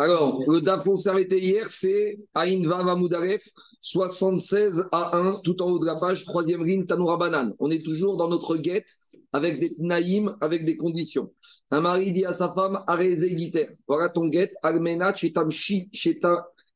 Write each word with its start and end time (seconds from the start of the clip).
Alors, 0.00 0.42
le 0.48 0.60
DAF 0.60 0.84
s'est 0.96 1.08
arrêté 1.08 1.40
hier, 1.40 1.68
c'est 1.68 2.18
Aïnva 2.34 2.82
Mamoudaref, 2.82 3.48
76 3.80 4.88
à 4.90 5.16
1, 5.16 5.40
tout 5.44 5.62
en 5.62 5.70
haut 5.70 5.78
de 5.78 5.86
la 5.86 5.94
page, 5.94 6.24
troisième 6.24 6.64
ligne, 6.64 6.86
Tanoura 6.86 7.16
Banan. 7.16 7.52
On 7.60 7.70
est 7.70 7.84
toujours 7.84 8.16
dans 8.16 8.28
notre 8.28 8.56
guette 8.56 8.88
avec 9.32 9.60
des 9.60 9.76
naïms, 9.78 10.36
avec 10.40 10.64
des 10.64 10.76
conditions. 10.76 11.32
Un 11.70 11.82
mari 11.82 12.12
dit 12.12 12.24
à 12.24 12.32
sa 12.32 12.52
femme, 12.52 12.82
Areze 12.88 13.28
Giter, 13.28 13.68
voilà 13.86 14.08
ton 14.08 14.26
guette, 14.26 14.52
Almena 14.64 15.14
Chetamshi, 15.14 15.88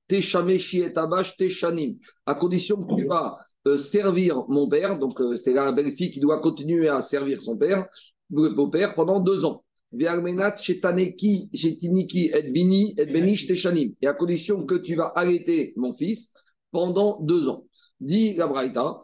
Teshameshi 0.07 0.81
et 0.81 0.97
Abash 0.97 1.37
Teshanim, 1.37 1.97
à 2.27 2.35
condition 2.37 2.77
que 2.77 2.95
tu 2.95 3.07
vas 3.09 3.39
euh, 3.67 3.77
servir 3.77 4.45
mon 4.49 4.69
père, 4.69 5.01
donc 5.01 5.21
euh, 5.21 5.37
c'est 5.37 5.53
la 5.53 5.73
belle-fille 5.73 6.11
qui 6.13 6.21
doit 6.21 6.41
continuer 6.41 6.89
à 6.89 7.01
servir 7.01 7.43
son 7.43 7.57
père, 7.57 7.87
le 8.31 8.51
beau-père, 8.51 8.95
pendant 8.95 9.19
deux 9.19 9.45
ans. 9.45 9.65
Et 9.93 10.07
à 10.07 10.17
condition 14.15 14.65
que 14.65 14.77
tu 14.77 14.95
vas 14.95 15.13
arrêter 15.17 15.73
mon 15.77 15.93
fils 15.93 16.33
pendant 16.71 17.21
deux 17.21 17.49
ans. 17.49 17.65
Dit 17.99 18.35
la 18.35 18.47
Braïta, 18.47 18.99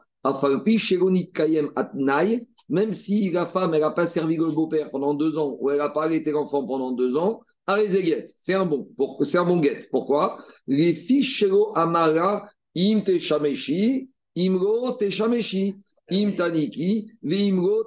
même 2.68 2.94
si 2.94 3.30
la 3.30 3.46
femme 3.46 3.70
n'a 3.72 3.90
pas 3.90 4.06
servi 4.06 4.36
le 4.36 4.54
beau-père 4.54 4.90
pendant 4.90 5.14
deux 5.14 5.36
ans 5.38 5.56
ou 5.60 5.70
elle 5.70 5.78
n'a 5.78 5.88
pas 5.88 6.04
arrêté 6.04 6.30
l'enfant 6.30 6.66
pendant 6.66 6.92
deux 6.92 7.16
ans, 7.16 7.40
c'est 8.36 8.54
un 8.54 8.66
bon, 8.66 8.88
c'est 9.22 9.38
un 9.38 9.44
bon 9.44 9.58
guet. 9.58 9.88
Pourquoi? 9.90 10.38
Les 10.68 10.94
fiches 10.94 11.44
amara 11.74 12.48
im 12.76 13.00
teshameshi, 13.00 14.08
imro 14.36 14.92
teshameshi. 14.92 15.76
Im 16.10 16.36
Taniki, 16.36 17.10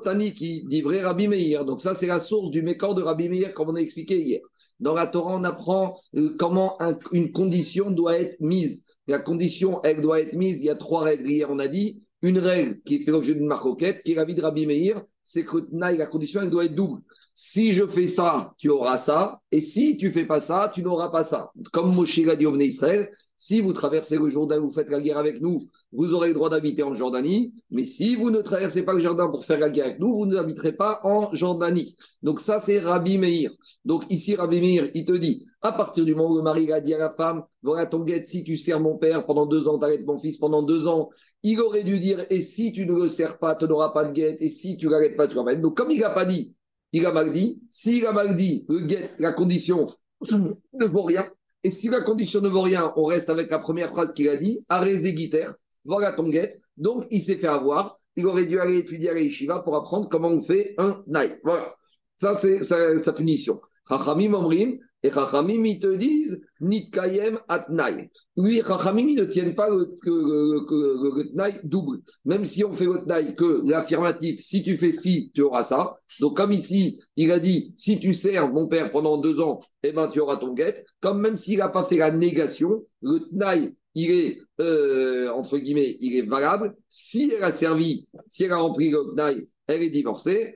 Taniki, 0.04 0.84
Rabbi 0.84 1.28
Meir. 1.28 1.66
Donc, 1.66 1.82
ça, 1.82 1.94
c'est 1.94 2.08
la 2.08 2.20
source 2.20 2.52
du 2.52 2.62
mécor 2.62 2.96
de 2.96 3.02
Rabbi 3.02 3.30
Meir, 3.30 3.54
comme 3.54 3.70
on 3.70 3.76
a 3.76 3.80
expliqué 3.80 4.22
hier. 4.22 4.42
Dans 4.80 4.94
la 4.94 5.08
Torah, 5.08 5.36
on 5.36 5.44
apprend 5.44 5.98
euh, 6.16 6.36
comment 6.38 6.78
une 7.12 7.32
condition 7.32 7.92
doit 7.92 8.18
être 8.18 8.40
mise. 8.40 8.86
La 9.08 9.20
condition, 9.20 9.82
elle 9.84 10.02
doit 10.02 10.22
être 10.22 10.34
mise. 10.34 10.60
Il 10.60 10.66
y 10.66 10.70
a 10.70 10.76
trois 10.76 11.04
règles. 11.04 11.30
Hier, 11.30 11.48
on 11.50 11.60
a 11.60 11.68
dit 11.68 12.02
une 12.22 12.40
règle 12.40 12.82
qui 12.82 13.04
fait 13.04 13.12
l'objet 13.12 13.36
d'une 13.36 13.48
marcoquette, 13.48 14.04
qui 14.04 14.12
est 14.12 14.16
la 14.16 14.26
vie 14.26 14.36
de 14.36 14.42
Rabbi 14.42 14.66
Meir, 14.66 15.02
c'est 15.24 15.46
que 15.46 15.58
la 15.72 16.06
condition, 16.08 16.42
elle 16.42 16.50
doit 16.50 16.66
être 16.66 16.76
double. 16.76 17.02
Si 17.36 17.72
je 17.72 17.88
fais 17.88 18.08
ça, 18.08 18.54
tu 18.58 18.70
auras 18.70 18.98
ça. 18.98 19.40
Et 19.52 19.62
si 19.62 19.96
tu 19.96 20.12
fais 20.12 20.26
pas 20.26 20.42
ça, 20.42 20.72
tu 20.74 20.84
n'auras 20.84 21.10
pas 21.10 21.24
ça. 21.24 21.52
Comme 21.72 21.96
Moshe 21.96 22.18
l'a 22.18 22.36
dit 22.36 22.46
au 22.46 22.58
Israël, 22.60 23.10
si 23.40 23.62
vous 23.62 23.72
traversez 23.72 24.18
le 24.18 24.30
Jourdain, 24.30 24.60
vous 24.60 24.70
faites 24.70 24.90
la 24.90 25.00
guerre 25.00 25.18
avec 25.18 25.40
nous, 25.40 25.62
vous 25.94 26.14
aurez 26.14 26.28
le 26.28 26.34
droit 26.34 26.50
d'habiter 26.50 26.84
en 26.84 26.94
Jordanie. 26.94 27.54
Mais 27.72 27.86
si 27.86 28.18
vous 28.18 28.32
ne 28.32 28.42
traversez 28.42 28.84
pas 28.84 28.92
le 28.92 29.00
Jourdain 29.00 29.32
pour 29.32 29.46
faire 29.46 29.60
la 29.60 29.70
guerre 29.70 29.86
avec 29.86 30.00
nous, 30.00 30.14
vous 30.14 30.26
n'habiterez 30.26 30.74
pas 30.74 31.00
en 31.06 31.34
Jordanie. 31.34 31.96
Donc 32.22 32.42
ça, 32.42 32.60
c'est 32.60 32.80
Rabbi 32.80 33.18
Meir. 33.18 33.52
Donc 33.86 34.04
ici, 34.10 34.36
Rabbi 34.36 34.60
Meir, 34.60 34.92
il 34.94 35.06
te 35.06 35.14
dit, 35.14 35.46
à 35.62 35.72
partir 35.72 36.04
du 36.04 36.14
moment 36.16 36.34
où 36.34 36.36
le 36.36 36.44
mari 36.44 36.70
a 36.74 36.82
dit 36.82 36.94
à 36.94 36.98
la 36.98 37.12
femme, 37.12 37.44
voilà 37.64 37.86
ton 37.86 38.04
guette, 38.04 38.26
si 38.26 38.44
tu 38.44 38.58
sers 38.58 38.82
mon 38.82 38.98
père 38.98 39.26
pendant 39.26 39.46
deux 39.46 39.70
ans, 39.70 39.80
t'arrêtes 39.80 40.06
mon 40.06 40.20
fils 40.20 40.38
pendant 40.38 40.62
deux 40.62 40.88
ans, 40.88 41.10
il 41.42 41.62
aurait 41.62 41.86
dû 41.86 41.98
dire, 41.98 42.26
et 42.30 42.42
si 42.42 42.74
tu 42.74 42.86
ne 42.86 42.94
le 42.94 43.08
sers 43.08 43.40
pas, 43.40 43.56
tu 43.56 43.66
n'auras 43.66 43.94
pas 43.94 44.04
de 44.04 44.12
guette, 44.12 44.42
et 44.42 44.50
si 44.50 44.76
tu 44.76 44.90
l'arrêtes 44.90 45.16
pas, 45.16 45.30
tu 45.30 45.36
vas 45.36 45.56
Donc 45.56 45.78
comme 45.78 45.92
il 45.92 46.02
n'a 46.02 46.10
pas 46.10 46.26
dit, 46.26 46.56
il 46.92 47.06
a 47.06 47.14
mal 47.14 47.32
dit, 47.32 47.62
s'il 47.72 48.06
a 48.06 48.12
mal 48.12 48.36
dit, 48.36 48.66
le 48.68 48.80
guette, 48.82 49.12
la 49.18 49.32
condition 49.32 49.88
ne 50.30 50.86
vaut 50.86 51.04
rien, 51.04 51.26
et 51.64 51.72
si 51.72 51.90
la 51.90 52.02
condition 52.02 52.42
ne 52.42 52.50
vaut 52.50 52.62
rien, 52.62 52.94
on 52.96 53.04
reste 53.04 53.30
avec 53.30 53.50
la 53.52 53.60
première 53.60 53.90
phrase 53.92 54.14
qu'il 54.14 54.30
a 54.30 54.38
dit, 54.38 54.64
Arezé 54.70 55.14
Guiter, 55.14 55.50
voilà 55.84 56.14
ton. 56.14 56.32
Donc, 56.78 57.06
il 57.12 57.22
s'est 57.22 57.38
fait 57.38 57.48
avoir. 57.48 57.98
Il 58.16 58.26
aurait 58.26 58.46
dû 58.46 58.60
aller 58.60 58.80
étudier 58.80 59.10
à 59.10 59.14
l'Yeshiva 59.14 59.60
pour 59.60 59.76
apprendre 59.76 60.08
comment 60.10 60.30
on 60.30 60.42
fait 60.42 60.74
un 60.78 61.04
naïf. 61.08 61.38
Voilà. 61.44 61.74
Ça, 62.16 62.34
c'est 62.36 62.64
sa, 62.64 63.14
punition. 63.14 63.62
Chachamim 63.88 64.34
Omrim, 64.34 64.78
et 65.02 65.12
Chachamim, 65.12 65.64
ils 65.64 65.80
te 65.80 65.96
disent, 65.96 66.42
Nitkayem 66.60 67.40
Atnaï. 67.48 68.10
Oui, 68.36 68.62
Chachamim, 68.66 69.08
ils 69.08 69.16
ne 69.16 69.26
tiennent 69.26 69.56
pas 69.56 69.70
le, 69.70 69.96
le, 70.04 71.68
double. 71.68 72.00
Même 72.26 72.44
si 72.44 72.66
on 72.66 72.74
fait 72.74 72.86
le 72.86 73.06
Tnaï 73.06 73.34
que 73.34 73.62
l'affirmatif, 73.66 74.42
si 74.42 74.62
tu 74.62 74.78
fais 74.78 74.92
ci, 74.92 75.32
tu 75.34 75.42
auras 75.42 75.64
ça. 75.64 75.98
Donc, 76.20 76.36
comme 76.36 76.52
ici, 76.52 77.00
il 77.16 77.32
a 77.32 77.40
dit, 77.40 77.72
si 77.78 78.00
tu 78.00 78.14
sers 78.14 78.50
mon 78.50 78.68
père 78.68 78.92
pendant 78.92 79.18
deux 79.18 79.40
ans, 79.40 79.62
eh 79.84 79.94
ben, 79.94 80.10
tu 80.10 80.20
auras 80.20 80.36
ton 80.36 80.54
guette. 80.54 80.86
Comme 81.00 81.22
même 81.22 81.38
s'il 81.38 81.60
n'a 81.60 81.70
pas 81.70 81.86
fait 81.86 81.98
la 81.98 82.12
négation, 82.12 82.84
le 83.02 83.20
Tnaï, 83.30 83.76
il 83.96 84.12
est, 84.12 84.38
euh, 84.60 85.30
entre 85.30 85.58
guillemets, 85.58 85.96
il 86.02 86.18
est 86.18 86.28
valable. 86.28 86.76
Si 86.90 87.32
elle 87.34 87.44
a 87.44 87.54
servi, 87.54 88.08
si 88.28 88.44
elle 88.44 88.52
a 88.52 88.58
rempli 88.58 88.90
le 88.90 89.14
Tnaï, 89.14 89.48
elle 89.68 89.84
est 89.84 89.90
divorcée. 89.90 90.56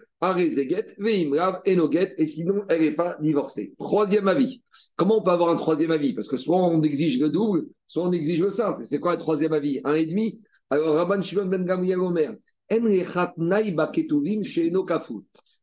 Et 2.17 2.25
sinon, 2.25 2.63
elle 2.69 2.81
n'est 2.81 2.95
pas 2.95 3.17
divorcée. 3.21 3.73
Troisième 3.77 4.27
avis. 4.27 4.61
Comment 4.95 5.19
on 5.19 5.23
peut 5.23 5.31
avoir 5.31 5.49
un 5.49 5.55
troisième 5.55 5.91
avis? 5.91 6.13
Parce 6.13 6.27
que 6.27 6.37
soit 6.37 6.57
on 6.57 6.81
exige 6.81 7.19
le 7.19 7.29
double, 7.29 7.65
soit 7.87 8.03
on 8.07 8.11
exige 8.11 8.41
le 8.41 8.49
simple. 8.49 8.85
C'est 8.85 8.99
quoi 8.99 9.13
un 9.13 9.17
troisième 9.17 9.53
avis? 9.53 9.81
Un 9.83 9.93
et 9.95 10.05
demi? 10.05 10.39
Alors, 10.69 10.95
Rabban 10.95 11.21
Shimon 11.21 11.45
ben 11.47 11.65
Gamliel 11.65 11.99
Omer. 11.99 12.35
Alors, 12.69 12.89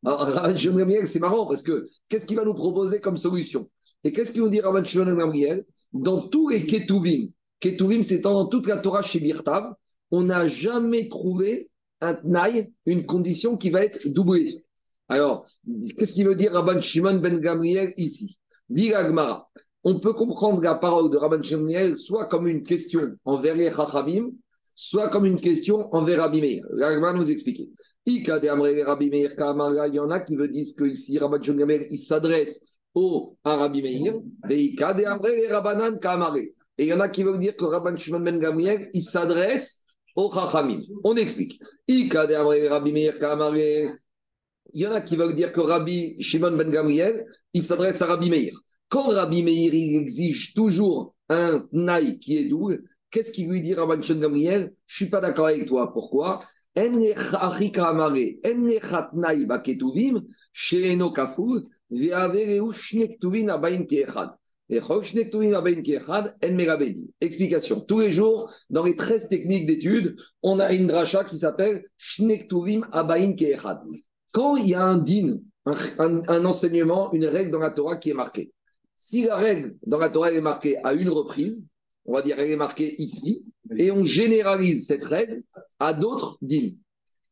Rabban 0.04 0.56
Shimon 0.56 0.74
ben 0.74 0.80
Gamliel, 0.80 1.06
c'est 1.06 1.20
marrant 1.20 1.46
parce 1.46 1.62
que 1.62 1.86
qu'est-ce 2.08 2.26
qu'il 2.26 2.36
va 2.36 2.44
nous 2.44 2.54
proposer 2.54 3.00
comme 3.00 3.16
solution? 3.16 3.70
Et 4.04 4.12
qu'est-ce 4.12 4.32
qu'il 4.32 4.42
nous 4.42 4.48
dit 4.50 4.60
Rabban 4.60 4.84
Shimon 4.84 5.06
ben 5.06 5.16
Gamliel? 5.16 5.64
Dans 5.92 6.20
tous 6.28 6.48
les 6.50 6.66
Ketuvim, 6.66 7.28
Ketuvim, 7.60 8.02
c'est 8.04 8.18
dans 8.18 8.46
toute 8.46 8.66
la 8.66 8.76
Torah 8.76 9.02
chez 9.02 9.20
Birtav, 9.20 9.72
on 10.10 10.22
n'a 10.22 10.48
jamais 10.48 11.08
trouvé 11.08 11.69
un 12.00 12.14
tnaï, 12.14 12.72
une 12.86 13.06
condition 13.06 13.56
qui 13.56 13.70
va 13.70 13.84
être 13.84 14.08
doublée. 14.08 14.64
Alors, 15.08 15.44
qu'est-ce 15.98 16.14
qu'il 16.14 16.26
veut 16.26 16.36
dire 16.36 16.52
Rabban 16.52 16.80
Shimon 16.80 17.18
ben 17.18 17.40
Gamriel 17.40 17.92
ici? 17.96 18.38
Dit 18.68 18.92
on 19.82 19.98
peut 19.98 20.12
comprendre 20.12 20.62
la 20.62 20.74
parole 20.74 21.10
de 21.10 21.16
Rabban 21.16 21.42
Shimon 21.42 21.96
soit 21.96 22.26
comme 22.26 22.46
une 22.46 22.62
question 22.62 23.16
envers 23.24 23.56
les 23.56 23.70
Chachamim, 23.70 24.30
soit 24.74 25.08
comme 25.08 25.26
une 25.26 25.40
question 25.40 25.92
envers 25.92 26.20
Rabbi 26.20 26.40
Meir. 26.40 26.64
L'Agmara 26.74 27.14
nous 27.14 27.30
explique. 27.30 27.70
Il 28.06 28.26
y 28.26 28.30
en 28.30 30.10
a 30.10 30.20
qui 30.20 30.36
veut 30.36 30.48
dire 30.48 30.66
que 30.76 30.84
ici, 30.84 31.18
Rabban 31.18 31.42
Shimon 31.42 31.66
ben 31.66 31.86
il 31.90 31.98
s'adresse 31.98 32.64
au 32.94 33.36
Rabbi 33.44 33.82
Meir, 33.82 34.14
et 34.48 34.78
il 36.78 36.86
y 36.86 36.92
en 36.92 37.00
a 37.00 37.08
qui 37.08 37.22
veulent 37.22 37.40
dire 37.40 37.56
que 37.56 37.64
Rabban 37.64 37.96
Shimon 37.96 38.20
ben 38.20 38.38
Gamriel, 38.38 38.90
il 38.94 39.02
s'adresse 39.02 39.79
on 41.04 41.16
explique. 41.16 41.60
Il 41.88 42.06
y 44.74 44.86
en 44.86 44.92
a 44.92 45.00
qui 45.00 45.16
veulent 45.16 45.34
dire 45.34 45.52
que 45.52 45.60
Rabbi 45.60 46.22
Shimon 46.22 46.56
ben 46.56 46.70
Gamriel, 46.70 47.26
il 47.52 47.62
s'adresse 47.62 48.02
à 48.02 48.06
Rabbi 48.06 48.30
Meir. 48.30 48.52
Quand 48.88 49.08
Rabbi 49.08 49.42
Meir, 49.42 49.74
il 49.74 49.96
exige 49.96 50.54
toujours 50.54 51.14
un 51.28 51.66
naï 51.72 52.18
qui 52.18 52.36
est 52.36 52.48
double, 52.48 52.82
qu'est-ce 53.10 53.32
qu'il 53.32 53.48
lui 53.48 53.62
dit 53.62 53.74
Rabbi 53.74 54.02
Shimon 54.02 54.20
ben 54.20 54.28
Gamriel? 54.28 54.74
Je 54.86 54.94
ne 54.94 55.06
suis 55.06 55.10
pas 55.10 55.20
d'accord 55.20 55.46
avec 55.46 55.66
toi. 55.66 55.92
Pourquoi? 55.92 56.38
Explication. 67.20 67.80
Tous 67.80 68.00
les 68.00 68.10
jours, 68.12 68.52
dans 68.70 68.84
les 68.84 68.94
13 68.94 69.28
techniques 69.28 69.66
d'études, 69.66 70.16
on 70.42 70.60
a 70.60 70.72
une 70.72 70.86
dracha 70.86 71.24
qui 71.24 71.38
s'appelle 71.38 71.84
Shnektuvim 71.98 72.86
Abain 72.92 73.32
Keechad. 73.32 73.80
Quand 74.32 74.56
il 74.56 74.68
y 74.68 74.74
a 74.74 74.84
un 74.84 74.98
din, 74.98 75.38
un, 75.66 76.44
enseignement, 76.44 77.12
une 77.12 77.26
règle 77.26 77.50
dans 77.50 77.58
la 77.58 77.70
Torah 77.70 77.96
qui 77.96 78.10
est 78.10 78.14
marquée, 78.14 78.52
si 78.96 79.24
la 79.24 79.36
règle 79.36 79.74
dans 79.86 79.98
la 79.98 80.08
Torah 80.08 80.30
est 80.32 80.40
marquée 80.40 80.76
à 80.84 80.94
une 80.94 81.08
reprise, 81.08 81.68
on 82.04 82.12
va 82.12 82.22
dire 82.22 82.38
elle 82.38 82.50
est 82.50 82.56
marquée 82.56 82.94
ici, 83.02 83.44
et 83.76 83.90
on 83.90 84.04
généralise 84.04 84.86
cette 84.86 85.04
règle 85.04 85.42
à 85.78 85.94
d'autres 85.94 86.38
dînes. 86.42 86.78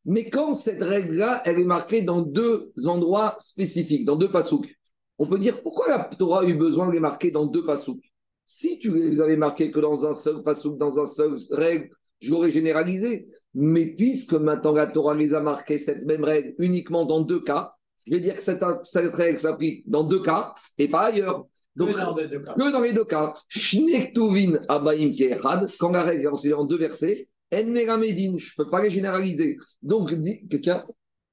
Mais 0.05 0.31
quand 0.31 0.55
cette 0.55 0.83
règle-là, 0.83 1.43
elle 1.45 1.61
est 1.61 1.65
marquée 1.65 2.03
dans 2.03 2.23
deux 2.23 2.73
endroits 2.87 3.37
spécifiques, 3.39 4.05
dans 4.07 4.17
deux 4.17 4.31
pasouks, 4.31 4.78
on 5.19 5.27
peut 5.27 5.39
dire 5.39 5.63
pourquoi 5.63 5.89
la 5.89 6.05
Torah 6.05 6.43
a 6.43 6.45
eu 6.45 6.55
besoin 6.55 6.89
de 6.89 6.93
les 6.93 7.01
marquer 7.01 7.31
dans 7.31 7.47
deux 7.47 7.65
pasouks 7.65 8.05
Si 8.47 8.79
tu 8.79 8.93
les 8.93 9.21
avais 9.21 9.37
marqués 9.37 9.71
que 9.71 9.81
dans 9.81 10.07
un 10.07 10.15
seul 10.15 10.43
pasouk, 10.43 10.79
dans 10.79 10.99
un 10.99 11.07
seul 11.07 11.37
règle, 11.51 11.91
je 12.21 12.31
l'aurais 12.31 12.51
généralisé. 12.51 13.29
Mais 13.55 13.87
puisque 13.87 14.35
maintenant 14.35 14.73
la 14.73 14.87
Torah 14.87 15.15
les 15.15 15.35
a 15.35 15.41
marqués, 15.41 15.79
cette 15.79 16.05
même 16.05 16.25
règle, 16.25 16.55
uniquement 16.59 17.05
dans 17.05 17.23
deux 17.23 17.41
cas, 17.41 17.75
je 18.07 18.15
vais 18.15 18.21
dire 18.21 18.37
que 18.37 18.43
cette, 18.43 18.63
règle 19.15 19.39
s'applique 19.39 19.89
dans 19.89 20.05
deux 20.05 20.23
cas 20.23 20.55
et 20.79 20.89
pas 20.89 21.07
ailleurs. 21.07 21.47
Donc, 21.77 21.93
que 21.93 21.99
dans 21.99 22.17
les 22.17 22.29
deux 22.29 22.41
cas. 22.41 22.55
Que 22.55 22.73
dans 22.73 22.81
les 22.81 22.93
deux 22.93 23.05
cas. 23.05 23.33
quand 25.79 25.91
la 25.91 26.03
règle 26.03 26.25
est 26.25 26.53
en 26.53 26.65
deux 26.65 26.79
versets, 26.79 27.29
En 27.53 27.57
je 27.57 27.63
ne 27.63 28.57
peux 28.57 28.71
pas 28.71 28.83
les 28.83 28.91
généraliser. 28.91 29.57
Donc, 29.83 30.11
qu'est-ce 30.11 30.63
qu'il 30.63 30.67
y 30.67 30.71
a? 30.71 30.85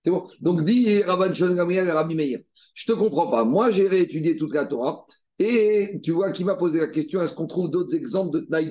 C'est 0.06 0.12
bon. 0.12 0.28
Donc, 0.40 0.64
dit 0.64 1.02
Rabban 1.02 1.34
Shon 1.34 1.56
Gamriel 1.56 1.88
et 1.88 1.92
Rabbi 1.92 2.14
Meir, 2.14 2.40
je 2.76 2.86
te 2.86 2.92
comprends 2.92 3.32
pas. 3.32 3.44
Moi, 3.44 3.72
j'ai 3.72 3.88
réétudié 3.88 4.38
toute 4.38 4.54
la 4.54 4.68
Torah 4.68 5.04
Et 5.40 6.00
tu 6.04 6.12
vois 6.12 6.32
qui 6.32 6.44
m'a 6.44 6.54
posé 6.54 6.80
la 6.80 6.90
question 6.90 7.24
est-ce 7.24 7.34
qu'on 7.34 7.48
trouve 7.48 7.72
d'autres 7.72 7.96
exemples 7.96 8.40
de 8.40 8.46
Tnaï 8.46 8.70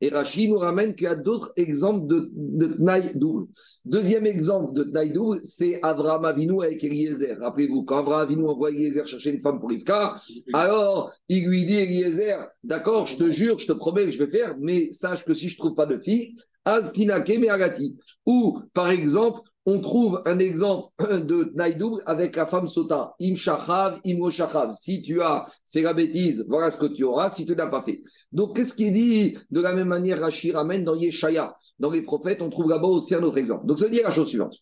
Et 0.00 0.08
Rachid 0.08 0.50
nous 0.50 0.58
ramène 0.58 0.94
qu'il 0.94 1.06
y 1.06 1.08
a 1.08 1.16
d'autres 1.16 1.52
exemples 1.56 2.06
de, 2.06 2.30
de 2.32 2.66
Tnaï 2.74 3.10
double. 3.16 3.46
Deuxième 3.84 4.24
exemple 4.24 4.72
de 4.72 4.84
Tnaï 4.84 5.12
c'est 5.42 5.80
Avraham 5.82 6.24
Avinu 6.24 6.62
avec 6.62 6.84
Eliezer. 6.84 7.36
Rappelez-vous, 7.40 7.82
quand 7.82 7.98
Avraham 7.98 8.20
Avinu 8.20 8.46
envoie 8.46 8.70
Eliezer 8.70 9.04
chercher 9.08 9.30
une 9.30 9.42
femme 9.42 9.58
pour 9.58 9.70
Rivka, 9.70 10.14
alors 10.52 11.10
il 11.28 11.44
lui 11.44 11.66
dit 11.66 11.74
Eliezer, 11.74 12.46
d'accord, 12.62 13.08
je 13.08 13.16
te 13.16 13.30
jure, 13.30 13.58
je 13.58 13.66
te 13.66 13.72
promets 13.72 14.04
que 14.04 14.12
je 14.12 14.22
vais 14.22 14.30
faire, 14.30 14.54
mais 14.60 14.92
sache 14.92 15.24
que 15.24 15.34
si 15.34 15.48
je 15.48 15.54
ne 15.54 15.58
trouve 15.58 15.74
pas 15.74 15.86
de 15.86 15.98
fille, 15.98 16.36
Aztinake 16.64 17.38
Meagati. 17.38 17.96
Ou, 18.26 18.60
par 18.74 18.90
exemple, 18.90 19.40
on 19.70 19.80
trouve 19.80 20.22
un 20.24 20.38
exemple 20.38 20.90
de 21.26 21.52
Naïdoub 21.54 21.98
avec 22.06 22.36
la 22.36 22.46
femme 22.46 22.66
Sota. 22.66 23.14
Im 23.20 23.34
Shachav, 23.34 24.00
Im. 24.06 24.74
Si 24.74 25.02
tu 25.02 25.20
as 25.20 25.46
fait 25.70 25.82
la 25.82 25.92
bêtise, 25.92 26.46
voilà 26.48 26.70
ce 26.70 26.78
que 26.78 26.86
tu 26.86 27.04
auras 27.04 27.28
si 27.28 27.44
tu 27.44 27.54
n'as 27.54 27.66
pas 27.66 27.82
fait. 27.82 28.00
Donc, 28.32 28.56
qu'est-ce 28.56 28.72
qu'il 28.72 28.94
dit 28.94 29.36
de 29.50 29.60
la 29.60 29.74
même 29.74 29.88
manière 29.88 30.20
Rachir 30.20 30.56
amène 30.56 30.84
dans 30.84 30.94
Yeshaya 30.94 31.54
Dans 31.78 31.90
les 31.90 32.00
prophètes, 32.00 32.40
on 32.40 32.48
trouve 32.48 32.70
là-bas 32.70 32.88
aussi 32.88 33.14
un 33.14 33.22
autre 33.22 33.36
exemple. 33.36 33.66
Donc, 33.66 33.78
ça 33.78 33.84
veut 33.84 33.90
dire 33.90 34.04
la 34.04 34.10
chose 34.10 34.28
suivante. 34.28 34.54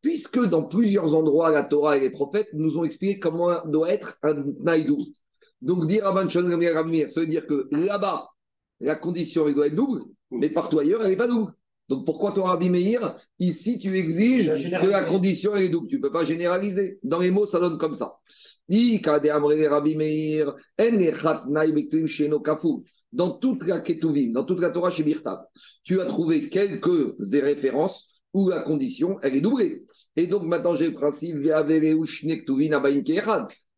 Puisque 0.00 0.42
dans 0.42 0.66
plusieurs 0.66 1.14
endroits, 1.14 1.50
la 1.50 1.64
Torah 1.64 1.98
et 1.98 2.00
les 2.00 2.10
prophètes 2.10 2.48
nous 2.54 2.78
ont 2.78 2.84
expliqué 2.84 3.18
comment 3.18 3.50
doit 3.66 3.90
être 3.90 4.16
un 4.22 4.44
Naïdoub. 4.62 4.98
Donc, 5.60 5.86
dire 5.86 6.04
Rabban 6.04 6.30
ça 6.30 6.40
veut 6.40 7.26
dire 7.26 7.46
que 7.46 7.68
là-bas, 7.70 8.28
la 8.80 8.96
condition, 8.96 9.46
elle 9.46 9.54
doit 9.56 9.66
être 9.66 9.76
double, 9.76 10.00
mais 10.30 10.48
partout 10.48 10.78
ailleurs, 10.78 11.02
elle 11.02 11.10
n'est 11.10 11.16
pas 11.16 11.28
double. 11.28 11.52
Donc 11.88 12.06
pourquoi 12.06 12.32
ton 12.32 12.44
Rabbi 12.44 12.70
Meir, 12.70 13.16
ici 13.38 13.78
tu 13.78 13.96
exiges 13.96 14.54
que 14.80 14.86
la 14.86 15.04
condition 15.04 15.54
est 15.54 15.68
double 15.68 15.88
Tu 15.88 15.96
ne 15.96 16.02
peux 16.02 16.12
pas 16.12 16.24
généraliser. 16.24 16.98
Dans 17.02 17.18
les 17.18 17.30
mots, 17.30 17.46
ça 17.46 17.60
donne 17.60 17.78
comme 17.78 17.94
ça. 17.94 18.18
Dans 23.12 23.30
toute 23.38 23.66
la 23.66 23.80
Ketuvim, 23.80 24.32
dans 24.32 24.44
toute 24.44 24.60
la 24.60 24.70
Torah 24.70 24.90
chez 24.90 25.04
tu 25.82 26.00
as 26.00 26.06
trouvé 26.06 26.48
quelques 26.48 27.14
références 27.32 28.06
où 28.32 28.48
la 28.48 28.62
condition, 28.62 29.18
elle 29.22 29.36
est 29.36 29.40
doublée. 29.42 29.84
Et 30.16 30.26
donc 30.26 30.44
maintenant, 30.44 30.74
j'ai 30.74 30.88
le 30.88 30.94
principe, 30.94 31.36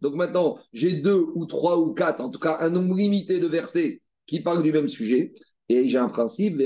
donc 0.02 0.14
maintenant, 0.14 0.59
j'ai 0.73 0.93
deux 0.94 1.26
ou 1.35 1.47
trois 1.47 1.79
ou 1.79 1.93
quatre, 1.94 2.20
en 2.20 2.31
tout 2.31 2.38
cas 2.38 2.59
un 2.61 2.70
nombre 2.70 2.94
limité 2.94 3.41
de 3.41 3.49
versets 3.49 4.02
qui 4.26 4.41
parlent 4.41 4.62
du 4.62 4.73
même 4.73 4.88
sujet. 4.88 5.32
Et 5.68 5.88
j'ai 5.88 5.98
un 5.98 6.08
principe, 6.08 6.62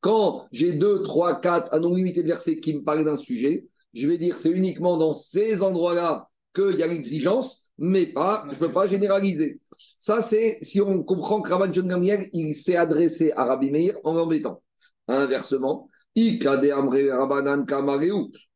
quand 0.00 0.46
j'ai 0.52 0.72
deux, 0.72 1.02
trois, 1.02 1.40
quatre, 1.40 1.72
un 1.72 1.80
nombre 1.80 1.96
limité 1.96 2.22
de 2.22 2.28
versets 2.28 2.60
qui 2.60 2.74
me 2.74 2.82
parlent 2.82 3.04
d'un 3.04 3.16
sujet, 3.16 3.66
je 3.94 4.06
vais 4.06 4.18
dire 4.18 4.36
c'est 4.36 4.50
uniquement 4.50 4.98
dans 4.98 5.14
ces 5.14 5.62
endroits-là 5.62 6.28
qu'il 6.54 6.78
y 6.78 6.82
a 6.82 6.86
l'exigence, 6.86 7.70
mais 7.78 8.06
pas, 8.06 8.44
je 8.50 8.54
ne 8.54 8.60
peux 8.60 8.72
pas 8.72 8.86
généraliser. 8.86 9.60
Ça, 9.98 10.20
c'est 10.22 10.58
si 10.60 10.80
on 10.80 11.02
comprend 11.02 11.40
que 11.40 11.50
Rabban 11.50 11.72
John 11.72 11.90
il 12.32 12.54
s'est 12.54 12.76
adressé 12.76 13.32
à 13.32 13.44
Rabbi 13.44 13.70
Meir 13.70 13.98
en 14.04 14.14
l'embêtant. 14.14 14.62
Inversement, 15.08 15.88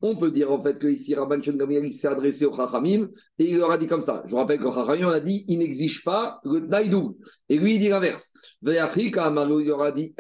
on 0.01 0.17
peut 0.17 0.31
dire 0.31 0.51
en 0.51 0.63
fait 0.63 0.79
que 0.79 0.87
ici 0.87 1.15
Rabban 1.15 1.39
Gamliel 1.39 1.93
s'est 1.93 2.09
adressé 2.09 2.47
au 2.47 2.57
Chachamim 2.57 3.09
et 3.39 3.51
il 3.51 3.59
leur 3.59 3.71
a 3.71 3.77
dit 3.77 3.87
comme 3.87 4.01
ça. 4.01 4.23
Je 4.25 4.31
vous 4.31 4.39
rappelle 4.39 4.61
que 4.61 4.73
Chachamim 4.73 5.11
a 5.11 5.21
dit 5.21 5.45
il 5.47 5.59
n'exige 5.59 6.03
pas 6.03 6.41
le 6.45 6.67
Tnaïdou. 6.67 7.19
Et 7.51 7.59
lui 7.59 7.75
il 7.75 7.81
dit 7.81 7.91
l'inverse. 7.91 8.33
Il 8.63 8.71
leur 8.71 9.83
a 9.83 9.93
dit 9.93 10.15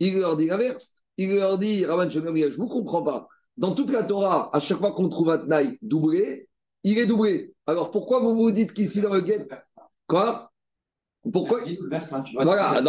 Il 0.00 0.18
leur 0.18 0.38
l'inverse. 0.38 0.94
Il 1.18 1.34
leur 1.34 1.58
dit 1.58 1.84
Rabban 1.84 2.06
Gamliel, 2.06 2.50
je 2.50 2.56
ne 2.56 2.62
vous 2.62 2.68
comprends 2.68 3.02
pas. 3.02 3.28
Dans 3.58 3.74
toute 3.74 3.90
la 3.90 4.04
Torah, 4.04 4.48
à 4.54 4.58
chaque 4.58 4.78
fois 4.78 4.92
qu'on 4.92 5.10
trouve 5.10 5.28
un 5.30 5.38
Tnaï 5.38 5.76
doublé, 5.82 6.48
il 6.82 6.98
est 6.98 7.04
doublé. 7.06 7.52
Alors 7.66 7.90
pourquoi 7.90 8.20
vous 8.20 8.34
vous 8.34 8.50
dites 8.50 8.72
qu'ici 8.72 9.02
dans 9.02 9.12
le 9.12 9.20
guet, 9.20 9.46
quoi? 10.06 10.51
Pourquoi 11.30 11.60
Voilà, 12.34 12.82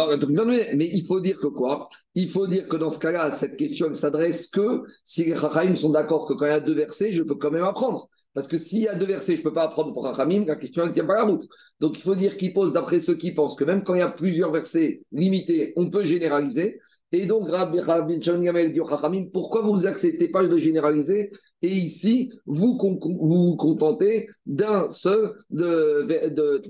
mais 0.74 0.90
il 0.92 1.06
faut 1.06 1.20
dire 1.20 1.38
que 1.38 1.46
quoi? 1.46 1.88
Il 2.14 2.28
faut 2.28 2.46
dire 2.48 2.66
que 2.68 2.76
dans 2.76 2.90
ce 2.90 2.98
cas-là, 2.98 3.30
cette 3.30 3.56
question 3.56 3.88
ne 3.88 3.94
s'adresse 3.94 4.48
que 4.48 4.82
si 5.04 5.24
les 5.24 5.36
Chachamim 5.36 5.76
sont 5.76 5.90
d'accord 5.90 6.26
que 6.26 6.34
quand 6.34 6.46
il 6.46 6.48
y 6.48 6.52
a 6.52 6.60
deux 6.60 6.74
versets, 6.74 7.12
je 7.12 7.22
peux 7.22 7.36
quand 7.36 7.52
même 7.52 7.64
apprendre. 7.64 8.08
Parce 8.34 8.48
que 8.48 8.58
s'il 8.58 8.80
y 8.80 8.88
a 8.88 8.96
deux 8.96 9.06
versets, 9.06 9.36
je 9.36 9.40
ne 9.40 9.44
peux 9.44 9.52
pas 9.52 9.62
apprendre 9.62 9.92
pour 9.92 10.04
Chachamim, 10.04 10.44
la 10.46 10.56
question 10.56 10.84
ne 10.84 10.90
tient 10.90 11.06
pas 11.06 11.14
la 11.14 11.24
route. 11.24 11.46
Donc 11.78 11.96
il 11.96 12.02
faut 12.02 12.16
dire 12.16 12.36
qu'il 12.36 12.52
pose 12.52 12.72
d'après 12.72 12.98
ceux 12.98 13.14
qui 13.14 13.32
pensent 13.32 13.54
que 13.54 13.64
même 13.64 13.84
quand 13.84 13.94
il 13.94 14.00
y 14.00 14.02
a 14.02 14.10
plusieurs 14.10 14.50
versets 14.50 15.02
limités, 15.12 15.72
on 15.76 15.88
peut 15.88 16.04
généraliser. 16.04 16.80
Et 17.12 17.26
donc, 17.26 17.48
Rabbi 17.48 18.18
dit 18.18 19.30
pourquoi 19.32 19.62
vous 19.62 19.86
acceptez 19.86 20.28
pas 20.28 20.44
de 20.44 20.58
généraliser? 20.58 21.30
Et 21.62 21.72
ici, 21.72 22.30
vous 22.46 22.78
vous 22.78 23.56
contentez 23.56 24.28
d'un 24.44 24.90
seul 24.90 25.34
de, 25.50 26.28
de, 26.28 26.60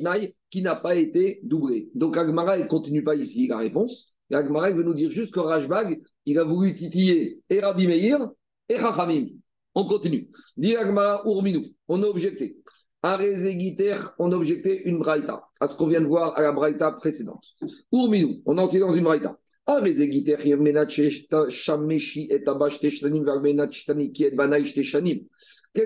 qui 0.51 0.63
n'a 0.63 0.77
pas 0.77 0.95
été 0.95 1.41
doublé. 1.43 1.91
Donc 1.95 2.17
Agmara, 2.17 2.59
ne 2.59 2.67
continue 2.67 3.03
pas 3.03 3.17
ici 3.17 3.49
la 3.49 3.59
réponse. 3.59 4.15
Agmara 4.33 4.71
veut 4.71 4.85
nous 4.85 4.95
dire 4.95 5.11
juste 5.11 5.35
que 5.35 5.41
Rajbag, 5.41 6.01
il 6.27 6.39
a 6.39 6.45
voulu 6.45 6.75
titiller 6.75 7.41
et 7.51 7.61
Rabbi 7.61 7.87
Meir 7.87 8.31
et 8.69 8.79
Chachamim. 8.79 9.27
On 9.75 9.85
continue. 9.87 10.31
Dit 10.57 10.77
Agmara 10.77 11.23
Urminu, 11.27 11.75
on 11.89 12.03
a 12.03 12.07
objecté. 12.07 12.59
À 13.03 13.19
on 14.19 14.33
a 14.33 14.37
objecté 14.37 14.89
une 14.89 14.99
braïta, 14.99 15.43
à 15.61 15.69
ce 15.69 15.77
qu'on 15.77 15.89
vient 15.89 16.01
de 16.01 16.07
voir 16.07 16.39
à 16.39 16.41
la 16.41 16.53
braïta 16.53 16.91
précédente. 16.93 17.45
Urminu, 17.93 18.41
on 18.47 18.57
enseigné 18.57 18.81
dans 18.81 18.95
une 18.95 19.05
braïta. 19.05 19.37
Qu'est-ce 19.67 19.95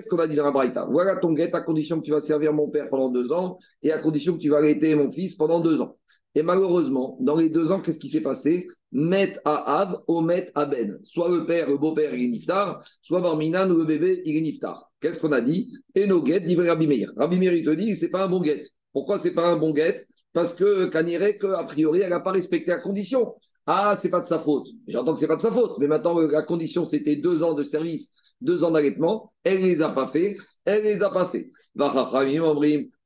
qu'on 0.09 0.19
a 0.19 0.27
dit 0.27 0.35
dans 0.35 0.43
la 0.43 0.51
Braïta? 0.51 0.85
Voilà 0.91 1.15
ton 1.15 1.31
guet 1.31 1.49
à 1.53 1.61
condition 1.61 2.01
que 2.01 2.05
tu 2.05 2.11
vas 2.11 2.19
servir 2.19 2.51
mon 2.51 2.69
père 2.69 2.89
pendant 2.89 3.09
deux 3.09 3.31
ans 3.31 3.57
et 3.81 3.93
à 3.93 3.99
condition 3.99 4.35
que 4.35 4.41
tu 4.41 4.49
vas 4.49 4.57
arrêter 4.57 4.93
mon 4.95 5.09
fils 5.09 5.35
pendant 5.35 5.61
deux 5.61 5.79
ans. 5.79 5.97
Et 6.35 6.43
malheureusement, 6.43 7.17
dans 7.21 7.37
les 7.37 7.49
deux 7.49 7.71
ans, 7.71 7.79
qu'est-ce 7.79 7.99
qui 7.99 8.09
s'est 8.09 8.21
passé? 8.21 8.67
Met 8.91 9.39
à 9.45 9.81
Av, 9.81 10.01
Omet 10.07 10.51
à 10.55 10.65
Ben. 10.65 10.99
Soit 11.03 11.29
le 11.29 11.45
père, 11.45 11.69
le 11.69 11.77
beau-père, 11.77 12.13
il 12.13 12.25
est 12.25 12.27
niftar, 12.27 12.83
soit 13.01 13.21
Barminan 13.21 13.71
ou 13.71 13.77
le 13.77 13.85
bébé, 13.85 14.21
il 14.25 14.35
est 14.35 14.41
niftar. 14.41 14.91
Qu'est-ce 14.99 15.21
qu'on 15.21 15.31
a 15.31 15.39
dit? 15.39 15.71
Et 15.95 16.05
nos 16.05 16.21
guettes, 16.21 16.43
dit 16.43 16.55
Rabbi 16.55 16.85
Meir. 16.85 17.13
Rabbi 17.15 17.39
Meir, 17.39 17.53
il 17.53 17.63
te 17.63 17.71
dit, 17.71 17.95
c'est 17.95 18.09
pas 18.09 18.25
un 18.25 18.29
bon 18.29 18.41
guet. 18.41 18.61
Pourquoi 18.91 19.19
c'est 19.19 19.33
pas 19.33 19.47
un 19.47 19.57
bon 19.57 19.71
guet? 19.71 20.05
Parce 20.33 20.53
que 20.53 20.87
Kanirek, 20.87 21.41
a 21.45 21.63
priori, 21.63 22.01
elle 22.01 22.09
n'a 22.09 22.19
pas 22.19 22.31
respecté 22.31 22.71
la 22.71 22.79
condition. 22.79 23.35
Ah, 23.71 23.95
c'est 23.95 24.09
pas 24.09 24.21
de 24.21 24.25
sa 24.25 24.39
faute. 24.39 24.67
J'entends 24.87 25.13
que 25.13 25.19
c'est 25.19 25.27
pas 25.27 25.35
de 25.35 25.41
sa 25.41 25.51
faute, 25.51 25.77
mais 25.79 25.87
maintenant 25.87 26.19
la 26.19 26.41
condition 26.41 26.85
c'était 26.85 27.17
deux 27.17 27.43
ans 27.43 27.53
de 27.53 27.63
service 27.63 28.13
deux 28.41 28.63
ans 28.63 28.71
d'allaitement, 28.71 29.33
elle 29.43 29.59
ne 29.59 29.65
les 29.65 29.81
a 29.81 29.89
pas 29.89 30.07
fait, 30.07 30.35
elle 30.65 30.83
ne 30.83 30.89
les 30.89 31.01
a 31.01 31.09
pas 31.09 31.27
fait. 31.27 31.49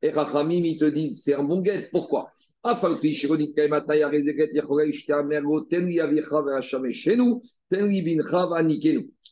Et 0.01 0.10
Rachamim, 0.10 0.63
ils 0.63 0.77
te 0.77 0.86
disent, 0.86 1.24
c'est 1.24 1.33
un 1.33 1.44
bon 1.44 1.62
guet. 1.62 1.89
Pourquoi? 1.92 2.31
Chez 6.94 7.18
nous, 7.18 7.42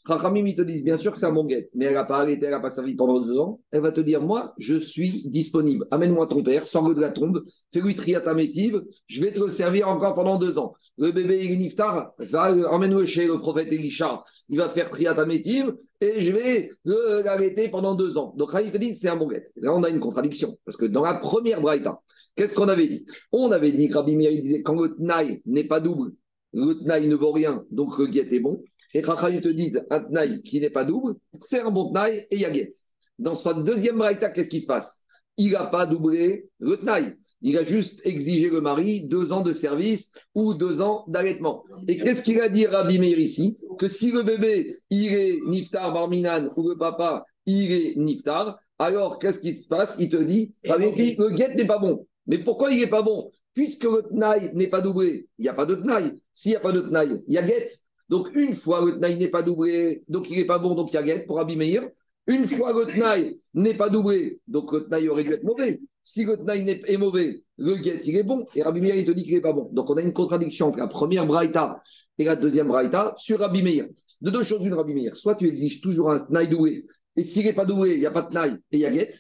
Chachamim, 0.08 0.46
ils 0.46 0.56
te 0.56 0.64
disent 0.64 0.84
bien 0.84 0.98
sûr 0.98 1.12
que 1.12 1.20
c'est 1.20 1.28
un 1.28 1.32
bon 1.32 1.46
guet, 1.46 1.70
mais 1.76 1.86
elle 1.86 1.94
n'a 1.94 2.06
pas 2.06 2.18
arrêté, 2.18 2.46
elle 2.46 2.52
n'a 2.52 2.60
pas 2.60 2.72
servi 2.72 2.96
pendant 2.96 3.20
deux 3.20 3.38
ans. 3.38 3.60
Elle 3.72 3.82
va 3.82 3.92
te 3.92 4.02
dire 4.02 4.22
Moi, 4.22 4.54
je 4.58 4.76
suis 4.76 5.30
disponible. 5.30 5.86
Amène-moi 5.92 6.26
ton 6.28 6.42
père, 6.44 6.66
sors-le 6.66 6.96
de 6.96 7.02
la 7.02 7.12
tombe, 7.12 7.44
fais-lui 7.72 7.96
triatamétive, 7.96 8.82
je 9.08 9.22
vais 9.22 9.32
te 9.32 9.40
le 9.40 9.52
servir 9.52 9.90
encore 9.90 10.16
pendant 10.16 10.40
deux 10.40 10.58
ans. 10.58 10.74
Le 10.98 11.12
bébé, 11.12 11.56
niftar, 11.56 12.14
emmène-le 12.34 13.06
chez 13.06 13.28
le 13.28 13.38
prophète 13.38 13.72
Elisha, 13.72 14.24
il 14.50 14.58
va 14.58 14.70
faire 14.70 14.90
triatamétive 14.90 15.76
et 16.00 16.22
je 16.22 16.32
vais 16.32 16.72
l'arrêter 16.84 17.70
pendant 17.70 17.94
deux 17.94 18.18
ans. 18.18 18.34
Donc, 18.38 18.52
Chachamim 18.52 18.72
te 18.72 18.78
dit 18.78 18.96
C'est 18.96 19.10
un 19.10 19.18
bon 19.18 19.28
guet. 19.28 19.46
Là, 19.58 19.72
on 19.74 19.84
a 19.84 19.90
une 19.90 20.00
contradiction, 20.00 20.58
parce 20.66 20.78
que 20.78 20.86
dans 20.86 21.04
la 21.04 21.14
première 21.16 21.62
braïta, 21.62 22.00
qu'est-ce 22.36 22.56
qu'on 22.56 22.70
avait 22.70 22.88
dit? 22.88 23.06
On 23.32 23.52
avait 23.52 23.72
dit 23.72 23.88
que 23.88 23.98
Rabbi 23.98 24.16
disait 24.42 24.64
Quand 24.64 24.82
le 24.82 24.96
tnaï 24.96 25.44
n'est 25.46 25.68
pas 25.68 25.80
double, 25.80 26.14
le 26.54 26.74
tnaï 26.74 27.08
ne 27.08 27.16
vaut 27.16 27.32
rien, 27.32 27.64
donc 27.72 27.98
le 27.98 28.08
guet 28.08 28.28
est 28.32 28.40
bon. 28.40 28.64
Et 28.94 29.04
Chachamim 29.04 29.42
te 29.42 29.50
disent 29.50 29.86
un 29.90 30.00
tnaï 30.02 30.42
qui 30.42 30.60
n'est 30.60 30.70
pas 30.70 30.86
double, 30.86 31.16
c'est 31.40 31.62
un 31.62 31.72
bon 31.72 31.92
tnaï 31.92 32.28
et 32.30 32.38
yaget. 32.38 32.72
Dans 33.20 33.36
sa 33.36 33.54
deuxième 33.54 33.98
braïta, 33.98 34.32
qu'est-ce 34.32 34.50
qui 34.50 34.62
se 34.62 34.66
passe? 34.66 35.04
Il 35.38 35.52
n'a 35.52 35.68
pas 35.68 35.86
doublé 35.86 36.50
le 36.60 36.78
tnaï. 36.78 37.16
Il 37.44 37.58
a 37.58 37.64
juste 37.64 38.02
exigé 38.06 38.50
le 38.50 38.62
mari 38.62 39.08
deux 39.08 39.32
ans 39.32 39.42
de 39.42 39.54
service 39.54 40.12
ou 40.36 40.54
deux 40.54 40.80
ans 40.80 41.06
d'allaitement. 41.08 41.64
Et 41.88 41.98
qu'est-ce 41.98 42.22
qu'il 42.22 42.40
a 42.40 42.50
dit 42.50 42.68
Rabbi 42.68 43.00
Meir 43.00 43.18
ici? 43.18 43.58
Que 43.80 43.88
si 43.88 44.12
le 44.12 44.22
bébé, 44.22 44.78
il 44.92 45.14
est 45.14 45.40
niftar 45.48 45.92
barminan 45.92 46.52
ou 46.56 46.70
le 46.70 46.78
papa, 46.78 47.26
il 47.48 47.72
est 47.72 47.96
niftar, 47.98 48.60
alors 48.78 49.18
qu'est-ce 49.18 49.40
qui 49.40 49.56
se 49.56 49.68
passe? 49.68 49.96
Il 50.00 50.10
te 50.10 50.18
dit, 50.18 50.52
le 50.64 51.36
guet 51.36 51.56
n'est 51.56 51.66
pas 51.66 51.80
bon. 51.80 52.06
Mais 52.28 52.38
pourquoi 52.38 52.72
il 52.72 52.80
n'est 52.80 52.90
pas 52.90 53.02
bon? 53.02 53.32
Puisque 53.56 53.86
le 53.86 54.04
tnaï 54.04 54.52
n'est 54.54 54.70
pas 54.70 54.82
doublé, 54.82 55.28
il 55.40 55.44
n'y 55.44 55.50
a 55.50 55.56
pas 55.56 55.66
de 55.66 55.76
tnaï. 55.76 56.14
S'il 56.34 56.52
n'y 56.52 56.58
a 56.58 56.60
pas 56.60 56.72
de 56.72 56.82
tnaï, 56.82 57.24
il 57.28 57.34
y 57.34 57.38
a 57.40 57.44
guet. 57.44 57.68
Donc, 58.12 58.30
une 58.36 58.54
fois 58.54 58.86
le 58.86 58.98
Tnaï 58.98 59.18
n'est 59.18 59.30
pas 59.30 59.42
doublé, 59.42 60.04
donc 60.10 60.30
il 60.30 60.38
n'est 60.38 60.46
pas 60.46 60.60
bon, 60.60 60.76
donc 60.76 60.92
il 60.92 60.96
y 60.96 60.98
a 60.98 61.04
guette 61.04 61.26
pour 61.26 61.40
Abimir. 61.40 61.90
Une 62.28 62.46
fois 62.46 62.74
le 62.74 62.86
Tnaï 62.94 63.40
n'est 63.54 63.78
pas 63.78 63.90
doublé, 63.90 64.42
donc 64.48 64.72
le 64.74 64.86
Tnaï 64.86 65.08
aurait 65.08 65.24
dû 65.24 65.32
être 65.32 65.44
mauvais. 65.44 65.80
Si 66.04 66.26
le 66.26 66.36
Tnaï 66.36 66.70
est 66.70 66.98
mauvais, 66.98 67.44
le 67.58 67.82
get, 67.82 68.02
il 68.06 68.18
est 68.18 68.24
bon. 68.24 68.46
Et 68.54 68.64
Rabbi 68.64 68.82
Meir, 68.82 68.96
il 68.96 69.06
te 69.06 69.12
dit 69.12 69.24
qu'il 69.24 69.36
n'est 69.36 69.42
pas 69.42 69.54
bon. 69.54 69.70
Donc, 69.72 69.90
on 69.90 69.96
a 69.96 70.02
une 70.02 70.12
contradiction 70.12 70.68
entre 70.68 70.80
la 70.80 70.88
première 70.88 71.26
Braïta 71.26 71.82
et 72.18 72.26
la 72.26 72.36
deuxième 72.36 72.68
Braïta 72.68 73.14
sur 73.18 73.40
Rabbi 73.40 73.64
Meir. 73.64 73.88
De 74.20 74.30
deux 74.30 74.44
choses, 74.44 74.66
une 74.66 74.74
Rabbi 74.74 74.94
Meir. 74.94 75.16
Soit 75.16 75.36
tu 75.36 75.48
exiges 75.48 75.80
toujours 75.80 76.12
un 76.12 76.20
Tnaï 76.20 76.50
doué. 76.50 76.86
Et 77.16 77.24
s'il 77.24 77.46
n'est 77.46 77.54
pas 77.54 77.66
doué, 77.66 77.94
il 77.94 78.00
n'y 78.00 78.06
a 78.06 78.12
pas 78.12 78.24
de 78.24 78.30
Tnaï 78.30 78.52
et 78.72 78.78
il 78.78 78.80
y 78.80 78.86
a 78.86 78.94
get. 78.94 79.14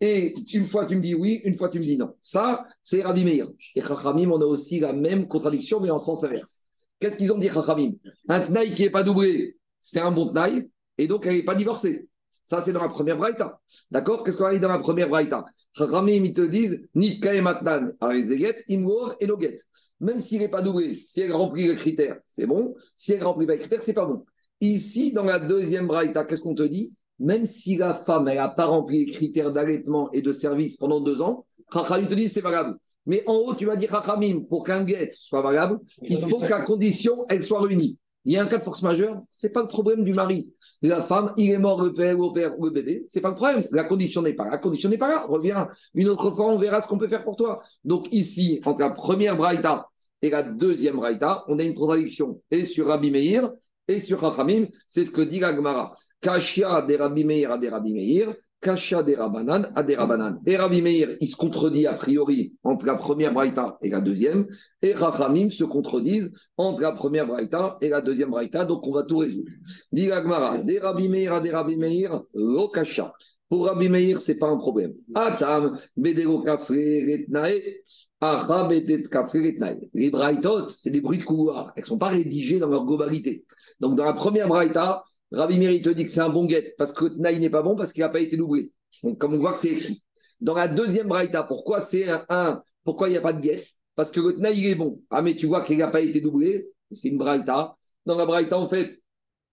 Et 0.00 0.32
une 0.54 0.64
fois 0.64 0.86
tu 0.86 0.96
me 0.96 1.02
dis 1.02 1.14
oui, 1.14 1.42
une 1.44 1.56
fois 1.56 1.68
tu 1.68 1.78
me 1.78 1.84
dis 1.84 1.98
non. 1.98 2.14
Ça, 2.22 2.64
c'est 2.82 3.02
Rabbi 3.02 3.22
Meir. 3.24 3.48
Et 3.74 3.82
Chachamim, 3.82 4.30
on 4.30 4.40
a 4.40 4.46
aussi 4.46 4.80
la 4.80 4.94
même 4.94 5.28
contradiction, 5.28 5.78
mais 5.80 5.90
en 5.90 5.98
sens 5.98 6.24
inverse. 6.24 6.64
Qu'est-ce 7.00 7.16
qu'ils 7.16 7.32
ont 7.32 7.38
dit, 7.38 7.48
Chachamim? 7.48 7.94
Un 8.28 8.40
Tnaï 8.40 8.72
qui 8.72 8.82
n'est 8.82 8.90
pas 8.90 9.02
doué, 9.02 9.56
c'est 9.80 10.00
un 10.00 10.12
bon 10.12 10.28
Tnaï, 10.28 10.70
et 10.98 11.06
donc 11.06 11.26
elle 11.26 11.36
n'est 11.36 11.44
pas 11.44 11.54
divorcée. 11.54 12.08
Ça, 12.44 12.60
c'est 12.60 12.72
dans 12.72 12.82
la 12.82 12.88
première 12.88 13.16
braïta. 13.16 13.60
D'accord? 13.90 14.24
Qu'est-ce 14.24 14.36
qu'on 14.36 14.46
a 14.46 14.52
dit 14.52 14.60
dans 14.60 14.68
la 14.68 14.80
première 14.80 15.08
braïta? 15.08 15.44
Chachamim, 15.72 16.24
ils 16.24 16.34
te 16.34 16.42
disent 16.42 16.82
Ni 16.94 17.20
matnan 17.42 17.92
arezeget, 18.00 18.64
imgor 18.68 19.14
et 19.20 19.26
loget. 19.26 19.58
Même 20.00 20.20
s'il 20.20 20.40
n'est 20.40 20.48
pas 20.48 20.60
doué, 20.60 20.94
si 20.94 21.20
elle 21.20 21.32
remplit 21.32 21.68
les 21.68 21.76
critères, 21.76 22.18
c'est 22.26 22.46
bon. 22.46 22.74
Si 22.96 23.12
elle 23.12 23.22
remplit 23.22 23.46
pas 23.46 23.52
les 23.54 23.60
critères, 23.60 23.80
c'est 23.80 23.94
pas 23.94 24.04
bon. 24.04 24.24
Ici, 24.60 25.12
dans 25.12 25.24
la 25.24 25.38
deuxième 25.38 25.86
braïta, 25.86 26.24
qu'est-ce 26.24 26.42
qu'on 26.42 26.54
te 26.54 26.62
dit? 26.62 26.92
Même 27.18 27.46
si 27.46 27.76
la 27.76 27.94
femme, 27.94 28.24
n'a 28.24 28.48
pas 28.48 28.66
rempli 28.66 29.06
les 29.06 29.12
critères 29.12 29.52
d'allaitement 29.52 30.10
et 30.12 30.20
de 30.20 30.32
service 30.32 30.76
pendant 30.76 31.00
deux 31.00 31.22
ans, 31.22 31.46
Chachamim 31.72 32.08
te 32.08 32.14
dit 32.14 32.28
c'est 32.28 32.40
valable. 32.40 32.76
Mais 33.06 33.22
en 33.26 33.34
haut, 33.34 33.54
tu 33.54 33.66
vas 33.66 33.76
dire 33.76 33.90
Chachamim, 33.90 34.44
pour 34.48 34.64
qu'un 34.64 34.84
guet 34.84 35.10
soit 35.16 35.42
valable, 35.42 35.78
il 36.02 36.20
faut 36.20 36.40
qu'à 36.40 36.62
condition, 36.62 37.14
elle 37.28 37.42
soit 37.42 37.60
réunie. 37.60 37.98
Il 38.24 38.32
y 38.32 38.36
a 38.36 38.42
un 38.42 38.46
cas 38.46 38.58
de 38.58 38.62
force 38.62 38.82
majeure, 38.82 39.18
ce 39.30 39.46
n'est 39.46 39.52
pas 39.52 39.62
le 39.62 39.68
problème 39.68 40.04
du 40.04 40.12
mari. 40.12 40.52
La 40.82 41.02
femme, 41.02 41.32
il 41.38 41.50
est 41.50 41.58
mort, 41.58 41.82
le 41.82 41.92
père, 41.92 42.18
le 42.18 42.32
père 42.32 42.58
ou 42.58 42.66
le 42.66 42.70
bébé, 42.70 43.02
ce 43.06 43.18
n'est 43.18 43.22
pas 43.22 43.30
le 43.30 43.34
problème. 43.34 43.64
La 43.72 43.84
condition 43.84 44.20
n'est 44.20 44.34
pas 44.34 44.44
là. 44.44 44.50
La 44.52 44.58
condition 44.58 44.90
n'est 44.90 44.98
pas 44.98 45.08
là. 45.08 45.24
Reviens 45.26 45.68
une 45.94 46.08
autre 46.08 46.30
fois, 46.32 46.52
on 46.52 46.58
verra 46.58 46.82
ce 46.82 46.88
qu'on 46.88 46.98
peut 46.98 47.08
faire 47.08 47.22
pour 47.22 47.36
toi. 47.36 47.62
Donc 47.82 48.12
ici, 48.12 48.60
entre 48.66 48.80
la 48.80 48.90
première 48.90 49.36
braïta 49.36 49.86
et 50.20 50.28
la 50.28 50.42
deuxième 50.42 50.96
braïta, 50.96 51.44
on 51.48 51.58
a 51.58 51.62
une 51.62 51.74
contradiction. 51.74 52.42
Et 52.50 52.66
sur 52.66 52.88
Rabbi 52.88 53.10
Meir 53.10 53.50
et 53.88 54.00
sur 54.00 54.20
Rachamim, 54.20 54.66
c'est 54.86 55.06
ce 55.06 55.12
que 55.12 55.22
dit 55.22 55.40
la 55.40 55.54
Gemara. 55.56 55.96
Kashia 56.20 56.82
de 56.82 56.94
Rabbi 56.96 57.24
Meir 57.24 57.52
à 57.52 57.58
des 57.58 57.70
Rabbi 57.70 57.94
Meir, 57.94 58.34
Kasha 58.60 59.02
des 59.02 59.14
Rabanan 59.14 59.72
à 59.74 59.82
des 59.82 59.96
Rabanan. 59.96 60.40
Et 60.46 60.56
Rabbi 60.56 60.82
Meir, 60.82 61.16
il 61.20 61.28
se 61.28 61.36
contredit 61.36 61.86
a 61.86 61.94
priori 61.94 62.54
entre 62.62 62.86
la 62.86 62.96
première 62.96 63.32
braïta 63.32 63.78
et 63.82 63.88
la 63.88 64.00
deuxième. 64.00 64.46
Et 64.82 64.92
Rachamim 64.92 65.50
se 65.50 65.64
contredisent 65.64 66.32
entre 66.56 66.82
la 66.82 66.92
première 66.92 67.26
braïta 67.26 67.78
et 67.80 67.88
la 67.88 68.00
deuxième 68.00 68.30
braïta. 68.30 68.64
Donc 68.64 68.86
on 68.86 68.92
va 68.92 69.04
tout 69.04 69.18
résoudre. 69.18 69.50
Dit 69.92 70.06
Gmara, 70.06 70.58
des 70.58 70.78
Rabbi 70.78 71.08
Meir 71.08 71.34
à 71.34 71.40
des 71.40 71.50
Rabbi 71.50 71.76
Meir, 71.76 72.22
lo 72.34 72.68
Kasha. 72.68 73.12
Pour 73.48 73.66
Rabbi 73.66 73.88
Meir, 73.88 74.20
ce 74.20 74.30
n'est 74.30 74.38
pas 74.38 74.48
un 74.48 74.58
problème. 74.58 74.92
Atam, 75.14 75.74
Bedero 75.96 76.40
Kafre, 76.42 76.72
Retnae, 76.72 77.80
Acha, 78.20 78.68
Bedet 78.68 79.02
Kafre, 79.10 79.38
Retnae. 79.38 79.80
Les 79.92 80.10
braïtot, 80.10 80.68
c'est 80.68 80.90
des 80.90 81.00
bruits 81.00 81.18
de 81.18 81.24
couloir. 81.24 81.72
Elles 81.74 81.84
sont 81.84 81.98
pas 81.98 82.08
rédigées 82.08 82.60
dans 82.60 82.68
leur 82.68 82.84
globalité. 82.84 83.44
Donc 83.80 83.96
dans 83.96 84.04
la 84.04 84.12
première 84.12 84.46
braïta, 84.46 85.02
Rabbi 85.32 85.58
Meir 85.58 85.80
te 85.82 85.90
dit 85.90 86.04
que 86.04 86.10
c'est 86.10 86.20
un 86.20 86.28
bon 86.28 86.46
guet 86.46 86.74
parce 86.76 86.92
que 86.92 87.04
le 87.04 87.38
n'est 87.38 87.50
pas 87.50 87.62
bon 87.62 87.76
parce 87.76 87.92
qu'il 87.92 88.02
n'a 88.02 88.08
pas 88.08 88.20
été 88.20 88.36
doublé. 88.36 88.72
Donc, 89.04 89.18
comme 89.18 89.34
on 89.34 89.38
voit 89.38 89.52
que 89.52 89.60
c'est 89.60 89.70
écrit. 89.70 90.02
Dans 90.40 90.54
la 90.54 90.68
deuxième 90.68 91.06
braïta, 91.06 91.42
pourquoi 91.44 91.80
c'est 91.80 92.06
un, 92.28 92.62
pourquoi 92.84 93.08
il 93.08 93.12
n'y 93.12 93.18
a 93.18 93.20
pas 93.20 93.32
de 93.32 93.40
guet? 93.40 93.62
Parce 93.94 94.10
que 94.10 94.20
le 94.20 94.36
tnaï, 94.36 94.58
il 94.58 94.66
est 94.66 94.74
bon. 94.74 95.02
Ah, 95.10 95.22
mais 95.22 95.36
tu 95.36 95.46
vois 95.46 95.62
qu'il 95.62 95.78
n'a 95.78 95.88
pas 95.88 96.00
été 96.00 96.20
doublé. 96.20 96.68
C'est 96.90 97.08
une 97.08 97.18
braïta. 97.18 97.76
Dans 98.06 98.16
la 98.16 98.26
braïta, 98.26 98.58
en 98.58 98.68
fait, 98.68 99.00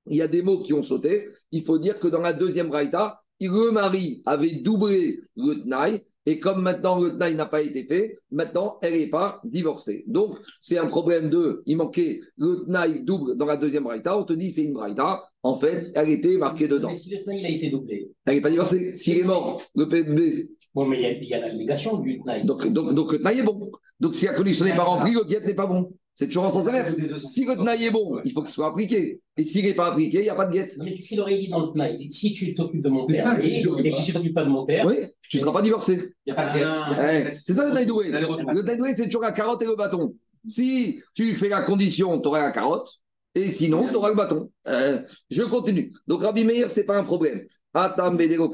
il 0.09 0.17
y 0.17 0.21
a 0.21 0.27
des 0.27 0.41
mots 0.41 0.61
qui 0.61 0.73
ont 0.73 0.83
sauté. 0.83 1.29
Il 1.51 1.63
faut 1.63 1.77
dire 1.77 1.99
que 1.99 2.07
dans 2.07 2.21
la 2.21 2.33
deuxième 2.33 2.69
braïta, 2.69 3.21
le 3.39 3.71
mari 3.71 4.23
avait 4.25 4.55
doublé 4.55 5.21
le 5.35 5.61
tnaï 5.63 6.03
et 6.27 6.39
comme 6.39 6.61
maintenant 6.61 6.99
le 6.99 7.15
tnaï 7.15 7.35
n'a 7.35 7.45
pas 7.45 7.61
été 7.61 7.85
fait, 7.85 8.17
maintenant 8.31 8.79
elle 8.81 8.95
n'est 8.97 9.09
pas 9.09 9.39
divorcée. 9.45 10.03
Donc 10.07 10.37
c'est 10.59 10.77
un 10.77 10.87
problème 10.87 11.29
de, 11.29 11.63
il 11.65 11.77
manquait 11.77 12.19
le 12.35 12.65
tnaï 12.65 13.01
double 13.05 13.37
dans 13.37 13.45
la 13.45 13.55
deuxième 13.55 13.83
braïta, 13.83 14.17
on 14.17 14.25
te 14.25 14.33
dit 14.33 14.51
c'est 14.51 14.65
une 14.65 14.73
braïta, 14.73 15.23
en 15.41 15.55
fait 15.55 15.89
elle 15.95 16.09
était 16.09 16.35
marquée 16.35 16.67
dedans. 16.67 16.89
Mais 16.89 16.95
si 16.95 17.11
le 17.11 17.23
tnaï 17.23 17.45
a 17.45 17.49
été 17.49 17.69
doublé. 17.69 18.11
Elle 18.25 18.35
n'est 18.35 18.41
pas 18.41 18.49
divorcée, 18.49 18.97
s'il 18.97 19.17
est 19.19 19.23
mort, 19.23 19.63
le 19.73 19.87
PB. 19.87 20.49
Bon, 20.75 20.85
mais 20.85 21.17
il 21.21 21.29
y, 21.29 21.33
a, 21.33 21.39
la 21.39 21.53
négation 21.53 21.97
du 21.97 22.19
tnaï. 22.19 22.45
Donc, 22.45 22.67
donc, 22.67 22.93
donc 22.93 23.13
le 23.13 23.19
tnaï 23.19 23.39
est 23.39 23.43
bon. 23.43 23.71
Donc 24.01 24.13
si 24.13 24.25
la 24.25 24.33
condition 24.33 24.65
n'est 24.65 24.75
pas 24.75 24.83
remplie, 24.83 25.13
le 25.13 25.23
guet 25.23 25.39
n'est 25.39 25.55
pas 25.55 25.65
bon. 25.65 25.93
C'est 26.19 26.25
toujours 26.25 26.45
en 26.45 26.51
sens 26.51 26.67
inverse. 26.67 26.95
Si 27.27 27.45
le 27.45 27.55
tnaï 27.55 27.85
est 27.85 27.91
bon, 27.91 28.19
il 28.25 28.31
faut 28.31 28.41
qu'il 28.41 28.49
soit 28.49 28.65
appliqué. 28.65 29.21
Et 29.37 29.43
s'il 29.43 29.63
n'est 29.63 29.75
pas 29.75 29.91
appliqué, 29.91 30.17
il 30.17 30.23
n'y 30.23 30.29
a 30.29 30.35
pas 30.35 30.47
de 30.47 30.51
guette. 30.51 30.75
Mais 30.79 30.95
qu'est-ce 30.95 31.09
qu'il 31.09 31.21
aurait 31.21 31.37
dit 31.37 31.47
dans 31.47 31.67
le 31.67 31.73
tnaï 31.73 32.11
Si 32.11 32.33
tu 32.33 32.55
t'occupes 32.55 32.81
de 32.81 32.89
mon 32.89 33.05
père, 33.05 33.37
et, 33.39 33.47
si 33.47 33.61
tu 33.61 33.69
ne 33.69 34.13
t'occupes 34.13 34.33
pas 34.33 34.43
de 34.43 34.49
mon 34.49 34.65
père, 34.65 34.87
oui, 34.87 34.95
tu 35.21 35.37
ne 35.37 35.41
seras 35.43 35.53
pas 35.53 35.61
divorcé. 35.61 36.15
Il 36.25 36.33
n'y 36.33 36.39
a 36.39 36.43
pas 36.43 36.53
de 36.53 36.57
guette. 36.57 36.67
Ah. 36.67 37.35
c'est 37.43 37.53
ça 37.53 37.65
le 37.65 37.69
tnaï 37.69 37.85
doué. 37.85 38.09
Le 38.09 38.61
tnaï 38.63 38.77
doué, 38.79 38.93
c'est 38.93 39.05
toujours 39.05 39.21
la 39.21 39.31
carotte 39.31 39.61
et 39.61 39.65
le 39.65 39.75
bâton. 39.75 40.15
Si 40.43 40.99
tu 41.13 41.35
fais 41.35 41.49
la 41.49 41.61
condition, 41.61 42.19
tu 42.19 42.27
auras 42.29 42.41
la 42.41 42.51
carotte. 42.51 42.89
Et 43.37 43.51
sinon, 43.51 43.87
tu 43.89 43.95
auras 43.95 44.09
le 44.09 44.15
bâton. 44.15 44.51
Euh, 44.67 44.99
je 45.29 45.43
continue. 45.43 45.91
Donc, 46.07 46.23
Rabbi 46.23 46.43
Meir, 46.43 46.71
ce 46.71 46.79
n'est 46.79 46.85
pas 46.87 46.97
un 46.97 47.03
problème. 47.03 47.45
Atam 47.71 48.17
bedego 48.17 48.51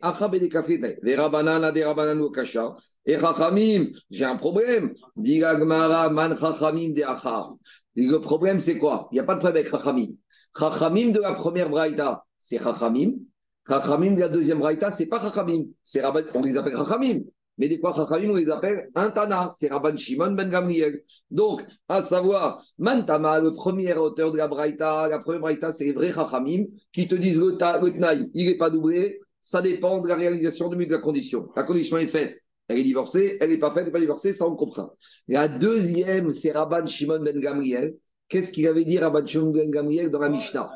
acha 0.00 0.28
bede 0.28 0.48
kafre 0.48 0.78
tnae. 0.78 0.98
Vera 1.02 1.28
banana 1.28 1.72
de 1.72 1.80
rabanan 1.82 2.30
kasha. 2.30 2.74
Et 3.04 3.18
Chachamim, 3.18 3.86
j'ai 4.08 4.24
un 4.24 4.36
problème. 4.36 4.94
Man 5.16 6.36
Chachamim 6.38 6.92
de 6.92 7.02
Achar. 7.02 7.56
Le 7.96 8.18
problème, 8.18 8.60
c'est 8.60 8.78
quoi? 8.78 9.08
Il 9.10 9.16
n'y 9.16 9.20
a 9.20 9.24
pas 9.24 9.34
de 9.34 9.40
problème 9.40 9.64
avec 9.64 9.72
Chachamim. 9.72 10.10
Chachamim 10.56 11.10
de 11.10 11.20
la 11.20 11.32
première 11.32 11.68
braïta, 11.68 12.22
c'est 12.38 12.62
Chachamim. 12.62 13.14
Chachamim 13.68 14.12
de 14.12 14.20
la 14.20 14.28
deuxième 14.28 14.60
braïta, 14.60 14.92
c'est 14.92 15.06
pas 15.06 15.20
Chachamim. 15.20 15.64
On 16.34 16.42
les 16.42 16.56
appelle 16.56 16.76
Chachamim. 16.76 17.22
Mais 17.58 17.68
des 17.68 17.78
fois, 17.78 17.92
Chachamim, 17.94 18.30
on 18.30 18.34
les 18.34 18.50
appelle 18.50 18.90
Antana. 18.94 19.48
C'est 19.56 19.68
Rabban 19.68 19.96
Shimon 19.96 20.32
ben 20.32 20.50
Gamriel. 20.50 21.02
Donc, 21.30 21.62
à 21.88 22.02
savoir, 22.02 22.62
Mantama, 22.78 23.40
le 23.40 23.52
premier 23.52 23.94
auteur 23.94 24.32
de 24.32 24.38
la 24.38 24.48
braïta, 24.48 25.08
la 25.08 25.20
première 25.20 25.40
braïta, 25.40 25.72
c'est 25.72 25.84
les 25.84 25.92
vrais 25.92 26.12
Chachamim 26.12 26.66
qui 26.92 27.08
te 27.08 27.14
disent 27.14 27.38
le, 27.38 27.52
le 27.52 28.30
il 28.34 28.46
n'est 28.46 28.56
pas 28.56 28.70
doublé. 28.70 29.18
Ça 29.40 29.62
dépend 29.62 30.00
de 30.00 30.08
la 30.08 30.16
réalisation 30.16 30.68
de 30.68 30.76
la 30.84 30.98
condition. 30.98 31.46
La 31.56 31.62
condition 31.62 31.98
est 31.98 32.08
faite 32.08 32.42
elle 32.68 32.78
est 32.78 32.84
divorcée, 32.84 33.38
elle 33.40 33.50
n'est 33.50 33.58
pas 33.58 33.70
faite, 33.70 33.78
elle 33.78 33.86
n'est 33.86 33.92
pas 33.92 34.00
divorcée, 34.00 34.32
ça 34.32 34.46
on 34.46 34.56
comprend. 34.56 34.90
La 35.28 35.48
deuxième, 35.48 36.32
c'est 36.32 36.52
Rabban 36.52 36.86
Shimon 36.86 37.22
ben 37.22 37.38
Gamriel. 37.40 37.94
Qu'est-ce 38.28 38.50
qu'il 38.50 38.66
avait 38.66 38.84
dit 38.84 38.98
Rabban 38.98 39.26
Shimon 39.26 39.50
ben 39.50 39.70
Gamriel 39.70 40.10
dans 40.10 40.18
la 40.18 40.28
Mishnah? 40.28 40.70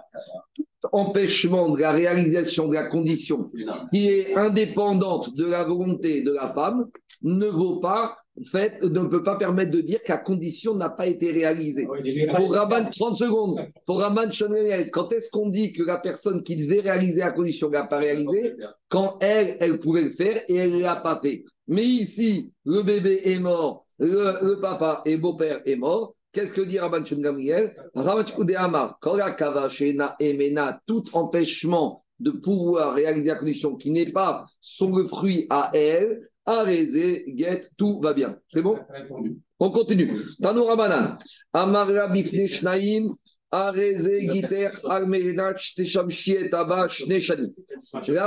Empêchement 0.93 1.71
de 1.71 1.79
la 1.79 1.93
réalisation 1.93 2.69
de 2.69 2.75
la 2.75 2.89
condition 2.89 3.51
qui 3.93 4.09
est 4.09 4.35
indépendante 4.35 5.35
de 5.37 5.45
la 5.45 5.65
volonté 5.65 6.23
de 6.23 6.33
la 6.33 6.51
femme 6.51 6.87
ne 7.23 7.47
vaut 7.47 7.81
pas 7.81 8.17
fait, 8.51 8.83
ne 8.83 9.01
peut 9.05 9.23
pas 9.23 9.37
permettre 9.37 9.71
de 9.71 9.81
dire 9.81 10.03
que 10.03 10.13
la 10.13 10.19
condition 10.19 10.75
n'a 10.75 10.89
pas 10.89 11.07
été 11.07 11.31
réalisée. 11.33 11.87
Pour 12.35 12.55
Rabban, 12.55 12.91
30 12.91 13.17
secondes, 13.17 13.61
pour 13.87 14.03
quand 14.93 15.13
est-ce 15.13 15.31
qu'on 15.31 15.49
dit 15.49 15.73
que 15.73 15.83
la 15.83 15.99
personne 15.99 16.43
qui 16.43 16.57
devait 16.57 16.81
réaliser 16.81 17.21
la 17.21 17.33
condition 17.33 17.69
n'a 17.69 17.87
pas 17.87 17.99
réalisé? 17.99 18.55
Quand 18.89 19.19
elle, 19.21 19.57
elle 19.61 19.79
pouvait 19.79 20.05
le 20.05 20.11
faire 20.11 20.43
et 20.49 20.57
elle 20.57 20.73
ne 20.73 20.83
l'a 20.83 20.97
pas 20.97 21.21
fait. 21.21 21.45
Mais 21.69 21.85
ici, 21.85 22.53
le 22.65 22.83
bébé 22.83 23.23
est 23.25 23.39
mort, 23.39 23.87
le, 23.99 24.61
papa 24.61 25.03
et 25.05 25.17
beau-père 25.17 25.61
est 25.67 25.77
mort. 25.77 26.15
Qu'est-ce 26.33 26.53
que 26.53 26.61
dit 26.61 26.79
Rabban 26.79 27.05
Shem 27.05 27.21
Gamriel? 27.21 27.75
Emena, 30.21 30.81
tout 30.87 31.05
empêchement 31.13 32.05
de 32.21 32.31
pouvoir 32.31 32.95
réaliser 32.95 33.29
la 33.31 33.37
condition 33.37 33.77
qui 33.77 33.91
n'est 33.91 34.13
pas 34.13 34.47
son 34.61 35.07
fruit 35.07 35.47
à 35.51 35.71
elle, 35.75 36.29
Arezé, 36.47 37.25
get, 37.37 37.69
tout 37.77 38.01
va 38.01 38.15
bien. 38.15 38.39
C'est 38.53 38.63
bon? 38.63 38.79
On 39.59 39.71
continue. 39.71 40.19
Tanou 40.41 40.65
Rabanan. 40.65 41.19
Amara 41.53 42.09
Bifne 42.09 42.47
Shnaim. 42.47 43.15
Là, 43.53 43.73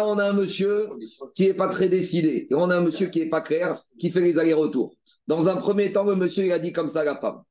on 0.06 0.18
a 0.18 0.26
un 0.26 0.34
monsieur 0.34 0.90
qui 1.34 1.48
n'est 1.48 1.54
pas 1.54 1.70
très 1.70 1.88
décidé. 1.88 2.48
Et 2.50 2.54
on 2.54 2.70
a 2.70 2.76
un 2.76 2.82
monsieur 2.82 3.08
qui 3.08 3.20
n'est 3.20 3.30
pas 3.30 3.40
clair, 3.40 3.82
qui 3.98 4.10
fait 4.10 4.20
les 4.20 4.38
allers-retours. 4.38 4.96
Dans 5.26 5.48
un 5.48 5.56
premier 5.56 5.94
temps, 5.94 6.04
le 6.04 6.16
monsieur, 6.16 6.44
il 6.46 6.52
a 6.52 6.60
dit 6.60 6.74
comme 6.74 6.90
ça 6.90 7.02
à 7.02 7.06
la 7.06 7.16
femme. 7.16 7.42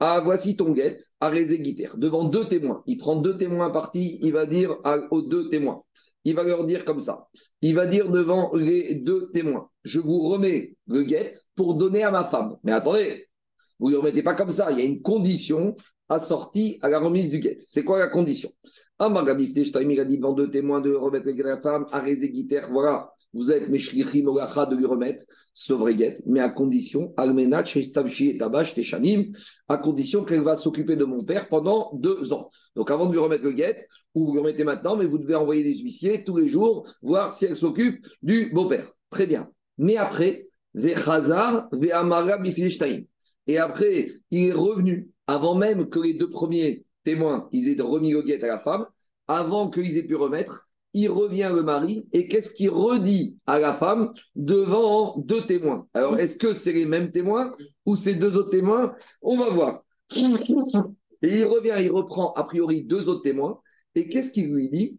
Ah, 0.00 0.20
voici 0.24 0.56
ton 0.56 0.70
guet, 0.70 0.98
Arezé, 1.20 1.62
Giter, 1.62 1.90
devant 1.96 2.24
deux 2.24 2.48
témoins. 2.48 2.82
Il 2.86 2.96
prend 2.96 3.16
deux 3.20 3.36
témoins 3.36 3.70
partis, 3.70 4.18
il 4.22 4.32
va 4.32 4.46
dire 4.46 4.78
aux 5.10 5.22
deux 5.22 5.48
témoins 5.50 5.82
il 6.24 6.34
va 6.34 6.44
leur 6.44 6.66
dire 6.66 6.84
comme 6.84 7.00
ça. 7.00 7.28
Il 7.62 7.74
va 7.74 7.86
dire 7.86 8.10
devant 8.10 8.54
les 8.54 8.94
deux 8.94 9.30
témoins, 9.32 9.70
je 9.84 10.00
vous 10.00 10.28
remets 10.28 10.76
le 10.86 11.02
guet 11.02 11.32
pour 11.54 11.76
donner 11.76 12.02
à 12.02 12.10
ma 12.10 12.24
femme. 12.24 12.56
Mais 12.62 12.72
attendez, 12.72 13.26
vous 13.78 13.88
ne 13.88 13.92
le 13.92 13.98
remettez 13.98 14.22
pas 14.22 14.34
comme 14.34 14.50
ça. 14.50 14.70
Il 14.70 14.78
y 14.78 14.82
a 14.82 14.84
une 14.84 15.02
condition 15.02 15.76
assortie 16.08 16.78
à 16.82 16.88
la 16.88 16.98
remise 16.98 17.30
du 17.30 17.38
guet. 17.38 17.56
C'est 17.60 17.84
quoi 17.84 17.98
la 17.98 18.08
condition? 18.08 18.50
Amagabif 18.98 19.52
il 19.56 20.00
a 20.00 20.04
dit 20.04 20.18
devant 20.18 20.34
deux 20.34 20.50
témoins 20.50 20.80
de 20.80 20.92
remettre 20.92 21.26
le 21.26 21.32
guet 21.32 21.44
à 21.44 21.54
la 21.54 21.60
femme, 21.60 21.86
Arezé 21.90 22.30
Guiter, 22.30 22.62
voilà, 22.70 23.10
vous 23.32 23.52
êtes 23.52 23.68
mes 23.68 23.78
de 23.78 24.76
lui 24.76 24.86
remettre 24.86 25.24
ce 25.54 25.72
vrai 25.72 25.94
guet, 25.94 26.16
mais 26.26 26.40
à 26.40 26.48
condition, 26.48 27.12
à 27.16 27.24
condition 29.78 30.24
qu'elle 30.24 30.42
va 30.42 30.56
s'occuper 30.56 30.96
de 30.96 31.04
mon 31.04 31.24
père 31.24 31.48
pendant 31.48 31.92
deux 31.94 32.32
ans. 32.32 32.50
Donc 32.74 32.90
avant 32.90 33.06
de 33.06 33.12
lui 33.12 33.20
remettre 33.20 33.44
le 33.44 33.52
guet, 33.52 33.86
ou 34.14 34.26
vous 34.26 34.34
le 34.34 34.40
remettez 34.40 34.64
maintenant, 34.64 34.96
mais 34.96 35.06
vous 35.06 35.18
devez 35.18 35.36
envoyer 35.36 35.62
des 35.62 35.76
huissiers 35.76 36.24
tous 36.24 36.36
les 36.36 36.48
jours, 36.48 36.88
voir 37.02 37.32
si 37.32 37.44
elle 37.44 37.56
s'occupe 37.56 38.04
du 38.22 38.50
beau-père. 38.52 38.92
Très 39.10 39.26
bien. 39.26 39.48
Mais 39.78 39.96
après, 39.96 40.48
Vechazar, 40.74 41.68
Ve'amara, 41.72 42.38
Et 43.46 43.58
après, 43.58 44.08
il 44.30 44.48
est 44.48 44.52
revenu, 44.52 45.08
avant 45.26 45.54
même 45.54 45.88
que 45.88 46.00
les 46.00 46.14
deux 46.14 46.30
premiers 46.30 46.84
témoins, 47.04 47.48
aient 47.68 47.80
remis 47.80 48.12
le 48.12 48.22
guet 48.22 48.42
à 48.42 48.48
la 48.48 48.58
femme, 48.58 48.86
avant 49.26 49.70
qu'ils 49.70 49.96
aient 49.96 50.06
pu 50.06 50.16
remettre, 50.16 50.68
il 50.92 51.08
revient 51.08 51.52
le 51.54 51.62
mari, 51.62 52.08
et 52.12 52.26
qu'est-ce 52.26 52.54
qu'il 52.54 52.70
redit 52.70 53.36
à 53.46 53.60
la 53.60 53.74
femme 53.74 54.12
devant 54.34 55.18
deux 55.18 55.46
témoins. 55.46 55.86
Alors, 55.94 56.18
est-ce 56.18 56.36
que 56.36 56.52
c'est 56.54 56.72
les 56.72 56.86
mêmes 56.86 57.12
témoins 57.12 57.52
ou 57.86 57.96
c'est 57.96 58.14
deux 58.14 58.36
autres 58.36 58.50
témoins? 58.50 58.94
On 59.22 59.36
va 59.36 59.50
voir. 59.50 59.84
Et 61.22 61.38
il 61.38 61.44
revient, 61.44 61.76
il 61.80 61.90
reprend 61.90 62.32
a 62.32 62.44
priori 62.44 62.84
deux 62.84 63.08
autres 63.08 63.22
témoins, 63.22 63.60
et 63.94 64.08
qu'est-ce 64.08 64.32
qu'il 64.32 64.52
lui 64.52 64.68
dit? 64.68 64.96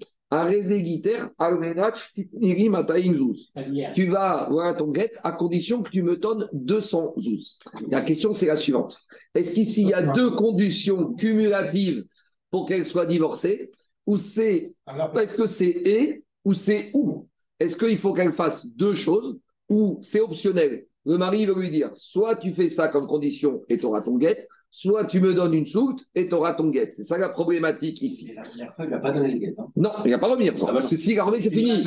Tu 3.93 4.05
vas 4.05 4.47
voir 4.49 4.77
ton 4.77 4.87
guet 4.87 5.11
à 5.23 5.33
condition 5.33 5.83
que 5.83 5.89
tu 5.89 6.03
me 6.03 6.15
donnes 6.15 6.47
200 6.53 7.15
zouz. 7.19 7.59
La 7.89 7.99
question, 7.99 8.31
c'est 8.31 8.45
la 8.45 8.55
suivante. 8.55 8.97
Est-ce 9.35 9.53
qu'ici, 9.53 9.81
il 9.81 9.89
y 9.89 9.93
a 9.93 10.13
deux 10.13 10.31
conditions 10.31 11.13
cumulatives 11.15 12.05
pour 12.49 12.65
qu'elle 12.65 12.85
soit 12.85 13.07
divorcée 13.07 13.71
Ou 14.05 14.17
c'est, 14.17 14.73
est-ce 15.15 15.37
que 15.37 15.47
c'est 15.47 15.69
et 15.69 16.23
ou 16.43 16.53
c'est 16.53 16.91
ou? 16.93 17.27
Est-ce 17.59 17.77
qu'il 17.77 17.97
faut 17.97 18.13
qu'elle 18.13 18.33
fasse 18.33 18.65
deux 18.75 18.95
choses 18.95 19.37
ou 19.69 19.99
c'est 20.01 20.19
optionnel? 20.19 20.85
Le 21.05 21.17
mari 21.17 21.45
veut 21.45 21.59
lui 21.59 21.71
dire, 21.71 21.91
soit 21.95 22.35
tu 22.35 22.51
fais 22.51 22.69
ça 22.69 22.87
comme 22.87 23.07
condition 23.07 23.63
et 23.69 23.77
tu 23.77 23.85
auras 23.85 24.01
ton 24.01 24.17
guet, 24.17 24.47
soit 24.69 25.05
tu 25.05 25.19
me 25.19 25.33
donnes 25.33 25.53
une 25.53 25.65
soulte 25.65 26.05
et 26.13 26.27
tu 26.27 26.33
auras 26.35 26.53
ton 26.53 26.69
guet. 26.69 26.91
C'est 26.95 27.03
ça 27.03 27.17
la 27.17 27.29
problématique 27.29 28.01
ici. 28.01 28.33
la 28.35 28.43
première 28.43 28.75
fois, 28.75 28.85
il 28.85 28.91
n'a 28.91 28.99
pas 28.99 29.11
donné 29.11 29.33
le 29.33 29.39
guet. 29.39 29.55
Hein? 29.57 29.67
Non, 29.75 29.91
il 30.05 30.11
n'a 30.11 30.19
pas 30.19 30.29
revenir. 30.29 30.53
Ah, 30.61 30.73
parce 30.73 30.87
que 30.87 30.95
s'il 30.95 31.19
a 31.19 31.23
remis, 31.23 31.41
c'est 31.41 31.49
fini. 31.49 31.83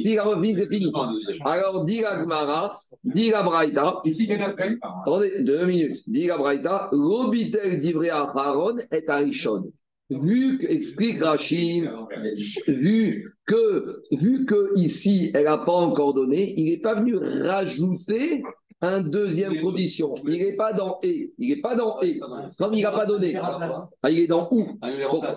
S'il 0.00 0.18
a 0.18 0.24
remis, 0.24 0.56
c'est 0.56 0.68
fini. 0.68 0.92
Alors, 1.44 1.84
dit 1.84 2.00
la 2.00 2.24
Gmara, 2.24 2.72
dit 3.04 3.30
la 3.30 3.42
Braïta. 3.44 4.02
Attendez, 5.02 5.42
deux 5.42 5.66
minutes. 5.66 6.08
Dit 6.08 6.26
la 6.26 6.36
Braïta, 6.36 6.88
l'obitel 6.92 7.78
d'ivré 7.78 8.10
à 8.10 8.22
Haron 8.22 8.76
est 8.90 9.08
à 9.08 9.16
Rishon. 9.16 9.72
Vu 10.08 10.58
que, 10.58 10.66
explique 10.66 11.20
Rachid, 11.20 11.90
vu 12.68 13.34
que, 13.44 14.02
vu 14.12 14.46
que 14.46 14.78
ici, 14.78 15.32
elle 15.34 15.44
n'a 15.44 15.58
pas 15.58 15.72
encore 15.72 16.14
donné, 16.14 16.54
il 16.56 16.70
n'est 16.70 16.80
pas 16.80 16.94
venu 16.94 17.16
rajouter 17.16 18.44
un 18.80 19.00
deuxième 19.00 19.60
condition. 19.60 20.14
Il 20.26 20.38
n'est 20.38 20.56
pas 20.56 20.72
dans 20.72 20.98
et. 21.02 21.32
Il 21.38 21.48
n'est 21.48 21.60
pas 21.60 21.74
dans 21.74 22.00
et. 22.02 22.20
Comme 22.58 22.74
il 22.74 22.82
n'a 22.82 22.92
pas 22.92 23.06
donné. 23.06 23.36
Ah, 23.36 24.10
il 24.10 24.20
est 24.20 24.26
dans 24.26 24.48
où? 24.52 24.78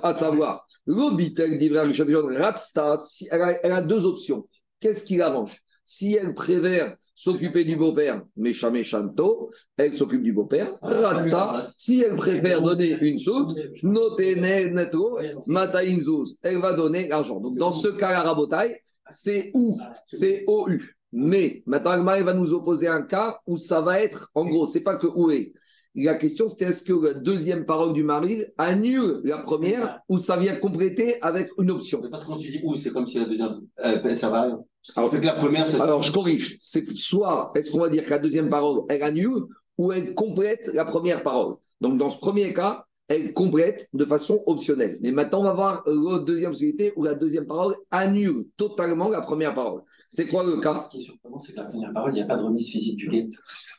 À 0.04 0.14
savoir, 0.14 0.68
l'obitel 0.86 1.58
elle, 1.62 3.60
elle 3.64 3.72
a 3.72 3.82
deux 3.82 4.06
options. 4.06 4.48
Qu'est-ce 4.80 5.04
qui 5.04 5.18
l'arrange 5.18 5.58
Si 5.84 6.14
elle 6.14 6.36
préfère 6.36 6.96
s'occuper 7.20 7.66
du 7.66 7.76
beau-père, 7.76 8.24
méchant 8.38 8.72
méchanto, 8.72 9.50
elle 9.76 9.94
s'occupe 9.94 10.24
du 10.24 10.32
beau-père. 10.32 10.78
Rata, 10.82 11.68
si 11.76 12.00
elle 12.00 12.16
préfère 12.16 12.62
donner 12.62 12.98
une 13.02 13.18
source, 13.18 13.56
neto, 13.84 15.20
elle 15.20 16.60
va 16.60 16.74
donner 16.78 17.10
l'argent. 17.10 17.42
Donc 17.42 17.58
dans 17.58 17.74
ce 17.74 17.90
cas, 17.90 18.12
la 18.12 18.22
rabotaille, 18.22 18.78
c'est 19.10 19.52
où? 19.54 19.78
C'est 20.06 20.46
OU. 20.48 20.78
Mais 21.12 21.62
maintenant, 21.66 21.92
Agma 21.92 22.24
va 22.24 22.34
nous 22.34 22.54
opposer 22.54 22.88
un 22.88 23.02
cas 23.02 23.38
où 23.46 23.58
ça 23.58 23.82
va 23.82 24.00
être, 24.00 24.32
en 24.34 24.46
gros, 24.46 24.66
c'est 24.66 24.84
pas 24.84 24.96
que 24.96 25.08
où 25.08 25.30
est. 25.30 25.52
La 25.96 26.16
question, 26.16 26.50
c'était 26.50 26.66
est-ce 26.66 26.84
que 26.84 26.94
la 26.94 27.14
deuxième 27.16 27.66
parole 27.66 27.94
du 27.94 28.04
mari 28.04 28.46
annule 28.58 29.22
la 29.24 29.40
première 29.40 30.02
ou 30.08 30.18
ça 30.18 30.38
vient 30.38 30.56
compléter 30.58 31.22
avec 31.22 31.50
une 31.58 31.72
option? 31.72 32.02
Parce 32.12 32.24
que 32.24 32.30
quand 32.30 32.38
tu 32.38 32.50
dis 32.50 32.62
où, 32.64 32.76
c'est 32.76 32.92
comme 32.92 33.08
si 33.08 33.18
la 33.18 33.26
deuxième, 33.26 33.62
euh, 33.84 34.14
ça 34.14 34.30
va. 34.30 34.60
Alors, 34.96 35.12
fait 35.12 35.20
que 35.20 35.26
la 35.26 35.34
première, 35.34 35.82
alors 35.82 36.02
je 36.02 36.12
corrige. 36.12 36.58
C'est 36.60 36.88
soit, 36.92 37.52
est-ce 37.56 37.72
qu'on 37.72 37.80
va 37.80 37.90
dire 37.90 38.04
que 38.04 38.10
la 38.12 38.20
deuxième 38.20 38.50
parole, 38.50 38.84
elle 38.90 39.04
annule 39.04 39.44
ou 39.78 39.92
elle 39.92 40.14
complète 40.14 40.70
la 40.74 40.86
première 40.86 41.24
parole? 41.24 41.56
Donc, 41.82 41.98
dans 41.98 42.10
ce 42.10 42.20
premier 42.20 42.54
cas, 42.54 42.86
elle 43.10 43.34
complète 43.34 43.90
de 43.94 44.06
façon 44.06 44.42
optionnelle. 44.46 44.96
Mais 45.02 45.12
maintenant, 45.12 45.42
on 45.42 45.44
va 45.44 45.54
voir 45.54 45.84
la 45.88 46.20
deuxième 46.20 46.52
possibilité 46.52 46.94
où 46.96 47.04
la 47.04 47.16
deuxième 47.16 47.48
parole 47.48 47.76
annule 47.90 48.46
totalement 48.56 49.10
la 49.10 49.22
première 49.22 49.56
parole. 49.56 49.82
C'est 50.08 50.28
quoi 50.28 50.44
le 50.44 50.62
cas? 50.62 50.78
Ce 50.78 50.90
qui 50.90 50.98
est 50.98 51.02
surprenant, 51.02 51.40
c'est 51.40 51.54
que 51.54 51.58
la 51.58 51.66
première 51.66 51.92
parole, 51.92 52.12
il 52.12 52.16
n'y 52.16 52.22
a 52.22 52.28
pas 52.28 52.38
de 52.38 52.44
remise 52.44 52.70
physique 52.70 52.98
du 52.98 53.10
guet. 53.10 53.30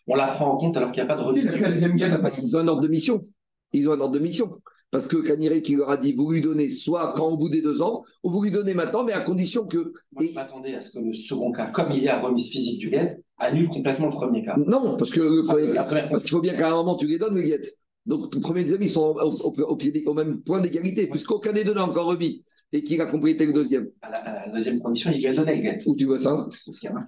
On 0.08 0.16
la 0.16 0.26
prend 0.28 0.52
en 0.52 0.56
compte 0.58 0.76
alors 0.76 0.90
qu'il 0.90 1.02
n'y 1.02 1.08
a 1.08 1.14
pas 1.14 1.20
de 1.20 1.26
remise. 1.26 1.48
physique. 1.48 2.20
Parce 2.20 2.38
qu'ils 2.38 2.56
ont 2.56 2.60
un 2.60 2.68
ordre 2.68 2.82
de 2.82 2.88
mission. 2.88 3.22
Ils 3.72 3.88
ont 3.88 3.92
un 3.92 4.00
ordre 4.00 4.14
de 4.14 4.18
mission. 4.18 4.50
Parce 4.90 5.06
que 5.06 5.18
Kaniré 5.18 5.62
qui 5.62 5.76
leur 5.76 5.90
a 5.90 5.96
dit, 5.96 6.12
vous 6.12 6.28
lui 6.32 6.40
donnez 6.40 6.68
soit 6.70 7.12
quand 7.16 7.28
au 7.28 7.36
bout 7.36 7.48
des 7.48 7.62
deux 7.62 7.80
ans, 7.80 8.02
ou 8.24 8.30
vous 8.30 8.42
lui 8.42 8.50
donnez 8.50 8.74
maintenant, 8.74 9.04
mais 9.04 9.12
à 9.12 9.20
condition 9.20 9.64
que. 9.64 9.92
Moi, 10.12 10.26
je 10.28 10.34
m'attendais 10.34 10.74
à 10.74 10.80
ce 10.80 10.90
que 10.90 10.98
le 10.98 11.14
second 11.14 11.52
cas, 11.52 11.66
comme 11.66 11.92
il 11.92 12.02
y 12.02 12.08
a 12.08 12.18
remise 12.18 12.50
physique 12.50 12.80
du 12.80 12.90
guet, 12.90 13.22
annule 13.38 13.68
complètement 13.68 14.06
le 14.06 14.12
premier 14.12 14.44
cas. 14.44 14.56
Non, 14.56 14.96
parce 14.96 15.12
que 15.12 15.46
parce 16.10 16.24
qu'il 16.24 16.30
faut 16.32 16.40
bien 16.40 16.54
qu'à 16.54 16.70
un 16.70 16.74
moment 16.74 16.96
tu 16.96 17.06
les 17.06 17.18
donnes 17.18 17.36
le 17.36 17.42
guet. 17.42 17.62
Donc, 18.10 18.34
le 18.34 18.40
premier 18.40 18.62
et 18.62 18.64
deuxième, 18.64 18.82
ils 18.82 18.90
sont 18.90 19.14
au, 19.16 20.14
même 20.14 20.42
point 20.42 20.60
d'égalité, 20.60 21.06
puisqu'aucun 21.06 21.52
des 21.52 21.62
deux 21.62 21.74
n'a 21.74 21.84
encore 21.84 22.06
remis 22.06 22.44
et 22.72 22.82
qu'il 22.82 23.00
a 23.00 23.06
complété 23.06 23.46
le 23.46 23.52
deuxième? 23.52 23.88
À 24.02 24.10
la, 24.10 24.52
deuxième 24.52 24.80
condition, 24.80 25.12
il 25.12 25.20
lui 25.20 25.28
a 25.28 25.32
donné 25.32 25.54
le 25.54 25.62
guet. 25.62 25.78
Où 25.86 25.94
tu 25.94 26.06
vois 26.06 26.18
ça? 26.18 26.48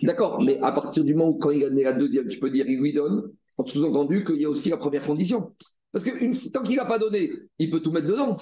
D'accord, 0.02 0.40
mais 0.40 0.60
à 0.60 0.70
partir 0.70 1.02
du 1.02 1.16
moment 1.16 1.30
où, 1.30 1.38
quand 1.38 1.50
il 1.50 1.64
a 1.64 1.70
donné 1.70 1.82
la 1.82 1.94
deuxième, 1.94 2.28
tu 2.28 2.38
peux 2.38 2.50
dire 2.50 2.66
il 2.68 2.78
lui 2.78 2.92
donne, 2.92 3.32
en 3.58 3.66
sous-entendu 3.66 4.24
qu'il 4.24 4.36
y 4.36 4.44
a 4.44 4.48
aussi 4.48 4.70
la 4.70 4.76
première 4.76 5.04
condition. 5.04 5.52
Parce 5.90 6.04
que 6.04 6.24
une, 6.24 6.38
tant 6.52 6.62
qu'il 6.62 6.76
n'a 6.76 6.84
pas 6.84 7.00
donné, 7.00 7.32
il 7.58 7.68
peut 7.68 7.80
tout 7.80 7.90
mettre 7.90 8.06
dedans. 8.06 8.36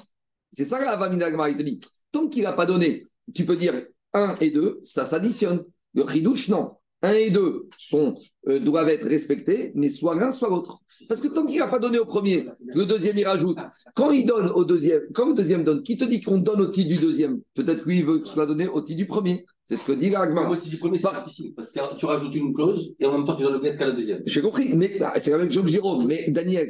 C'est 0.53 0.67
ça 0.67 0.79
la 0.79 0.99
Vaminagma, 0.99 1.49
il 1.49 1.57
te 1.57 1.63
dit. 1.63 1.81
Tant 2.13 2.29
qu'il 2.29 2.43
n'a 2.43 2.53
pas 2.53 2.67
donné, 2.67 3.07
tu 3.35 3.47
peux 3.47 3.57
dire 3.57 3.87
1 4.13 4.35
et 4.43 4.51
2, 4.51 4.81
ça 4.85 5.07
s'additionne. 5.07 5.65
Le 5.95 6.03
ridouche, 6.03 6.51
non. 6.51 6.73
1 7.03 7.13
et 7.13 7.31
2 7.31 7.69
sont, 7.79 8.19
euh, 8.49 8.59
doivent 8.61 8.89
être 8.89 9.07
respectés, 9.07 9.73
mais 9.75 9.89
soit 9.89 10.15
l'un, 10.15 10.33
soit 10.33 10.49
l'autre. 10.49 10.79
Parce 11.09 11.21
que 11.21 11.29
tant 11.29 11.47
qu'il 11.47 11.59
n'a 11.59 11.69
pas 11.69 11.79
donné 11.79 11.99
au 11.99 12.05
premier, 12.05 12.47
le 12.61 12.85
deuxième, 12.85 13.17
il 13.17 13.27
rajoute. 13.27 13.57
Quand 13.95 14.11
il 14.11 14.27
donne 14.27 14.51
au 14.51 14.65
deuxième, 14.65 15.01
quand 15.15 15.29
le 15.29 15.35
deuxième 15.35 15.65
donne, 15.65 15.83
qui 15.83 15.97
te 15.97 16.05
dit 16.05 16.21
qu'on 16.21 16.39
donne 16.39 16.61
au 16.61 16.67
titre 16.67 16.89
du 16.89 16.97
deuxième? 16.97 17.41
Peut-être 17.55 17.85
lui, 17.87 17.99
il 17.99 18.05
veut 18.05 18.19
que 18.19 18.29
ce 18.29 18.35
soit 18.35 18.47
donné 18.47 18.69
au 18.69 18.83
titre 18.83 18.99
du 18.99 19.07
premier. 19.07 19.45
C'est 19.65 19.77
ce 19.77 19.87
que 19.87 19.93
dit 19.93 20.11
l'Agma. 20.11 20.49
Au 20.49 20.57
titre 20.57 20.71
du 20.71 20.79
premier, 20.79 20.99
c'est 20.99 21.09
difficile. 21.13 21.55
Parce 21.55 21.71
que 21.71 21.97
tu 21.97 22.05
rajoutes 22.05 22.35
une 22.35 22.53
clause 22.53 22.93
et 22.99 23.07
en 23.07 23.17
même 23.17 23.25
temps, 23.25 23.37
tu 23.37 23.45
donnes 23.45 23.55
le 23.55 23.61
guet 23.61 23.77
qu'à 23.77 23.87
la 23.87 23.93
deuxième. 23.93 24.23
J'ai 24.27 24.43
compris. 24.43 24.75
Mais 24.75 24.99
ah, 25.01 25.19
c'est 25.19 25.31
la 25.31 25.39
même 25.39 25.51
chose 25.51 25.65
que 25.65 25.71
Jérôme. 25.71 26.05
Mais 26.07 26.31
Daniel, 26.31 26.69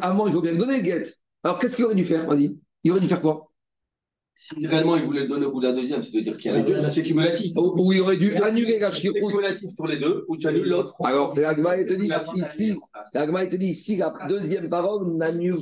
avant, 0.00 0.26
il 0.26 0.32
faut 0.32 0.42
bien 0.42 0.54
donner 0.54 0.76
le 0.76 0.82
guet. 0.82 1.02
Alors, 1.42 1.58
qu'est-ce 1.58 1.76
qu'il 1.76 1.84
aurait 1.84 1.94
dû 1.94 2.04
faire? 2.04 2.26
Vas-y. 2.26 2.58
Il 2.84 2.92
aurait 2.92 3.00
dû 3.00 3.06
faire 3.06 3.20
quoi? 3.20 3.50
Si 4.40 4.54
réellement 4.64 4.94
il 4.94 5.02
voulait 5.02 5.22
le 5.22 5.26
donner 5.26 5.46
au 5.46 5.50
bout 5.50 5.60
de 5.60 5.66
la 5.66 5.72
deuxième, 5.72 6.00
c'est-à-dire 6.04 6.36
qu'il 6.36 6.52
y 6.52 6.54
a 6.54 6.58
les 6.58 6.62
deux, 6.62 6.88
c'est 6.88 7.02
cumulatif. 7.02 7.50
Ou 7.56 7.92
il 7.92 8.00
aurait 8.00 8.16
dû 8.16 8.32
annuler 8.36 8.78
la 8.78 8.92
C'est 8.92 9.12
cumulatif 9.12 9.74
pour 9.74 9.88
les 9.88 9.96
deux, 9.96 10.24
ou 10.28 10.36
tu 10.36 10.46
annules 10.46 10.68
l'autre. 10.68 10.94
Alors, 11.02 11.36
l'Agma 11.36 11.74
te 11.84 11.94
dit 11.94 12.08
ici, 12.36 12.72
l'Agma 13.14 13.46
te 13.48 13.56
dit 13.56 13.70
ici, 13.70 13.96
la 13.96 14.14
deuxième 14.28 14.70
parole 14.70 15.08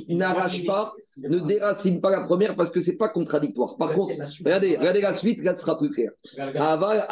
n'arrache 0.09 0.63
pas, 0.67 0.93
ne 1.17 1.39
déracine 1.39 2.01
pas 2.01 2.11
la 2.11 2.19
première 2.27 2.55
parce 2.55 2.69
que 2.69 2.79
c'est 2.79 2.97
pas 2.97 3.09
contradictoire. 3.09 3.77
Par 3.77 3.93
contre, 3.95 4.13
regardez, 4.45 4.77
regardez 4.77 5.01
la 5.01 5.13
suite, 5.13 5.43
là, 5.43 5.55
ce 5.55 5.61
sera 5.61 5.75
plus 5.79 5.89
clair. 5.89 6.11
Aval. 6.37 7.07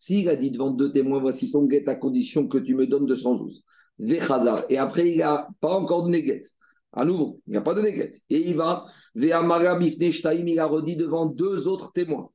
S'il 0.00 0.28
a 0.28 0.36
dit 0.36 0.50
devant 0.52 0.70
deux 0.70 0.92
témoins, 0.92 1.18
voici 1.18 1.50
ton 1.50 1.64
guet 1.64 1.88
à 1.88 1.96
condition 1.96 2.46
que 2.46 2.58
tu 2.58 2.76
me 2.76 2.86
donnes 2.86 3.06
212. 3.06 3.64
Vechazar. 3.98 4.62
Et 4.68 4.78
après, 4.78 5.10
il 5.10 5.18
n'a 5.18 5.48
pas 5.60 5.74
encore 5.74 6.04
donné 6.04 6.22
guet. 6.22 6.42
À 6.92 7.04
nouveau, 7.04 7.40
il 7.46 7.50
n'y 7.52 7.56
a 7.56 7.60
pas 7.60 7.74
de 7.74 7.82
néguette. 7.82 8.18
Et 8.30 8.48
il 8.48 8.56
va, 8.56 8.82
il 9.14 9.30
a 9.32 10.66
redit 10.66 10.96
devant 10.96 11.26
deux 11.26 11.68
autres 11.68 11.92
témoins. 11.92 12.30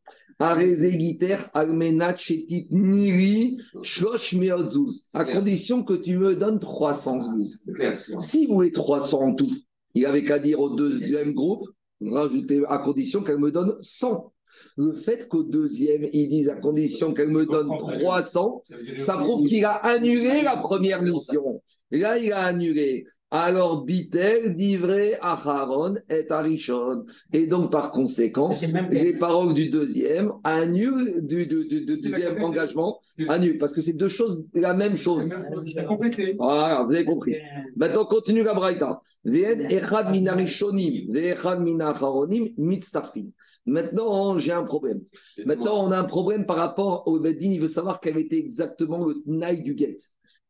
À 5.13 5.25
condition 5.25 5.83
que 5.83 5.93
tu 5.93 6.17
me 6.17 6.35
donnes 6.35 6.59
300 6.59 7.19
Si 8.19 8.45
vous 8.45 8.55
voulez 8.55 8.71
300 8.71 9.19
en 9.21 9.33
tout, 9.35 9.49
il 9.95 10.05
avait 10.05 10.23
qu'à 10.23 10.39
dire 10.39 10.59
au 10.59 10.75
deuxième 10.75 11.33
groupe, 11.33 11.67
rajouter 12.05 12.61
à 12.67 12.79
condition 12.79 13.23
qu'elle 13.23 13.39
me 13.39 13.51
donne 13.51 13.75
100. 13.79 14.33
Le 14.77 14.93
fait 14.93 15.27
qu'au 15.27 15.43
deuxième, 15.43 16.07
ils 16.13 16.29
disent 16.29 16.49
à 16.49 16.55
condition 16.55 17.13
qu'elle 17.13 17.29
me 17.29 17.45
donne 17.45 17.69
300, 17.77 18.63
ça 18.97 19.17
prouve 19.17 19.45
qu'il 19.45 19.65
a 19.65 19.73
annulé 19.73 20.41
la 20.43 20.57
première 20.57 21.01
mission. 21.01 21.41
Et 21.91 21.99
là, 21.99 22.17
il 22.17 22.31
a 22.31 22.43
annulé. 22.43 23.05
Alors, 23.35 23.83
Bitel, 23.83 24.53
divré 24.53 25.15
Acharon 25.19 25.95
et 26.07 26.29
Arishon. 26.29 27.03
Et 27.33 27.47
donc, 27.47 27.71
par 27.71 27.91
conséquent, 27.91 28.51
les 28.91 29.17
paroles 29.17 29.55
du 29.55 29.71
deuxième 29.71 30.33
annulent 30.43 31.25
du, 31.25 31.47
deuxième 31.47 32.43
engagement, 32.43 32.99
annulent, 33.27 33.57
parce 33.57 33.73
que 33.73 33.81
c'est 33.81 33.93
deux 33.93 34.07
choses, 34.07 34.45
la 34.53 34.75
même 34.75 34.97
chose. 34.97 35.33
Voilà, 36.37 36.83
vous 36.83 36.93
avez 36.93 37.05
compris. 37.05 37.35
Maintenant, 37.75 38.05
continue 38.05 38.43
la 38.43 38.53
braïta. 38.53 39.01
Echad 39.25 40.11
Maintenant, 43.65 44.37
j'ai 44.37 44.51
un 44.51 44.63
problème. 44.63 44.99
Maintenant, 45.43 45.83
on 45.83 45.91
a 45.91 45.97
un 45.97 46.03
problème 46.03 46.45
par 46.45 46.57
rapport 46.57 47.07
au 47.07 47.19
Bedin. 47.19 47.49
Il 47.49 47.61
veut 47.61 47.67
savoir 47.67 47.99
quel 47.99 48.17
était 48.17 48.37
exactement 48.37 49.03
le 49.03 49.15
naï 49.25 49.63
du 49.63 49.73
guet. 49.73 49.97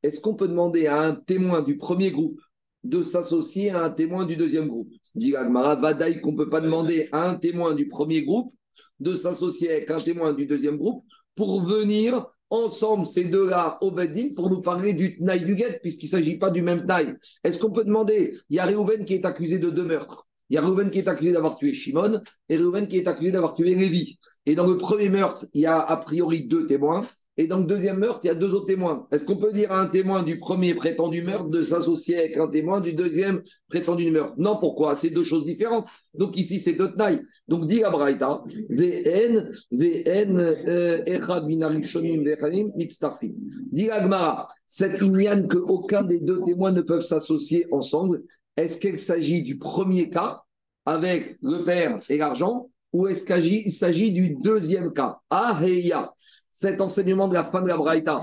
Est-ce 0.01 0.19
qu'on 0.19 0.35
peut 0.35 0.49
demander 0.49 0.87
à 0.87 0.99
un 0.99 1.15
témoin 1.15 1.61
du 1.61 1.77
premier 1.77 2.11
groupe 2.11 2.41
de 2.83 3.03
s'associer 3.03 3.69
à 3.69 3.83
un 3.83 3.89
témoin 3.89 4.25
du 4.25 4.35
deuxième 4.35 4.67
groupe. 4.67 4.89
Dit 5.15 5.35
Agmara, 5.35 5.75
Vadaï 5.75 6.21
qu'on 6.21 6.33
ne 6.33 6.37
peut 6.37 6.49
pas 6.49 6.61
demander 6.61 7.07
à 7.11 7.29
un 7.29 7.35
témoin 7.35 7.75
du 7.75 7.87
premier 7.87 8.23
groupe 8.23 8.51
de 8.99 9.15
s'associer 9.15 9.71
avec 9.71 9.91
un 9.91 10.01
témoin 10.01 10.33
du 10.33 10.45
deuxième 10.45 10.77
groupe 10.77 11.03
pour 11.35 11.63
venir 11.63 12.27
ensemble, 12.49 13.07
ces 13.07 13.23
deux-là, 13.25 13.77
au 13.81 13.91
Beddin, 13.91 14.29
pour 14.35 14.49
nous 14.49 14.61
parler 14.61 14.93
du 14.93 15.17
Tnaï 15.17 15.43
du 15.43 15.57
puisqu'il 15.81 16.05
ne 16.05 16.11
s'agit 16.11 16.37
pas 16.37 16.51
du 16.51 16.61
même 16.61 16.83
Tnaï. 16.83 17.15
Est-ce 17.43 17.59
qu'on 17.59 17.71
peut 17.71 17.83
demander 17.83 18.37
Il 18.49 18.57
y 18.57 18.59
a 18.59 18.65
Réhouven 18.65 19.05
qui 19.05 19.15
est 19.15 19.25
accusé 19.25 19.57
de 19.57 19.69
deux 19.69 19.85
meurtres. 19.85 20.27
Il 20.49 20.55
y 20.55 20.57
a 20.57 20.61
Réhouven 20.61 20.91
qui 20.91 20.99
est 20.99 21.07
accusé 21.07 21.31
d'avoir 21.31 21.57
tué 21.57 21.73
Shimon 21.73 22.21
et 22.49 22.57
Réhouven 22.57 22.87
qui 22.87 22.97
est 22.97 23.07
accusé 23.07 23.31
d'avoir 23.31 23.55
tué 23.55 23.73
Lévi. 23.73 24.19
Et 24.45 24.55
dans 24.55 24.67
le 24.67 24.77
premier 24.77 25.09
meurtre, 25.09 25.45
il 25.53 25.61
y 25.61 25.65
a 25.65 25.79
a 25.79 25.97
priori 25.97 26.45
deux 26.45 26.67
témoins. 26.67 27.01
Et 27.35 27.47
dans 27.47 27.57
le 27.57 27.65
deuxième 27.65 27.97
meurtre, 27.97 28.19
il 28.23 28.27
y 28.27 28.29
a 28.29 28.35
deux 28.35 28.53
autres 28.53 28.67
témoins. 28.67 29.07
Est-ce 29.11 29.25
qu'on 29.25 29.37
peut 29.37 29.51
dire 29.53 29.71
à 29.71 29.79
un 29.79 29.87
témoin 29.87 30.21
du 30.21 30.37
premier 30.37 30.75
prétendu 30.75 31.23
meurtre 31.23 31.49
de 31.49 31.63
s'associer 31.63 32.19
avec 32.19 32.37
un 32.37 32.47
témoin 32.47 32.79
du 32.79 32.93
deuxième 32.93 33.41
prétendu 33.69 34.11
meurtre? 34.11 34.35
Non, 34.37 34.57
pourquoi? 34.59 34.93
C'est 34.95 35.09
deux 35.09 35.23
choses 35.23 35.43
différentes. 35.43 35.87
Donc 36.13 36.37
ici, 36.37 36.59
c'est 36.59 36.73
deux 36.73 36.95
tailles. 36.95 37.21
Donc 37.47 37.65
dit 37.65 37.83
Abraïta, 37.83 38.43
VN, 38.69 39.51
VN, 39.71 40.37
euh, 40.37 41.03
Echad 41.07 41.45
Minarishonim, 41.45 42.23
Vechanim, 42.23 42.71
Mitztarfin. 42.75 43.31
Dit 43.71 43.89
Agmara, 43.89 44.47
cette 44.67 44.99
que 44.99 45.57
qu'aucun 45.57 46.03
des 46.03 46.19
deux 46.19 46.43
témoins 46.43 46.71
ne 46.71 46.81
peuvent 46.83 47.01
s'associer 47.01 47.65
ensemble, 47.71 48.21
est-ce 48.57 48.77
qu'il 48.77 48.99
s'agit 48.99 49.41
du 49.41 49.57
premier 49.57 50.11
cas 50.11 50.43
avec 50.85 51.37
le 51.41 51.63
père 51.63 51.99
et 52.09 52.17
l'argent 52.17 52.69
ou 52.91 53.07
est-ce 53.07 53.25
qu'il 53.25 53.71
s'agit 53.71 54.13
du 54.13 54.35
deuxième 54.35 54.93
cas? 54.93 55.17
Ah, 55.31 55.59
Heya 55.59 56.13
cet 56.53 56.79
enseignement 56.79 57.27
de 57.27 57.33
la 57.33 57.43
fin 57.43 57.63
de 57.63 57.67
la 57.67 57.75
Braïta, 57.75 58.21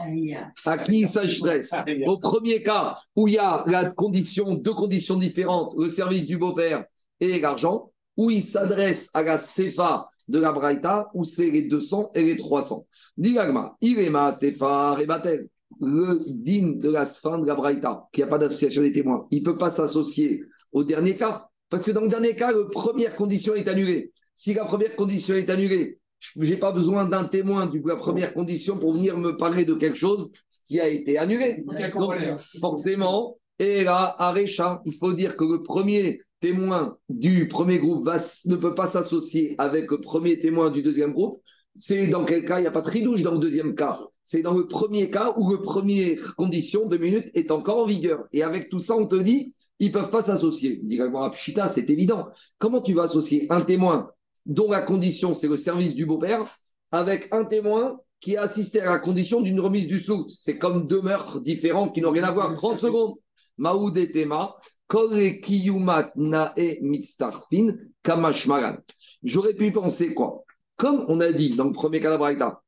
à 0.65 0.79
qui 0.79 1.07
s'adresse? 1.07 1.75
Au 2.07 2.17
premier 2.19 2.63
cas, 2.63 2.97
où 3.17 3.27
il 3.27 3.35
y 3.35 3.39
a 3.39 3.65
la 3.67 3.91
condition, 3.91 4.55
deux 4.55 4.73
conditions 4.73 5.17
différentes, 5.17 5.75
le 5.77 5.89
service 5.89 6.27
du 6.27 6.39
beau-père 6.39 6.87
et 7.19 7.41
l'argent, 7.41 7.91
où 8.17 8.31
il 8.31 8.41
s'adresse 8.41 9.11
à 9.15 9.23
la 9.23 9.37
Sefa 9.37 10.09
de 10.29 10.39
la 10.39 10.53
Braïta, 10.53 11.11
où 11.13 11.25
c'est 11.25 11.51
les 11.51 11.63
200 11.63 12.13
et 12.15 12.23
les 12.23 12.37
300. 12.37 12.87
Dilagma, 13.17 13.77
Irema, 13.81 14.31
Sefa, 14.31 14.95
Rebatel, 14.95 15.49
le 15.81 16.25
din 16.29 16.75
de 16.77 16.91
la 16.91 17.07
fin 17.07 17.39
de 17.39 17.47
la 17.47 17.57
Braïta, 17.57 18.07
qui 18.13 18.21
n'a 18.21 18.29
pas 18.29 18.39
d'association 18.39 18.83
des 18.83 18.93
témoins, 18.93 19.27
il 19.33 19.41
ne 19.41 19.45
peut 19.45 19.59
pas 19.59 19.71
s'associer 19.71 20.45
au 20.73 20.85
dernier 20.85 21.17
cas, 21.17 21.49
parce 21.69 21.85
que 21.85 21.91
dans 21.91 22.03
le 22.03 22.09
dernier 22.09 22.37
cas, 22.37 22.53
la 22.53 22.65
première 22.71 23.17
condition 23.17 23.55
est 23.57 23.67
annulée. 23.67 24.13
Si 24.37 24.55
la 24.55 24.65
première 24.65 24.95
condition 24.97 25.35
est 25.35 25.51
annulée, 25.51 26.00
je 26.21 26.39
n'ai 26.39 26.57
pas 26.57 26.73
besoin 26.73 27.07
d'un 27.07 27.25
témoin 27.25 27.67
du 27.67 27.83
la 27.85 27.97
première 27.97 28.35
condition 28.35 28.79
pour 28.79 28.93
venir 28.93 29.17
me 29.17 29.37
parler 29.37 29.65
de 29.65 29.75
quelque 29.75 29.97
chose 29.97 30.31
qui 30.69 30.79
a 30.79 30.89
été 30.89 31.19
annulé. 31.19 31.65
Donc, 31.67 32.39
forcément, 32.61 33.39
et 33.59 33.85
là, 33.85 34.15
Arecha, 34.19 34.81
il 34.85 34.95
faut 34.95 35.13
dire 35.13 35.37
que 35.37 35.45
le 35.45 35.63
premier 35.63 36.21
témoin 36.41 36.97
du 37.09 37.49
premier 37.49 37.79
groupe 37.79 38.09
ne 38.47 38.57
peut 38.57 38.75
pas 38.75 38.87
s'associer 38.87 39.55
avec 39.59 39.91
le 39.91 40.01
premier 40.01 40.39
témoin 40.39 40.71
du 40.71 40.83
deuxième 40.83 41.13
groupe. 41.13 41.41
C'est 41.75 42.09
dans 42.09 42.25
quel 42.25 42.45
cas? 42.45 42.59
Il 42.59 42.63
n'y 42.63 42.69
a 42.69 42.71
pas 42.71 42.81
de 42.81 42.87
tridouche 42.87 43.23
dans 43.23 43.33
le 43.33 43.39
deuxième 43.39 43.75
cas. 43.75 43.99
C'est 44.23 44.43
dans 44.43 44.55
le 44.55 44.67
premier 44.67 45.11
cas 45.11 45.35
où 45.37 45.51
le 45.51 45.61
première 45.61 46.37
condition 46.37 46.87
de 46.87 46.97
minutes 46.97 47.31
est 47.35 47.51
encore 47.51 47.85
en 47.85 47.87
vigueur. 47.87 48.25
Et 48.33 48.43
avec 48.43 48.69
tout 48.69 48.81
ça, 48.81 48.95
on 48.95 49.07
te 49.07 49.17
dit, 49.17 49.55
ils 49.79 49.89
ne 49.89 49.93
peuvent 49.93 50.11
pas 50.11 50.23
s'associer. 50.23 50.81
Dit 50.83 51.01
Pshita, 51.33 51.69
c'est 51.69 51.89
évident. 51.91 52.29
Comment 52.59 52.81
tu 52.81 52.93
vas 52.93 53.05
associer 53.05 53.47
un 53.51 53.61
témoin 53.61 54.11
dont 54.47 54.71
la 54.71 54.83
condition, 54.83 55.35
c'est 55.35 55.49
le 55.49 55.57
service 55.57 55.95
du 55.95 56.07
beau-père, 56.07 56.45
avec 56.93 57.29
un 57.33 57.45
témoin 57.45 58.01
qui 58.21 58.37
a 58.37 58.43
assisté 58.43 58.81
à 58.81 58.91
la 58.91 58.99
condition 58.99 59.41
d'une 59.41 59.61
remise 59.61 59.87
du 59.87 60.01
sou. 60.01 60.27
C'est 60.29 60.59
comme 60.59 60.87
deux 60.87 61.01
meurtres 61.01 61.41
différents 61.41 61.91
qui 61.91 62.01
n'ont 62.01 62.11
rien 62.11 62.25
à 62.25 62.31
voir. 62.31 62.55
30 62.55 62.79
secondes. 62.79 63.15
Maoud 63.57 63.97
et 63.99 64.11
Tema, 64.11 64.57
Kiyumat 64.89 66.13
Nae 66.17 66.79
Mitstarfin, 66.81 67.77
Kamashmaran. 68.03 68.79
J'aurais 69.23 69.55
pu 69.55 69.71
penser 69.71 70.15
quoi 70.15 70.45
Comme 70.77 71.05
on 71.09 71.21
a 71.21 71.31
dit 71.31 71.55
dans 71.57 71.67
le 71.67 71.73
premier 71.73 72.01
cas 72.01 72.17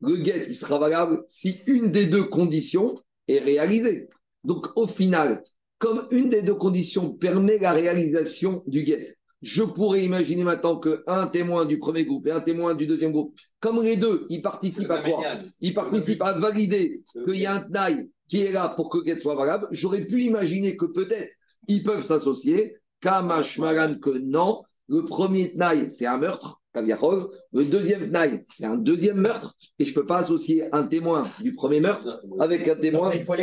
le 0.01 0.17
guet 0.17 0.45
il 0.49 0.55
sera 0.55 0.79
valable 0.79 1.25
si 1.29 1.63
une 1.67 1.91
des 1.91 2.07
deux 2.07 2.25
conditions 2.25 2.95
est 3.27 3.39
réalisée. 3.39 4.09
Donc 4.45 4.67
au 4.77 4.87
final, 4.87 5.43
comme 5.79 6.07
une 6.11 6.29
des 6.29 6.43
deux 6.43 6.55
conditions 6.55 7.15
permet 7.15 7.59
la 7.59 7.73
réalisation 7.73 8.63
du 8.67 8.83
guet, 8.83 9.17
je 9.43 9.65
pourrais 9.65 10.05
imaginer 10.05 10.45
maintenant 10.45 10.79
qu'un 10.79 11.27
témoin 11.27 11.67
du 11.67 11.79
premier 11.79 12.05
groupe 12.05 12.27
et 12.29 12.31
un 12.31 12.41
témoin 12.41 12.75
du 12.75 12.87
deuxième 12.87 13.11
groupe, 13.11 13.35
comme 13.61 13.83
les 13.83 13.97
deux, 13.97 14.27
ils 14.31 14.41
participent 14.41 14.91
à 14.91 15.03
quoi 15.03 15.39
Ils 15.61 15.75
participent 15.75 16.23
à 16.23 16.39
valider 16.39 17.03
qu'il 17.13 17.41
y 17.41 17.47
a 17.47 17.57
un 17.57 17.71
taille 17.71 18.11
qui 18.29 18.41
est 18.41 18.53
là 18.53 18.69
pour 18.77 18.89
que 18.89 19.05
Get 19.05 19.19
soit 19.19 19.35
valable. 19.35 19.67
J'aurais 19.73 20.05
pu 20.05 20.23
imaginer 20.23 20.77
que 20.77 20.87
peut-être 20.87 21.31
ils 21.67 21.83
peuvent 21.83 22.05
s'associer. 22.05 22.77
Kamash 23.01 23.59
que 24.01 24.19
non. 24.19 24.63
Le 24.89 25.05
premier 25.05 25.55
taille, 25.55 25.91
c'est 25.91 26.07
un 26.07 26.19
meurtre. 26.19 26.62
Le 26.75 27.65
deuxième 27.65 28.09
Tnaï, 28.09 28.45
c'est 28.47 28.65
un 28.65 28.77
deuxième 28.77 29.19
meurtre, 29.19 29.55
et 29.79 29.85
je 29.85 29.91
ne 29.91 29.95
peux 29.95 30.07
pas 30.07 30.19
associer 30.19 30.65
un 30.73 30.85
témoin 30.85 31.27
du 31.43 31.53
premier 31.53 31.81
meurtre 31.81 32.23
avec 32.39 32.67
un 32.67 32.77
témoin. 32.77 33.13
il, 33.13 33.25
faut 33.25 33.35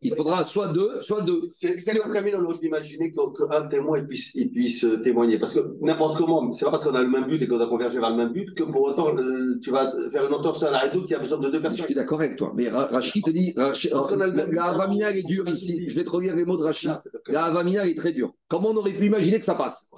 il 0.00 0.14
faudra 0.14 0.44
soit 0.44 0.72
deux, 0.72 0.98
soit 0.98 1.20
deux. 1.20 1.50
C'est 1.52 1.76
comme 1.98 2.12
on 2.16 2.52
d'imaginer 2.52 3.12
qu'un 3.12 3.68
témoin 3.68 3.98
il 3.98 4.06
puisse, 4.06 4.34
il 4.34 4.50
puisse 4.50 4.86
témoigner. 5.02 5.38
Parce 5.38 5.52
que 5.52 5.76
n'importe 5.82 6.16
comment, 6.16 6.50
c'est 6.52 6.64
pas 6.64 6.70
parce 6.70 6.84
qu'on 6.84 6.94
a 6.94 7.02
le 7.02 7.08
même 7.08 7.26
but 7.26 7.42
et 7.42 7.46
qu'on 7.46 7.60
a 7.60 7.66
convergé 7.66 7.98
vers 8.00 8.10
le 8.10 8.16
même 8.16 8.32
but 8.32 8.54
que 8.54 8.62
pour 8.62 8.82
autant 8.82 9.14
euh, 9.18 9.58
tu 9.62 9.70
vas 9.70 9.92
faire 10.10 10.26
une 10.26 10.32
entorse 10.32 10.62
à 10.62 10.70
la 10.70 10.78
rédoute 10.78 11.06
qui 11.06 11.14
a 11.14 11.18
besoin 11.18 11.38
de 11.38 11.50
deux 11.50 11.60
personnes. 11.60 11.80
Je 11.80 11.86
suis 11.86 11.94
d'accord 11.94 12.20
avec 12.20 12.36
toi, 12.36 12.52
mais 12.56 12.70
Rachid 12.70 13.22
te 13.22 13.30
dit 13.30 13.52
la 13.54 14.64
Avamina 14.64 15.14
est 15.14 15.24
dure 15.24 15.46
ici. 15.46 15.90
Je 15.90 15.94
vais 15.94 16.04
te 16.04 16.10
relire 16.10 16.34
les 16.34 16.46
mots 16.46 16.56
de 16.56 16.62
Rachid. 16.62 16.90
La 17.26 17.44
Avamina 17.44 17.86
est 17.86 17.96
très 17.96 18.12
dure. 18.12 18.32
Comment 18.48 18.70
on 18.70 18.76
aurait 18.76 18.94
pu 18.94 19.06
imaginer 19.06 19.38
que 19.38 19.44
ça 19.44 19.54
passe? 19.54 19.90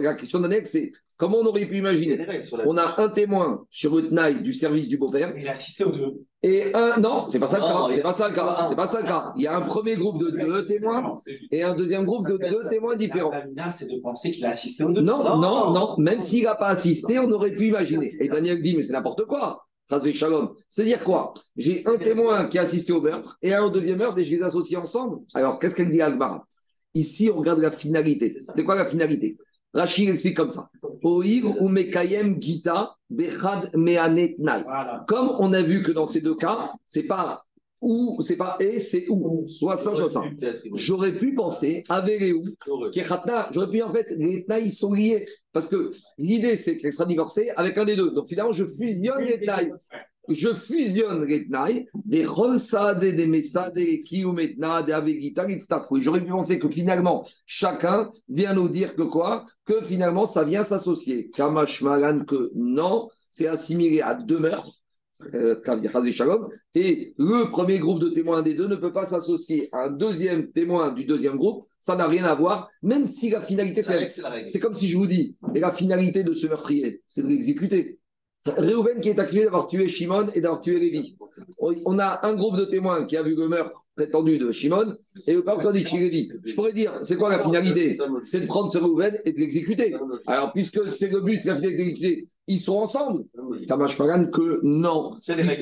La 0.00 0.14
question 0.14 0.40
d'Anex, 0.40 0.70
c'est 0.70 0.90
Comment 1.18 1.38
on 1.38 1.46
aurait 1.46 1.66
pu 1.66 1.78
imaginer 1.78 2.26
On 2.66 2.76
a 2.76 3.00
un 3.00 3.08
témoin 3.08 3.64
sur 3.70 3.96
le 3.96 4.42
du 4.42 4.52
service 4.52 4.88
du 4.88 4.98
beau-père. 4.98 5.34
Il 5.36 5.48
a 5.48 5.52
assisté 5.52 5.84
aux 5.84 5.92
deux. 5.92 6.24
Et 6.42 6.74
un, 6.74 6.98
non, 7.00 7.26
c'est 7.28 7.38
pas 7.38 7.48
ça 7.48 7.58
le 7.58 7.64
cas. 7.64 7.94
C'est 7.94 8.02
pas 8.02 8.12
ça 8.12 8.28
le 8.28 8.34
cas. 8.34 8.62
C'est 8.68 8.76
pas 8.76 8.86
ça 8.86 9.00
le 9.00 9.06
cas. 9.06 9.32
Il 9.36 9.42
y 9.42 9.46
a 9.46 9.56
un 9.56 9.62
premier 9.62 9.96
groupe 9.96 10.20
de 10.20 10.30
deux 10.30 10.64
témoins 10.64 11.16
et 11.50 11.62
un 11.62 11.74
deuxième 11.74 12.04
groupe 12.04 12.28
de 12.28 12.36
deux 12.36 12.60
témoins 12.68 12.96
différents. 12.96 13.32
c'est 13.72 13.90
de 13.90 14.00
penser 14.00 14.30
qu'il 14.30 14.44
a 14.44 14.50
assisté 14.50 14.84
aux 14.84 14.92
deux. 14.92 15.00
Non, 15.00 15.40
non, 15.40 15.72
non. 15.72 15.94
Même 15.98 16.20
s'il 16.20 16.44
n'a 16.44 16.54
pas 16.54 16.68
assisté, 16.68 17.18
on 17.18 17.30
aurait 17.30 17.52
pu 17.52 17.68
imaginer. 17.68 18.10
Et 18.20 18.28
Daniel 18.28 18.62
dit, 18.62 18.76
mais 18.76 18.82
c'est 18.82 18.92
n'importe 18.92 19.24
quoi. 19.24 19.66
C'est-à-dire 19.88 21.02
quoi? 21.04 21.32
J'ai 21.56 21.82
un 21.86 21.96
témoin 21.96 22.48
qui 22.48 22.58
a 22.58 22.62
assisté 22.62 22.92
au 22.92 23.00
meurtre 23.00 23.38
et 23.40 23.54
un 23.54 23.62
au 23.62 23.70
deuxième 23.70 23.98
meurtre 23.98 24.18
et 24.18 24.24
je 24.24 24.34
les 24.34 24.42
associe 24.42 24.80
ensemble. 24.80 25.18
Alors, 25.34 25.58
qu'est-ce 25.58 25.76
qu'elle 25.76 25.90
dit 25.90 26.00
Albar 26.00 26.44
Ici, 26.94 27.30
on 27.32 27.36
regarde 27.36 27.60
la 27.60 27.70
finalité. 27.70 28.34
C'est 28.40 28.64
quoi 28.64 28.74
la 28.74 28.86
finalité? 28.86 29.36
Rachid 29.76 30.08
explique 30.08 30.36
comme 30.36 30.50
ça. 30.50 30.70
ou 31.02 31.68
Mekayem 31.68 32.40
Gita 32.40 32.96
Bechad 33.10 33.70
Comme 35.06 35.36
on 35.38 35.52
a 35.52 35.62
vu 35.62 35.82
que 35.82 35.92
dans 35.92 36.06
ces 36.06 36.20
deux 36.20 36.34
cas, 36.34 36.72
c'est 36.86 37.04
pas 37.04 37.42
ou, 37.82 38.18
c'est 38.22 38.36
pas 38.36 38.56
et, 38.58 38.80
c'est 38.80 39.06
ou. 39.10 39.46
Soit 39.46 39.76
ça, 39.76 39.94
soit 39.94 40.10
ça. 40.10 40.22
J'aurais 40.74 41.14
pu 41.16 41.34
penser 41.34 41.82
qui 42.90 43.00
est 43.00 43.06
J'aurais 43.52 43.70
pu, 43.70 43.82
en 43.82 43.92
fait, 43.92 44.06
les 44.16 44.44
tailles 44.46 44.70
sont 44.70 44.94
liés. 44.94 45.26
Parce 45.52 45.68
que 45.68 45.90
l'idée, 46.18 46.56
c'est 46.56 46.78
qu'elle 46.78 46.92
sera 46.92 47.04
divorcée 47.04 47.50
avec 47.54 47.76
un 47.76 47.84
des 47.84 47.96
deux. 47.96 48.12
Donc 48.12 48.28
finalement, 48.28 48.52
je 48.52 48.64
fusionne 48.64 49.22
les 49.22 49.40
tailles 49.40 49.72
je 50.28 50.54
fusionne 50.54 51.24
les 51.26 51.46
Tnaï, 51.46 51.86
des 52.04 52.26
Ronsade, 52.26 53.00
des 53.00 53.26
Messade, 53.26 53.74
des 53.74 54.02
Kiyumetna, 54.02 54.82
des 54.82 54.92
Avegita, 54.92 55.46
des 55.46 55.58
J'aurais 56.00 56.22
pu 56.22 56.30
penser 56.30 56.58
que 56.58 56.68
finalement, 56.68 57.26
chacun 57.46 58.10
vient 58.28 58.54
nous 58.54 58.68
dire 58.68 58.94
que 58.94 59.02
quoi? 59.02 59.46
Que 59.64 59.82
finalement, 59.82 60.26
ça 60.26 60.44
vient 60.44 60.62
s'associer. 60.62 61.30
Kamashmalan, 61.30 62.24
que 62.24 62.50
non, 62.54 63.08
c'est 63.30 63.46
assimilé 63.46 64.00
à 64.00 64.14
deux 64.14 64.38
meurtres. 64.38 64.80
Euh, 65.34 65.56
et 66.74 67.14
le 67.16 67.50
premier 67.50 67.78
groupe 67.78 68.00
de 68.00 68.10
témoins 68.10 68.42
des 68.42 68.54
deux 68.54 68.68
ne 68.68 68.76
peut 68.76 68.92
pas 68.92 69.06
s'associer 69.06 69.68
à 69.72 69.84
un 69.84 69.90
deuxième 69.90 70.52
témoin 70.52 70.92
du 70.92 71.06
deuxième 71.06 71.36
groupe, 71.36 71.66
ça 71.78 71.96
n'a 71.96 72.06
rien 72.06 72.24
à 72.24 72.34
voir, 72.34 72.68
même 72.82 73.06
si 73.06 73.30
la 73.30 73.40
finalité, 73.40 73.82
c'est 73.82 74.08
C'est 74.46 74.60
comme 74.60 74.74
si 74.74 74.88
je 74.88 74.96
vous 74.96 75.06
dis, 75.06 75.36
et 75.54 75.60
la 75.60 75.72
finalité 75.72 76.22
de 76.22 76.34
ce 76.34 76.46
meurtrier, 76.46 77.02
c'est 77.06 77.22
de 77.22 77.28
l'exécuter. 77.28 77.98
Réhouven 78.56 79.00
qui 79.00 79.10
est 79.10 79.18
accusé 79.18 79.44
d'avoir 79.44 79.66
tué 79.66 79.88
Shimon 79.88 80.28
et 80.34 80.40
d'avoir 80.40 80.60
tué 80.60 80.78
Lévi. 80.78 81.16
On 81.84 81.98
a 81.98 82.26
un 82.26 82.34
groupe 82.34 82.56
de 82.56 82.64
témoins 82.64 83.06
qui 83.06 83.16
a 83.16 83.22
vu 83.22 83.34
le 83.34 83.48
meurtre 83.48 83.84
prétendu 83.96 84.38
de 84.38 84.52
Shimon 84.52 84.96
et 85.26 85.34
le 85.34 85.42
peuple 85.42 85.72
dit 85.72 85.84
Lévi. 85.98 86.30
Je 86.44 86.54
pourrais 86.54 86.72
dire, 86.72 86.92
c'est 87.02 87.16
quoi 87.16 87.30
la 87.30 87.42
finalité? 87.42 87.96
C'est 88.22 88.40
de 88.40 88.46
prendre 88.46 88.70
ce 88.70 88.78
Réhouven 88.78 89.18
et 89.24 89.32
de 89.32 89.38
l'exécuter. 89.38 89.94
Alors, 90.26 90.52
puisque 90.52 90.90
c'est 90.90 91.08
le 91.08 91.20
but, 91.20 91.44
la 91.44 91.56
finalité 91.56 91.84
d'exécuter, 91.84 92.28
ils 92.48 92.60
sont 92.60 92.76
ensemble. 92.76 93.24
Ça 93.68 93.76
marche 93.76 93.98
pas 93.98 94.24
que 94.26 94.60
non. 94.62 95.16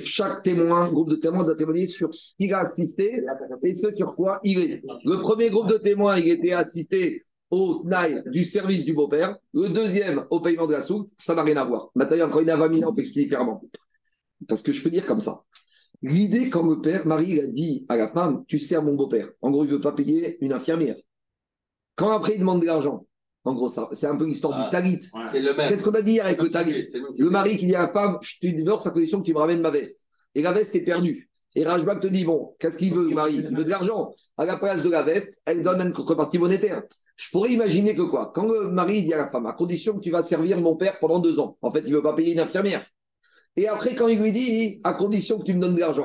Chaque 0.05 0.43
témoin, 0.43 0.91
groupe 0.91 1.11
de 1.11 1.17
témoins 1.17 1.45
doit 1.45 1.57
témoigner 1.57 1.87
sur 1.87 2.13
ce 2.13 2.33
qu'il 2.37 2.53
a 2.53 2.69
assisté 2.69 3.23
et 3.63 3.75
ce 3.75 3.95
sur 3.95 4.15
quoi 4.15 4.41
il 4.45 4.59
est. 4.59 4.83
Le 5.05 5.21
premier 5.21 5.51
groupe 5.51 5.69
de 5.69 5.79
témoins, 5.79 6.19
il 6.19 6.29
était 6.29 6.53
assisté 6.53 7.23
au 7.51 7.83
naï 7.85 8.23
du 8.27 8.45
service 8.45 8.85
du 8.85 8.95
beau-père, 8.95 9.37
le 9.53 9.69
deuxième 9.69 10.25
au 10.31 10.41
paiement 10.41 10.67
de 10.67 10.73
la 10.73 10.83
soulte, 10.83 11.11
ça 11.19 11.35
n'a 11.35 11.43
rien 11.43 11.57
à 11.57 11.65
voir. 11.65 11.91
Maintenant, 11.95 12.27
encore 12.27 12.41
une 12.41 12.51
avamina, 12.51 12.89
on 12.89 12.95
peut 12.95 13.03
expliquer 13.03 13.29
clairement. 13.29 13.63
Parce 14.49 14.63
que 14.63 14.73
je 14.73 14.83
peux 14.83 14.91
dire 14.91 15.07
comme 15.07 15.21
ça. 15.21 15.43
L'idée, 16.03 16.51
quand 16.51 16.67
le 16.67 16.81
père, 16.81 17.07
Marie, 17.07 17.41
a 17.41 17.47
dit 17.47 17.87
à 17.89 17.97
la 17.97 18.09
femme, 18.09 18.45
tu 18.47 18.59
sers 18.59 18.83
mon 18.83 18.95
beau-père. 18.95 19.29
En 19.41 19.51
gros, 19.51 19.65
il 19.65 19.69
ne 19.69 19.75
veut 19.75 19.81
pas 19.81 19.93
payer 19.93 20.37
une 20.45 20.53
infirmière. 20.53 20.97
Quand 21.95 22.11
après, 22.11 22.35
il 22.35 22.41
demande 22.41 22.61
de 22.61 22.67
l'argent, 22.67 23.07
En 23.45 23.55
gros, 23.55 23.69
c'est 23.69 24.07
un 24.07 24.17
peu 24.17 24.27
l'histoire 24.27 24.59
du 24.59 24.65
Ah, 24.67 24.71
talit. 24.71 25.01
C'est 25.31 25.41
le 25.41 25.55
même. 25.55 25.69
Qu'est-ce 25.69 25.85
qu'on 25.85 25.93
a 25.93 26.03
dit 26.03 26.13
hier 26.13 26.27
avec 26.27 26.41
le 26.41 26.51
talit 26.51 26.87
le 27.19 27.31
mari 27.31 27.57
qui 27.59 27.67
dit 27.67 27.75
à 27.75 27.83
la 27.83 27.93
femme, 27.93 28.19
je 28.23 28.39
te 28.41 28.47
divorce 28.47 28.87
à 28.87 28.91
condition 28.91 29.21
que 29.21 29.27
tu 29.27 29.35
me 29.35 29.39
ramènes 29.39 29.61
ma 29.61 29.71
veste. 29.71 30.07
Et 30.35 30.43
la 30.43 30.53
veste 30.53 30.75
est 30.75 30.81
perdue. 30.81 31.31
Et 31.57 31.65
Rajbak 31.65 32.01
te 32.01 32.07
dit, 32.09 32.25
bon, 32.25 32.55
qu'est-ce 32.59 32.79
qu'il 32.79 32.93
veut, 32.93 33.09
le 33.09 33.15
mari 33.15 33.37
Il 33.37 33.57
veut 33.57 33.65
de 33.65 33.71
l'argent. 33.71 34.13
À 34.37 34.45
la 34.45 34.57
place 34.57 34.83
de 34.83 34.91
la 34.91 35.03
veste, 35.03 35.39
elle 35.45 35.63
donne 35.63 35.81
une 35.81 35.93
contrepartie 35.93 36.39
monétaire. 36.39 36.83
Je 37.17 37.31
pourrais 37.31 37.53
imaginer 37.53 37.95
que 37.95 38.03
quoi? 38.03 38.33
Quand 38.35 38.47
le 38.47 38.69
mari 38.71 39.05
dit 39.05 39.15
à 39.15 39.19
la 39.19 39.29
femme, 39.29 39.47
à 39.47 39.53
condition 39.53 39.95
que 39.95 40.01
tu 40.01 40.11
vas 40.11 40.23
servir 40.23 40.59
mon 40.61 40.77
père 40.77 40.99
pendant 40.99 41.21
deux 41.21 41.39
ans, 41.39 41.57
en 41.63 41.71
fait, 41.71 41.83
il 41.87 41.91
ne 41.91 41.97
veut 41.97 42.03
pas 42.03 42.15
payer 42.15 42.33
une 42.33 42.41
infirmière. 42.41 42.85
Et 43.57 43.69
après, 43.69 43.95
quand 43.95 44.09
il 44.09 44.19
lui 44.19 44.33
dit, 44.33 44.81
à 44.83 44.95
condition 44.95 45.39
que 45.39 45.45
tu 45.45 45.55
me 45.55 45.61
donnes 45.61 45.77
de 45.77 45.81
l'argent. 45.81 46.05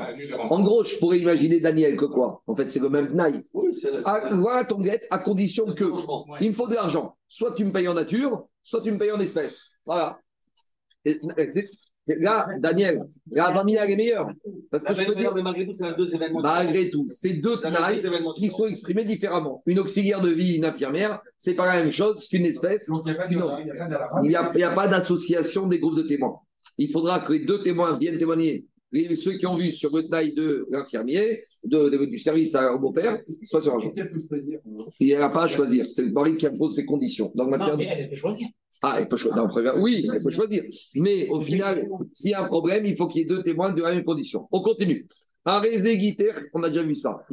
En 0.52 0.62
gros, 0.62 0.84
je 0.84 0.98
pourrais 1.00 1.18
imaginer 1.20 1.60
Daniel 1.60 1.98
que 1.98 2.06
quoi? 2.06 2.44
En 2.46 2.56
fait, 2.56 2.70
c'est 2.70 2.80
le 2.80 2.90
même 2.90 3.12
naïf. 3.16 3.42
Oui, 3.54 3.72
Ah, 4.06 4.22
voilà 4.34 4.66
ton 4.66 4.80
guette, 4.80 5.08
à 5.10 5.18
condition 5.18 5.66
que 5.74 5.86
il 6.42 6.50
me 6.50 6.54
faut 6.54 6.68
de 6.68 6.76
l'argent. 6.76 7.18
Soit 7.28 7.56
tu 7.56 7.66
me 7.66 7.72
payes 7.72 7.88
en 7.88 7.96
nature, 7.96 8.46
soit 8.62 8.82
tu 8.82 8.92
me 8.92 9.00
payes 9.00 9.12
en 9.12 9.20
espèces. 9.20 9.72
Voilà. 9.84 10.20
Et 11.06 11.18
là, 12.19 12.48
Daniel, 12.60 13.04
la 13.32 13.54
famille 13.54 13.76
elle 13.76 13.91
est 13.91 13.95
meilleure. 13.95 14.30
Parce 14.72 14.84
que 14.84 14.93
je 14.93 15.04
peux 15.04 15.15
dire, 15.15 15.34
mais 15.36 15.41
malgré 15.41 15.65
tout, 15.65 15.74
c'est 15.74 15.95
deux 15.95 16.15
événements. 16.15 16.41
malgré 16.41 16.89
tout, 16.89 17.06
c'est 17.10 17.34
deux 17.34 17.58
tailles 17.58 18.02
qui 18.36 18.50
sont 18.50 18.65
exprimés 18.65 19.04
différemment. 19.04 19.62
Une 19.65 19.80
auxiliaire 19.80 20.22
de 20.22 20.30
vie, 20.30 20.56
une 20.56 20.65
infirmière, 20.65 21.22
c'est 21.38 21.56
pas 21.56 21.65
la 21.65 21.82
même 21.82 21.91
chose 21.91 22.28
qu'une 22.28 22.45
espèce. 22.45 22.88
Donc, 22.88 23.04
il 23.06 24.28
n'y 24.28 24.63
a 24.63 24.72
pas 24.74 24.88
d'association 24.88 25.67
des 25.67 25.80
groupes 25.80 25.98
de 25.98 26.04
témoins. 26.04 26.39
Il 26.78 26.89
faudra 26.89 27.19
que 27.19 27.34
les 27.34 27.45
deux 27.45 27.63
témoins 27.63 27.98
viennent 27.98 28.17
témoigner. 28.17 28.65
Les- 28.91 29.15
ceux 29.17 29.34
qui 29.38 29.45
ont 29.45 29.56
vu 29.56 29.71
sur 29.71 29.95
le 29.95 30.08
taille 30.08 30.34
de 30.34 30.65
l'infirmier, 30.71 31.43
de- 31.63 31.89
de- 31.89 32.06
du 32.06 32.17
service 32.17 32.56
à- 32.56 32.73
au 32.73 32.80
beau-père, 32.80 33.21
soit 33.43 33.62
sur 33.62 33.71
l'argent. 33.73 33.88
Qu'est-ce 33.88 33.95
qu'elle 33.95 34.12
peut 34.12 34.19
choisir 34.28 34.60
Il 34.99 35.17
n'a 35.17 35.30
pas 35.30 35.43
à 35.43 35.47
choisir. 35.47 35.89
C'est 35.89 36.06
le 36.06 36.12
mari 36.12 36.38
qui 36.38 36.47
impose 36.47 36.75
ses 36.75 36.86
conditions. 36.86 37.32
Non, 37.36 37.45
mais 37.45 37.58
elle, 37.86 38.10
peut 38.10 38.15
choisir. 38.15 38.47
Ah, 38.82 38.97
elle 38.99 39.08
peut 39.08 39.17
choisir. 39.17 39.47
Oui, 39.78 40.10
elle 40.12 40.23
peut 40.23 40.30
choisir. 40.32 40.63
Mais 40.95 41.28
au 41.30 41.39
final, 41.41 41.88
s'il 42.13 42.32
y 42.32 42.34
a 42.34 42.41
un 42.43 42.47
problème, 42.47 42.86
il 42.86 42.95
faut 42.95 43.08
qu'il 43.08 43.21
y 43.21 43.23
ait 43.25 43.28
deux 43.28 43.43
témoins 43.43 43.73
de 43.73 43.82
la 43.82 43.93
même 43.93 44.04
condition. 44.04 44.47
On 44.52 44.62
continue. 44.62 45.06
On 45.45 46.63
a 46.63 46.69
déjà 46.69 46.84
vu 46.84 46.95
ça. 46.95 47.25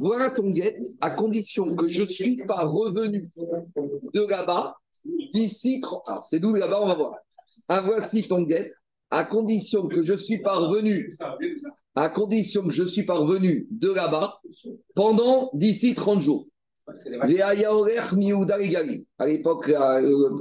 Voilà 0.00 0.30
ton 0.30 0.48
guette, 0.48 0.84
à 1.00 1.10
condition 1.10 1.74
que 1.76 1.88
je 1.88 2.02
ne 2.02 2.06
suis 2.08 2.36
pas 2.46 2.64
revenu 2.64 3.30
de 4.14 4.26
là-bas 4.28 4.76
d'ici. 5.32 5.80
Alors, 6.06 6.24
c'est 6.24 6.40
d'où 6.40 6.54
là-bas, 6.54 6.80
on 6.82 6.86
va 6.86 6.94
voir. 6.94 7.14
Ah, 7.68 7.82
voici 7.84 8.26
ton 8.26 8.42
guette, 8.42 8.72
à 9.10 9.24
condition 9.24 9.86
que 9.86 10.02
je 10.02 10.14
suis 10.14 10.38
pas 10.38 10.56
revenu, 10.58 11.10
à 11.94 12.08
condition 12.08 12.62
que 12.66 12.72
je 12.72 12.84
suis 12.84 13.04
pas 13.04 13.18
revenu 13.18 13.66
de 13.70 13.90
là-bas 13.90 14.40
pendant 14.94 15.50
d'ici 15.54 15.94
30 15.94 16.20
jours. 16.20 16.46
À 19.18 19.26
l'époque, 19.26 19.68
euh, 19.68 20.36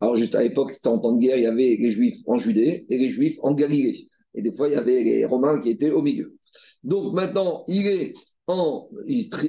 alors 0.00 0.16
juste 0.16 0.34
à 0.34 0.42
l'époque, 0.42 0.72
c'était 0.72 0.88
en 0.88 0.98
temps 0.98 1.12
de 1.12 1.20
guerre, 1.20 1.36
il 1.36 1.42
y 1.42 1.46
avait 1.46 1.76
les 1.78 1.90
Juifs 1.90 2.18
en 2.26 2.38
Judée 2.38 2.86
et 2.88 2.96
les 2.96 3.10
Juifs 3.10 3.36
en 3.42 3.52
Galilée. 3.52 4.08
Et 4.34 4.42
des 4.42 4.52
fois, 4.52 4.68
il 4.68 4.72
y 4.72 4.76
avait 4.76 5.02
les 5.02 5.26
Romains 5.26 5.60
qui 5.60 5.70
étaient 5.70 5.90
au 5.90 6.00
milieu. 6.00 6.34
Donc 6.82 7.12
maintenant, 7.12 7.64
il 7.68 7.86
est 7.86 8.14
en 8.46 8.88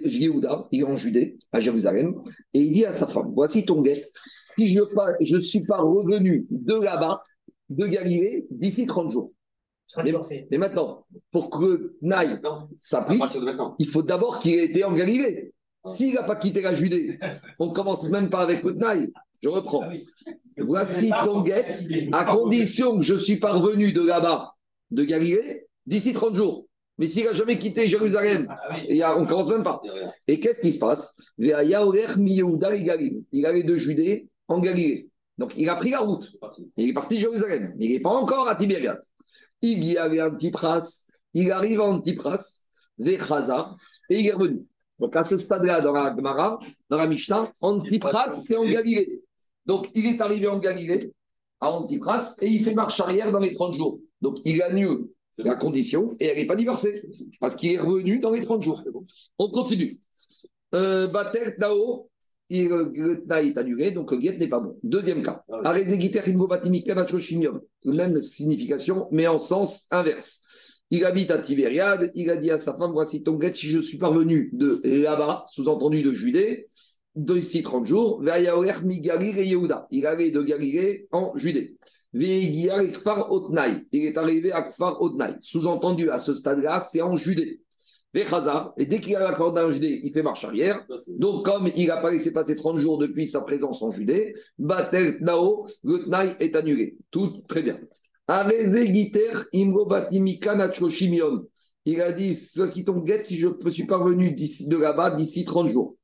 Jéhouda, 0.04 0.68
il 0.72 0.82
est 0.82 0.84
en 0.84 0.98
Judée, 0.98 1.38
à 1.52 1.62
Jérusalem, 1.62 2.16
et 2.54 2.60
il 2.60 2.74
dit 2.74 2.86
à 2.86 2.92
sa 2.92 3.08
femme, 3.08 3.32
voici 3.34 3.66
ton 3.66 3.82
guet, 3.82 4.04
si 4.58 4.68
je 4.68 5.36
ne 5.36 5.42
suis 5.42 5.64
pas 5.64 5.78
revenu 5.78 6.46
de 6.50 6.76
là-bas, 6.76 7.24
de 7.72 7.88
Galilée, 7.88 8.46
d'ici 8.52 8.86
30 8.86 9.10
jours. 9.10 9.32
Mais, 10.04 10.58
maintenant, 10.58 11.06
pour 11.32 11.50
que 11.50 11.96
Naï 12.02 12.40
s'applique, 12.78 13.24
il 13.80 13.88
faut 13.88 14.04
d'abord 14.04 14.40
qu'il 14.40 14.54
ait 14.54 14.66
été 14.66 14.84
en 14.84 14.94
Galilée. 14.94 15.54
S'il 15.86 16.14
n'a 16.14 16.24
pas 16.24 16.36
quitté 16.36 16.62
la 16.62 16.74
Judée, 16.74 17.20
on 17.60 17.72
commence 17.72 18.10
même 18.10 18.30
pas 18.30 18.42
avec 18.44 18.64
le 18.64 18.76
Tnaï. 18.76 19.12
Je 19.42 19.50
reprends. 19.50 19.84
Voici 20.58 21.12
ton 21.26 21.42
guet, 21.42 21.66
à 22.12 22.26
condition 22.26 23.00
que 23.00 23.04
je 23.04 23.16
suis 23.16 23.38
parvenu 23.38 23.92
de 23.92 24.02
là-bas, 24.02 24.54
de 24.92 25.04
Galilée, 25.04 25.66
d'ici 25.86 26.14
30 26.14 26.36
jours. 26.36 26.68
Mais 26.98 27.08
s'il 27.08 27.26
n'a 27.26 27.34
jamais 27.34 27.58
quitté 27.58 27.90
Jérusalem, 27.90 28.48
Ah 28.50 29.18
on 29.18 29.22
ne 29.22 29.26
commence 29.26 29.50
même 29.50 29.64
pas. 29.64 29.82
Il 29.84 29.88
y 29.88 29.90
a 29.90 29.94
rien. 29.94 30.12
Et 30.28 30.40
qu'est-ce 30.40 30.62
qui 30.62 30.72
se 30.72 30.80
passe? 30.80 31.18
Il 31.40 31.52
allait 33.46 33.64
de 33.64 33.76
Judée 33.76 34.30
en 34.48 34.60
Galilée. 34.60 35.10
Donc 35.42 35.54
il 35.58 35.68
a 35.70 35.76
pris 35.76 35.90
la 35.90 36.02
route. 36.02 36.32
Il 36.78 36.90
est 36.90 36.94
parti 36.94 37.16
de 37.16 37.22
Jérusalem, 37.22 37.74
mais 37.76 37.88
il 37.88 37.94
n'est 37.94 38.00
pas 38.00 38.12
encore 38.12 38.48
à 38.48 38.56
Tibériade. 38.56 39.02
Il 39.64 39.84
y 39.84 39.98
avait 39.98 40.22
Antipras, 40.22 41.06
il 41.34 41.52
arrive 41.52 41.82
à 41.82 41.86
Antipras, 41.86 42.66
Vechazar, 43.00 43.76
et 44.12 44.20
il 44.20 44.28
est 44.28 44.34
revenu. 44.34 44.68
Donc 45.00 45.16
à 45.16 45.24
ce 45.24 45.40
stade-là, 45.40 45.82
dans 45.82 45.94
la 45.94 46.16
Gemara, 46.16 46.60
dans 46.92 46.98
la 46.98 47.08
Mishnah, 47.08 47.48
Antipras, 47.60 48.30
c'est 48.30 48.56
en 48.56 48.70
Galilée. 48.70 49.24
Donc 49.66 49.90
il 49.96 50.06
est 50.06 50.22
arrivé 50.22 50.48
en 50.48 50.60
Galilée, 50.60 51.12
à 51.60 51.72
Antipras, 51.72 52.36
et 52.40 52.48
il 52.48 52.64
fait 52.64 52.76
marche 52.76 53.00
arrière 53.00 53.32
dans 53.32 53.40
les 53.40 53.56
30 53.56 53.74
jours. 53.74 54.00
Donc 54.22 54.38
il 54.46 54.62
annule 54.62 55.08
C'est 55.32 55.44
la 55.44 55.56
condition 55.56 56.16
et 56.20 56.26
elle 56.28 56.38
n'est 56.38 56.46
pas 56.46 56.56
divorcée, 56.56 57.02
parce 57.40 57.56
qu'il 57.56 57.72
est 57.72 57.80
revenu 57.80 58.20
dans 58.20 58.30
les 58.30 58.42
30 58.42 58.62
jours. 58.62 58.84
On 59.40 59.50
continue. 59.50 59.98
Euh, 60.76 61.08
Bater 61.08 61.56
Tao, 61.60 62.11
il- 62.52 62.68
le 62.68 63.24
Tnaï 63.24 63.50
est 63.50 63.58
annulé, 63.58 63.92
donc 63.92 64.12
le 64.12 64.20
Get 64.20 64.38
n'est 64.38 64.48
pas 64.50 64.60
bon. 64.60 64.78
Deuxième 64.84 65.24
cas. 65.24 65.44
Ah. 65.52 65.62
Même 67.86 68.22
signification, 68.22 69.08
mais 69.12 69.28
en 69.28 69.40
sens 69.40 69.88
inverse. 69.92 70.42
Il 70.94 71.06
habite 71.06 71.32
à 71.32 71.40
Tibériade, 71.40 72.12
il 72.16 72.30
a 72.30 72.36
dit 72.38 72.52
à 72.52 72.58
sa 72.58 72.78
femme 72.78 72.92
Voici 72.92 73.24
ton 73.24 73.40
Get, 73.40 73.54
si 73.54 73.68
je 73.68 73.80
suis 73.80 73.98
parvenu 73.98 74.50
de 74.54 74.82
là-bas, 74.84 75.46
sous-entendu 75.50 76.04
de 76.04 76.12
Judée, 76.12 76.68
d'ici 77.16 77.62
30 77.64 77.86
jours. 77.86 78.22
Il 78.22 78.30
allait 78.30 78.50
de 80.32 80.42
Galilée 80.42 81.08
en 81.12 81.36
Judée. 81.38 81.76
Il 82.14 82.30
est 82.30 84.18
arrivé 84.18 84.52
à 84.52 84.64
Kfar 84.64 85.02
Otnaï. 85.02 85.36
Sous-entendu, 85.42 86.10
à 86.10 86.20
ce 86.20 86.34
stade-là, 86.34 86.82
c'est 86.82 87.02
en 87.02 87.16
Judée. 87.16 87.62
Vechazar. 88.14 88.74
Et 88.78 88.86
dès 88.86 89.00
qu'il 89.00 89.16
a 89.16 89.20
l'accordé 89.20 89.62
en 89.62 89.72
Judée, 89.72 90.02
il 90.04 90.12
fait 90.12 90.22
marche 90.22 90.44
arrière. 90.44 90.86
Donc, 91.08 91.46
comme 91.46 91.70
il 91.76 91.88
n'a 91.88 91.98
pas 91.98 92.12
laissé 92.12 92.34
passer 92.34 92.56
30 92.56 92.80
jours 92.80 92.98
depuis 92.98 93.28
sa 93.28 93.42
présence 93.42 93.82
en 93.82 93.92
Judée, 93.92 94.34
Batel 94.60 95.18
Nao, 95.22 95.66
le 95.84 96.06
est 96.42 96.56
annulé. 96.56 96.98
Tout 97.10 97.42
très 97.48 97.64
bien. 97.64 97.80
Il 101.86 102.02
a 102.02 102.12
dit 102.12 102.38
Voici 102.56 102.86
ton 102.86 102.98
guet 103.00 103.24
si 103.24 103.38
je 103.38 103.48
ne 103.48 103.72
suis 103.72 103.86
pas 103.86 104.04
venu 104.04 104.36
de 104.36 104.78
là-bas 104.78 105.12
d'ici 105.12 105.44
30 105.46 105.72
jours. 105.72 105.96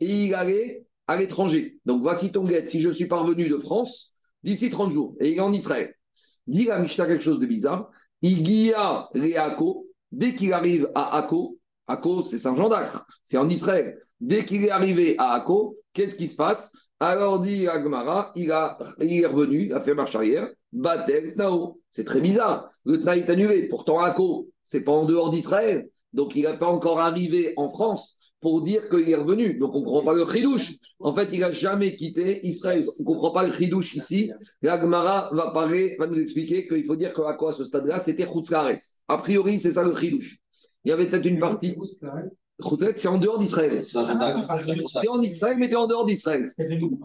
Et 0.00 0.06
il 0.06 0.34
allait 0.34 0.86
à 1.06 1.16
l'étranger. 1.18 1.78
Donc, 1.84 2.02
voici 2.02 2.32
ton 2.32 2.44
guet 2.44 2.66
si 2.68 2.80
je 2.80 2.90
suis 2.90 3.06
parvenu 3.06 3.48
de 3.48 3.58
France 3.58 4.14
d'ici 4.42 4.70
30 4.70 4.92
jours. 4.92 5.16
Et 5.20 5.30
il 5.32 5.36
est 5.36 5.40
en 5.40 5.52
Israël. 5.52 5.94
Dit 6.46 6.64
la 6.64 6.78
Mishnah 6.78 7.06
quelque 7.06 7.24
chose 7.24 7.40
de 7.40 7.46
bizarre. 7.46 7.90
Les 8.24 9.36
Akko. 9.36 9.86
Dès 10.10 10.34
qu'il 10.34 10.52
arrive 10.52 10.90
à 10.94 11.18
Akko, 11.18 11.58
Akko, 11.86 12.22
c'est 12.22 12.38
Saint-Jean 12.38 12.68
d'Acre, 12.68 13.04
c'est 13.24 13.36
en 13.36 13.48
Israël. 13.50 13.98
Dès 14.20 14.44
qu'il 14.44 14.64
est 14.64 14.70
arrivé 14.70 15.16
à 15.18 15.32
Akko, 15.34 15.76
qu'est-ce 15.92 16.16
qui 16.16 16.28
se 16.28 16.36
passe? 16.36 16.72
Alors 17.00 17.40
dit 17.40 17.66
Agmara, 17.66 18.32
il, 18.36 18.54
il 19.00 19.20
est 19.20 19.26
revenu, 19.26 19.66
il 19.66 19.72
a 19.72 19.80
fait 19.80 19.94
marche 19.94 20.14
arrière, 20.14 20.48
Batel 20.72 21.34
Tao. 21.34 21.80
C'est 21.90 22.04
très 22.04 22.20
bizarre. 22.20 22.70
Le 22.84 22.98
Tna 22.98 23.16
est 23.16 23.28
annulé. 23.28 23.68
Pourtant, 23.68 24.00
Akko, 24.00 24.48
c'est 24.62 24.84
pas 24.84 24.92
en 24.92 25.04
dehors 25.04 25.30
d'Israël. 25.30 25.88
Donc, 26.12 26.36
il 26.36 26.44
n'est 26.44 26.58
pas 26.58 26.68
encore 26.68 27.00
arrivé 27.00 27.52
en 27.56 27.70
France 27.70 28.16
pour 28.44 28.60
dire 28.60 28.90
qu'il 28.90 29.08
est 29.08 29.16
revenu. 29.16 29.54
Donc, 29.54 29.74
on 29.74 29.78
ne 29.78 29.84
comprend 29.86 30.04
pas 30.04 30.12
le 30.12 30.30
chidouche. 30.30 30.74
En 31.00 31.14
fait, 31.14 31.30
il 31.32 31.40
n'a 31.40 31.50
jamais 31.50 31.96
quitté 31.96 32.46
Israël. 32.46 32.84
On 32.98 33.02
ne 33.02 33.06
comprend 33.06 33.30
pas 33.30 33.46
le 33.46 33.54
chidouche 33.54 33.94
ici. 33.94 34.30
La 34.60 34.78
Gemara 34.78 35.30
va 35.32 35.50
parler, 35.50 35.96
va 35.98 36.06
nous 36.06 36.18
expliquer 36.18 36.68
qu'il 36.68 36.84
faut 36.84 36.94
dire 36.94 37.14
que 37.14 37.22
à 37.22 37.32
quoi 37.32 37.52
à 37.52 37.52
ce 37.54 37.64
stade-là, 37.64 38.00
c'était 38.00 38.26
Chutzlaretz. 38.26 39.00
A 39.08 39.16
priori, 39.16 39.58
c'est 39.58 39.72
ça 39.72 39.82
le 39.82 39.96
chidouche. 39.96 40.36
Il 40.84 40.90
y 40.90 40.92
avait 40.92 41.08
peut-être 41.08 41.24
une 41.24 41.38
partie. 41.38 41.74
Chutzlaretz, 42.62 43.00
c'est 43.00 43.08
en 43.08 43.16
dehors 43.16 43.38
d'Israël. 43.38 43.82
C'est 43.82 43.96
es 43.96 45.08
en 45.08 45.22
Israël, 45.22 45.56
mais 45.58 45.68
tu 45.68 45.72
es 45.72 45.78
en 45.78 45.86
dehors 45.86 46.04
d'Israël. 46.04 46.46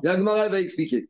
La 0.04 0.18
Gemara 0.18 0.50
va 0.50 0.60
expliquer. 0.60 1.08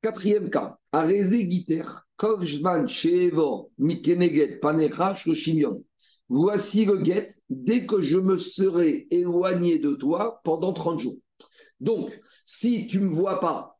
Quatrième 0.00 0.48
cas. 0.48 0.78
Arezé 0.92 1.50
Giter, 1.50 1.82
Kovjman, 2.16 2.86
Shevor, 2.86 3.68
Mikeneget, 3.78 4.60
Panecha, 4.60 5.16
Shoshimion. 5.16 5.82
Voici 6.28 6.84
le 6.84 6.98
guet 6.98 7.28
dès 7.48 7.86
que 7.86 8.02
je 8.02 8.18
me 8.18 8.36
serai 8.36 9.06
éloigné 9.10 9.78
de 9.78 9.94
toi 9.94 10.40
pendant 10.44 10.72
30 10.72 10.98
jours. 10.98 11.18
Donc, 11.80 12.18
si 12.44 12.86
tu 12.86 13.00
ne 13.00 13.06
me 13.06 13.14
vois 13.14 13.38
pas, 13.38 13.76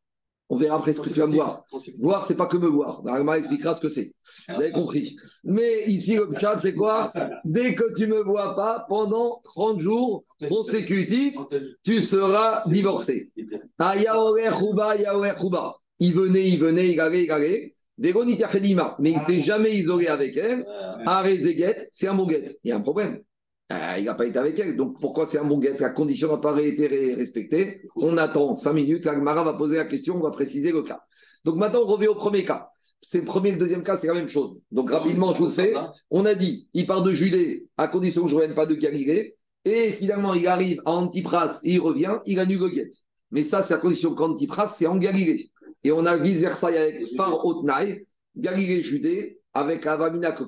on 0.49 0.55
verra 0.57 0.77
après 0.77 0.93
ce 0.93 1.01
que 1.01 1.09
tu 1.09 1.19
vas 1.19 1.27
me 1.27 1.33
voir. 1.33 1.65
Voir, 1.99 2.23
c'est 2.23 2.37
pas 2.37 2.45
que 2.45 2.55
me 2.55 2.67
voir. 2.67 3.01
L'Agma 3.03 3.37
expliquera 3.37 3.75
ce 3.75 3.81
que 3.81 3.89
c'est. 3.89 4.13
Vous 4.47 4.55
avez 4.61 4.71
compris. 4.71 5.17
Mais 5.43 5.85
ici, 5.87 6.15
le 6.15 6.29
chat, 6.39 6.57
c'est 6.59 6.73
quoi 6.73 7.11
Dès 7.43 7.75
que 7.75 7.93
tu 7.97 8.07
me 8.07 8.23
vois 8.23 8.55
pas, 8.55 8.85
pendant 8.87 9.41
30 9.43 9.79
jours 9.79 10.23
consécutifs, 10.47 11.37
tu 11.83 12.01
seras 12.01 12.63
divorcé. 12.67 13.29
Ah, 13.77 13.97
Yaorer 13.97 14.49
Rouba. 14.49 15.75
Il 15.99 16.13
venait, 16.13 16.47
il 16.47 16.59
venait, 16.59 16.91
il 16.91 16.99
allait, 16.99 17.23
il 17.25 17.31
allait. 17.31 17.75
Dégonit 17.97 18.35
Yachedima. 18.35 18.95
Mais 18.99 19.11
il 19.11 19.17
ne 19.17 19.21
s'est 19.21 19.41
jamais 19.41 19.75
isolé 19.75 20.07
avec 20.07 20.35
elle. 20.37 20.65
Arezeget, 21.05 21.87
c'est 21.91 22.07
un 22.07 22.15
bon 22.15 22.27
guet. 22.27 22.55
Il 22.63 22.69
y 22.69 22.71
a 22.71 22.77
un 22.77 22.81
problème. 22.81 23.19
Euh, 23.71 23.95
il 23.97 24.05
n'a 24.05 24.13
pas 24.13 24.25
été 24.25 24.39
avec 24.39 24.57
elle. 24.59 24.77
Donc 24.77 24.99
pourquoi 24.99 25.25
c'est 25.25 25.39
un 25.39 25.45
bon 25.45 25.59
guet? 25.59 25.75
La 25.79 25.89
condition 25.89 26.29
n'a 26.29 26.37
pas 26.37 26.59
été 26.61 26.87
respectée. 27.15 27.81
On 27.95 28.17
attend 28.17 28.55
cinq 28.55 28.73
minutes. 28.73 29.05
L'Agmara 29.05 29.43
va 29.43 29.53
poser 29.53 29.77
la 29.77 29.85
question, 29.85 30.15
on 30.15 30.21
va 30.21 30.31
préciser 30.31 30.71
le 30.71 30.83
cas. 30.83 31.01
Donc 31.43 31.55
maintenant, 31.55 31.81
on 31.83 31.87
revient 31.87 32.07
au 32.07 32.15
premier 32.15 32.45
cas. 32.45 32.69
C'est 33.01 33.19
le 33.19 33.25
premier 33.25 33.49
et 33.49 33.51
le 33.53 33.59
deuxième 33.59 33.83
cas, 33.83 33.95
c'est 33.95 34.07
la 34.07 34.13
même 34.13 34.27
chose. 34.27 34.59
Donc 34.71 34.89
rapidement, 34.89 35.33
je 35.33 35.39
vous 35.39 35.49
fais. 35.49 35.73
On 36.09 36.25
a 36.25 36.33
dit, 36.33 36.67
il 36.73 36.87
part 36.87 37.03
de 37.03 37.11
Judée 37.11 37.67
à 37.77 37.87
condition 37.87 38.23
que 38.23 38.29
je 38.29 38.35
ne 38.35 38.39
revienne 38.39 38.55
pas 38.55 38.65
de 38.65 38.75
Galilée. 38.75 39.35
Et 39.65 39.91
finalement, 39.91 40.33
il 40.33 40.47
arrive 40.47 40.81
à 40.85 40.91
Antipras 40.91 41.59
et 41.63 41.73
il 41.73 41.79
revient, 41.79 42.19
il 42.25 42.39
annule 42.39 42.59
le. 42.59 42.89
Mais 43.31 43.43
ça, 43.43 43.61
c'est 43.61 43.73
à 43.73 43.77
condition 43.77 44.15
qu'Antipras, 44.15 44.67
c'est 44.67 44.87
en 44.87 44.97
Galilée. 44.97 45.51
Et 45.83 45.91
on 45.91 46.05
a 46.05 46.17
vice-versa 46.17 46.67
avec 46.67 47.07
Phare 47.15 47.45
Otnaï, 47.45 48.05
Galilée 48.35 48.81
Judée, 48.81 49.39
avec 49.53 49.85
Avamina 49.85 50.31
que 50.33 50.43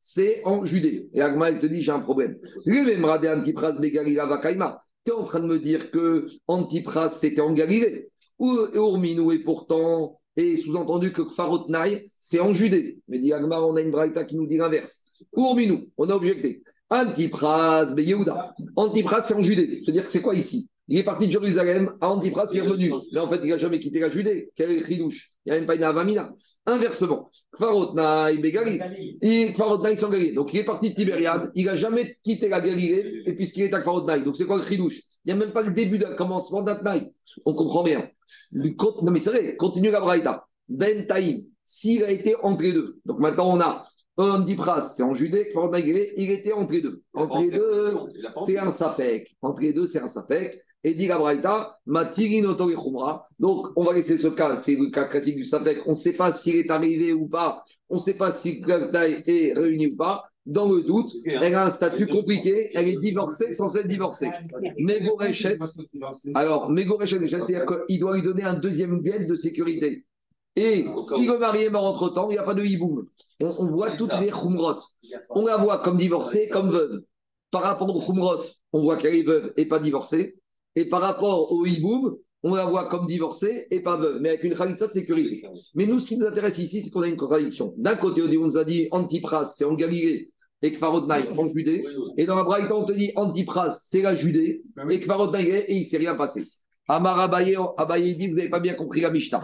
c'est 0.00 0.42
en 0.44 0.64
Judée. 0.64 1.08
Et 1.14 1.20
Agma, 1.20 1.50
elle 1.50 1.58
te 1.58 1.66
dit, 1.66 1.80
j'ai 1.82 1.92
un 1.92 2.00
problème. 2.00 2.38
Antipras, 2.66 3.78
Begalila 3.78 4.26
Vakaima. 4.26 4.80
Tu 5.04 5.12
es 5.12 5.14
en 5.14 5.24
train 5.24 5.40
de 5.40 5.46
me 5.46 5.58
dire 5.58 5.90
que 5.90 6.26
Antipras, 6.46 7.10
c'était 7.10 7.40
en 7.40 7.52
Galilée. 7.52 8.08
Ou 8.38 8.56
Urminou, 8.74 9.32
et 9.32 9.38
pourtant, 9.40 10.20
et 10.36 10.56
sous-entendu 10.56 11.12
que 11.12 11.22
Kfarotnaï, 11.22 12.06
c'est 12.20 12.40
en 12.40 12.52
Judée. 12.52 12.98
Mais 13.08 13.18
dit 13.18 13.32
Agma, 13.32 13.60
on 13.60 13.76
a 13.76 13.80
une 13.80 13.90
braïta 13.90 14.24
qui 14.24 14.36
nous 14.36 14.46
dit 14.46 14.58
l'inverse. 14.58 15.04
Urminou, 15.36 15.86
on 15.96 16.08
a 16.10 16.14
objecté. 16.14 16.62
Antipras, 16.90 17.94
Yehuda. 17.96 18.54
Antipras, 18.76 19.22
c'est 19.22 19.34
en 19.34 19.42
Judée. 19.42 19.80
C'est-à-dire 19.82 20.04
que 20.04 20.12
c'est 20.12 20.22
quoi 20.22 20.34
ici? 20.34 20.68
Il 20.88 20.98
est 20.98 21.04
parti 21.04 21.26
de 21.26 21.32
Jérusalem 21.32 21.94
à 22.00 22.10
Antipras, 22.10 22.48
il 22.52 22.58
est 22.58 22.62
revenu. 22.62 22.92
Mais 23.12 23.20
en 23.20 23.28
fait, 23.28 23.40
il 23.42 23.50
n'a 23.50 23.58
jamais 23.58 23.80
quitté 23.80 23.98
la 23.98 24.08
Judée. 24.08 24.50
Quel 24.54 24.82
ridouche? 24.82 25.32
Il 25.44 25.50
n'y 25.50 25.56
a 25.56 25.58
même 25.58 25.66
pas 25.66 25.74
une 25.74 25.82
Avamina. 25.82 26.32
Inversement, 26.64 27.30
Kfarotnaï, 27.56 28.38
Begali. 28.38 28.80
Et 29.20 29.52
Kfarotnaï, 29.52 29.96
sont 29.96 30.08
Galilée. 30.08 30.32
Donc, 30.32 30.54
il 30.54 30.60
est 30.60 30.64
parti 30.64 30.90
de 30.90 30.94
Tibériade. 30.94 31.50
Il 31.54 31.66
n'a 31.66 31.76
jamais 31.76 32.16
quitté 32.22 32.48
la 32.48 32.60
Galilée, 32.60 33.22
et 33.26 33.34
puisqu'il 33.34 33.64
est 33.64 33.74
à 33.74 33.80
Kfarotnaï. 33.80 34.22
Donc, 34.22 34.36
c'est 34.36 34.46
quoi 34.46 34.56
le 34.56 34.62
ridouche? 34.62 35.00
Il 35.24 35.28
n'y 35.28 35.32
a 35.32 35.36
même 35.36 35.52
pas 35.52 35.62
le 35.62 35.72
début 35.72 35.98
d'un 35.98 36.14
commencement 36.14 36.62
d'Atnaï. 36.62 37.12
On 37.44 37.54
comprend 37.54 37.82
bien. 37.82 38.08
Non, 38.52 39.10
mais 39.10 39.18
c'est 39.18 39.30
vrai, 39.30 39.56
continue 39.56 39.90
la 39.90 40.00
Braïta. 40.00 40.46
Ben 40.68 41.06
Taïm, 41.06 41.44
s'il 41.64 42.04
a 42.04 42.10
été 42.10 42.36
entre 42.42 42.62
les 42.62 42.72
deux. 42.72 42.98
Donc, 43.04 43.18
maintenant, 43.18 43.56
on 43.56 43.60
a 43.60 43.84
Antipras, 44.18 44.82
c'est 44.82 45.02
en 45.02 45.14
Judée, 45.14 45.52
il 46.16 46.30
était 46.30 46.52
entre 46.52 46.72
les 46.72 46.80
deux. 46.80 47.02
Entre 47.12 47.42
les 47.42 47.50
deux, 47.50 47.94
c'est 48.46 48.56
un 48.56 48.70
sapek. 48.70 49.36
Entre 49.42 49.60
les 49.60 49.72
deux, 49.72 49.86
c'est 49.86 50.00
un 50.00 50.08
sapek. 50.08 50.62
Et 50.86 50.94
dit 50.94 51.08
la 51.08 51.18
Braïta, 51.18 51.80
Donc, 53.40 53.66
on 53.74 53.82
va 53.82 53.92
laisser 53.92 54.18
ce 54.18 54.28
cas, 54.28 54.54
c'est 54.54 54.76
le 54.76 54.88
cas 54.92 55.06
classique 55.06 55.34
du 55.34 55.44
Safek. 55.44 55.78
On 55.84 55.90
ne 55.90 55.94
sait 55.96 56.12
pas 56.12 56.30
s'il 56.30 56.54
est 56.54 56.70
arrivé 56.70 57.12
ou 57.12 57.26
pas. 57.26 57.64
On 57.88 57.96
ne 57.96 58.00
sait 58.00 58.14
pas 58.14 58.30
si 58.30 58.60
le 58.60 58.94
est 58.94 59.52
réuni 59.52 59.88
ou 59.88 59.96
pas. 59.96 60.30
Dans 60.46 60.68
le 60.70 60.84
doute, 60.84 61.12
elle 61.24 61.56
a 61.56 61.66
un 61.66 61.70
statut 61.70 62.06
compliqué. 62.06 62.70
Elle 62.72 62.86
est 62.86 63.00
divorcée 63.00 63.52
sans 63.52 63.76
être 63.76 63.88
divorcée. 63.88 64.30
Mégoréchet. 64.78 65.58
Alors, 66.36 66.70
Mégoréchet, 66.70 67.18
c'est-à-dire 67.26 67.66
qu'il 67.88 67.98
doit 67.98 68.14
lui 68.14 68.22
donner 68.22 68.44
un 68.44 68.60
deuxième 68.60 69.00
guet 69.00 69.26
de 69.26 69.34
sécurité. 69.34 70.04
Et 70.54 70.86
si 71.02 71.26
le 71.26 71.36
mari 71.36 71.64
est 71.64 71.70
mort 71.70 71.86
entre 71.86 72.10
temps, 72.10 72.30
il 72.30 72.34
n'y 72.34 72.38
a 72.38 72.44
pas 72.44 72.54
de 72.54 72.64
hiboum. 72.64 73.08
On, 73.40 73.66
voit 73.66 73.90
toutes 73.96 74.20
les 74.20 74.30
khumrot. 74.30 74.78
On 75.30 75.46
la 75.46 75.56
voit 75.56 75.82
comme 75.82 75.96
divorcée, 75.96 76.48
comme 76.48 76.70
veuve. 76.70 77.02
Par 77.50 77.62
rapport 77.62 77.92
au 77.92 78.00
khumrot, 78.00 78.38
on 78.72 78.82
voit 78.82 78.96
qu'elle 78.98 79.16
est 79.16 79.24
veuve 79.24 79.52
et 79.56 79.66
pas 79.66 79.80
divorcée. 79.80 80.36
Et 80.76 80.88
par 80.88 81.00
rapport 81.00 81.52
au 81.52 81.66
hiboum, 81.66 82.16
on 82.42 82.54
la 82.54 82.66
voit 82.66 82.88
comme 82.88 83.06
divorcée 83.06 83.66
et 83.70 83.80
pas 83.80 83.96
veuve, 83.96 84.20
mais 84.20 84.28
avec 84.28 84.44
une 84.44 84.54
khalitza 84.54 84.86
de 84.86 84.92
sécurité. 84.92 85.42
Mais 85.74 85.86
nous, 85.86 85.98
ce 85.98 86.08
qui 86.08 86.16
nous 86.16 86.26
intéresse 86.26 86.58
ici, 86.58 86.82
c'est 86.82 86.90
qu'on 86.90 87.02
a 87.02 87.08
une 87.08 87.16
contradiction. 87.16 87.74
D'un 87.76 87.96
côté, 87.96 88.22
on 88.22 88.44
nous 88.44 88.58
a 88.58 88.64
dit 88.64 88.86
Antipras, 88.92 89.46
c'est 89.46 89.64
en 89.64 89.74
Galilée, 89.74 90.30
et 90.62 90.72
Kfarodnaï, 90.72 91.24
en 91.36 91.48
Judée. 91.48 91.84
Et 92.16 92.26
dans 92.26 92.36
la 92.36 92.44
Braïta, 92.44 92.76
on 92.76 92.84
te 92.84 92.92
dit 92.92 93.10
Antipras, 93.16 93.70
c'est 93.70 94.02
la 94.02 94.14
Judée, 94.14 94.62
et 94.90 95.00
Kfarodnaï, 95.00 95.48
et 95.48 95.74
il 95.74 95.80
ne 95.80 95.84
s'est 95.86 95.98
rien 95.98 96.14
passé. 96.14 96.42
Amar 96.88 97.18
Abaye, 97.18 98.16
dit, 98.16 98.28
vous 98.28 98.36
n'avez 98.36 98.48
pas 98.48 98.60
bien 98.60 98.74
compris 98.74 99.00
la 99.00 99.10
Mishnah. 99.10 99.40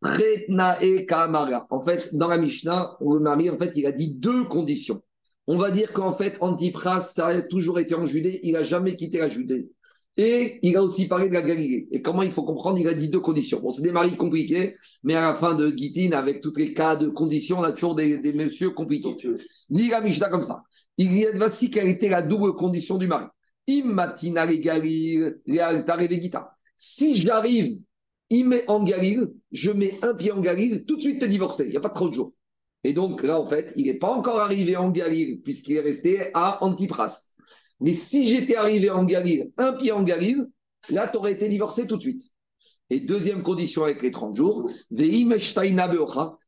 Retna 0.00 0.82
et 0.82 1.04
Kamara. 1.04 1.66
En 1.68 1.82
fait, 1.82 2.08
dans 2.14 2.28
la 2.28 2.38
Mishnah, 2.38 2.96
le 3.00 3.18
mari, 3.18 3.50
en 3.50 3.58
fait, 3.58 3.72
il 3.74 3.84
a 3.84 3.92
dit 3.92 4.14
deux 4.14 4.44
conditions. 4.44 5.02
On 5.46 5.58
va 5.58 5.70
dire 5.70 5.92
qu'en 5.92 6.14
fait, 6.14 6.38
Antipras, 6.40 7.02
ça 7.02 7.26
a 7.26 7.42
toujours 7.42 7.78
été 7.78 7.94
en 7.94 8.06
Judée, 8.06 8.40
il 8.42 8.52
n'a 8.52 8.62
jamais 8.62 8.96
quitté 8.96 9.18
la 9.18 9.28
Judée. 9.28 9.68
Et 10.16 10.58
il 10.62 10.76
a 10.76 10.82
aussi 10.82 11.08
parlé 11.08 11.28
de 11.28 11.34
la 11.34 11.42
Galilée. 11.42 11.88
Et 11.90 12.00
comment 12.00 12.22
il 12.22 12.30
faut 12.30 12.42
comprendre 12.42 12.78
Il 12.78 12.88
a 12.88 12.94
dit 12.94 13.08
deux 13.08 13.20
conditions. 13.20 13.60
Bon, 13.60 13.70
c'est 13.70 13.82
des 13.82 13.92
maris 13.92 14.16
compliqués, 14.16 14.74
mais 15.02 15.14
à 15.14 15.20
la 15.20 15.34
fin 15.34 15.54
de 15.54 15.70
Gitin, 15.76 16.12
avec 16.12 16.40
tous 16.40 16.54
les 16.56 16.72
cas 16.72 16.96
de 16.96 17.08
conditions, 17.08 17.58
on 17.58 17.62
a 17.62 17.72
toujours 17.72 17.94
des, 17.94 18.18
des 18.18 18.32
messieurs 18.32 18.70
compliqués. 18.70 19.14
Dit 19.68 19.88
la 19.88 20.00
Mishnah 20.00 20.30
comme 20.30 20.42
ça. 20.42 20.62
Il 20.96 21.14
y 21.14 21.26
a 21.26 21.36
voici 21.36 21.70
quelle 21.70 21.88
était 21.88 22.08
la 22.08 22.22
double 22.22 22.54
condition 22.54 22.96
du 22.96 23.06
mari. 23.06 23.26
Immatina 23.66 24.46
Galil. 24.46 25.40
Si 26.76 27.16
j'arrive 27.16 27.78
en 28.68 28.84
Galil, 28.84 29.28
je 29.52 29.70
mets 29.70 29.92
un 30.02 30.14
pied 30.14 30.32
en 30.32 30.40
Galil, 30.40 30.84
tout 30.86 30.96
de 30.96 31.00
suite 31.02 31.18
tu 31.18 31.26
es 31.26 31.28
divorcé. 31.28 31.64
Il 31.64 31.70
n'y 31.70 31.76
a 31.76 31.80
pas 31.80 31.90
trop 31.90 32.08
de 32.08 32.14
jours. 32.14 32.32
Et 32.84 32.92
donc 32.92 33.22
là, 33.22 33.40
en 33.40 33.46
fait, 33.46 33.72
il 33.76 33.86
n'est 33.86 33.98
pas 33.98 34.12
encore 34.12 34.40
arrivé 34.40 34.76
en 34.76 34.90
Galil, 34.90 35.42
puisqu'il 35.42 35.76
est 35.76 35.80
resté 35.80 36.30
à 36.34 36.62
Antipras. 36.64 37.34
Mais 37.80 37.94
si 37.94 38.28
j'étais 38.28 38.56
arrivé 38.56 38.90
en 38.90 39.04
Galil, 39.04 39.52
un 39.56 39.72
pied 39.72 39.92
en 39.92 40.02
Galil, 40.02 40.46
là, 40.90 41.08
tu 41.08 41.16
aurais 41.18 41.32
été 41.32 41.48
divorcé 41.48 41.86
tout 41.86 41.96
de 41.96 42.02
suite. 42.02 42.22
Et 42.88 43.00
deuxième 43.00 43.42
condition 43.42 43.82
avec 43.82 44.02
les 44.02 44.10
30 44.10 44.36
jours, 44.36 44.70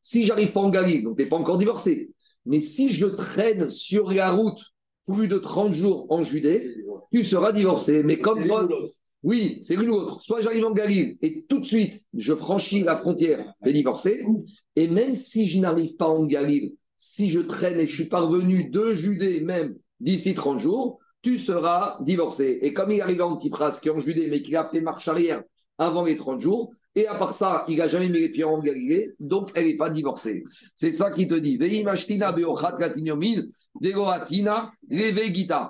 si 0.02 0.24
j'arrive 0.24 0.52
pas 0.52 0.60
en 0.60 0.70
Galil, 0.70 1.02
donc 1.02 1.16
tu 1.16 1.24
n'es 1.24 1.28
pas 1.28 1.36
encore 1.36 1.58
divorcé. 1.58 2.10
Mais 2.46 2.60
si 2.60 2.90
je 2.90 3.06
traîne 3.06 3.68
sur 3.70 4.12
la 4.12 4.30
route 4.30 4.60
plus 5.06 5.28
de 5.28 5.38
30 5.38 5.74
jours 5.74 6.06
en 6.10 6.22
Judée, 6.22 6.74
tu 7.12 7.24
seras 7.24 7.52
divorcé. 7.52 8.02
Mais 8.02 8.18
comme 8.18 8.44
oui, 9.24 9.58
c'est 9.62 9.74
l'une 9.74 9.90
ou 9.90 9.94
l'autre. 9.94 10.20
Soit 10.20 10.42
j'arrive 10.42 10.64
en 10.64 10.72
Galil 10.72 11.18
et 11.22 11.44
tout 11.48 11.58
de 11.58 11.66
suite 11.66 12.00
je 12.14 12.34
franchis 12.34 12.82
la 12.82 12.96
frontière, 12.96 13.52
et 13.66 13.72
divorcé. 13.72 14.24
Et 14.76 14.86
même 14.86 15.16
si 15.16 15.48
je 15.48 15.58
n'arrive 15.58 15.96
pas 15.96 16.08
en 16.08 16.24
Galil, 16.24 16.74
si 16.96 17.28
je 17.28 17.40
traîne 17.40 17.80
et 17.80 17.86
je 17.86 17.94
suis 17.94 18.08
parvenu 18.08 18.70
de 18.70 18.94
Judée 18.94 19.40
même 19.40 19.76
d'ici 20.00 20.34
30 20.34 20.60
jours, 20.60 21.00
tu 21.28 21.38
seras 21.38 21.98
divorcé. 22.00 22.58
Et 22.62 22.72
comme 22.72 22.90
il 22.90 23.02
arrive 23.02 23.20
en 23.20 23.32
Antipras, 23.32 23.78
qui 23.82 23.88
est 23.88 23.90
en 23.90 24.00
Judée, 24.00 24.28
mais 24.30 24.40
qui 24.40 24.56
a 24.56 24.64
fait 24.64 24.80
marche 24.80 25.06
arrière 25.08 25.42
avant 25.76 26.04
les 26.04 26.16
30 26.16 26.40
jours, 26.40 26.72
et 26.94 27.06
à 27.06 27.14
part 27.16 27.34
ça, 27.34 27.66
il 27.68 27.76
n'a 27.76 27.86
jamais 27.86 28.08
mis 28.08 28.18
les 28.18 28.30
pieds 28.30 28.44
en 28.44 28.60
Galilée, 28.60 29.12
donc 29.20 29.50
elle 29.54 29.66
n'est 29.66 29.76
pas 29.76 29.90
divorcée. 29.90 30.42
C'est 30.74 30.92
ça 30.92 31.10
qui 31.10 31.28
te 31.28 31.34
dit. 31.34 31.58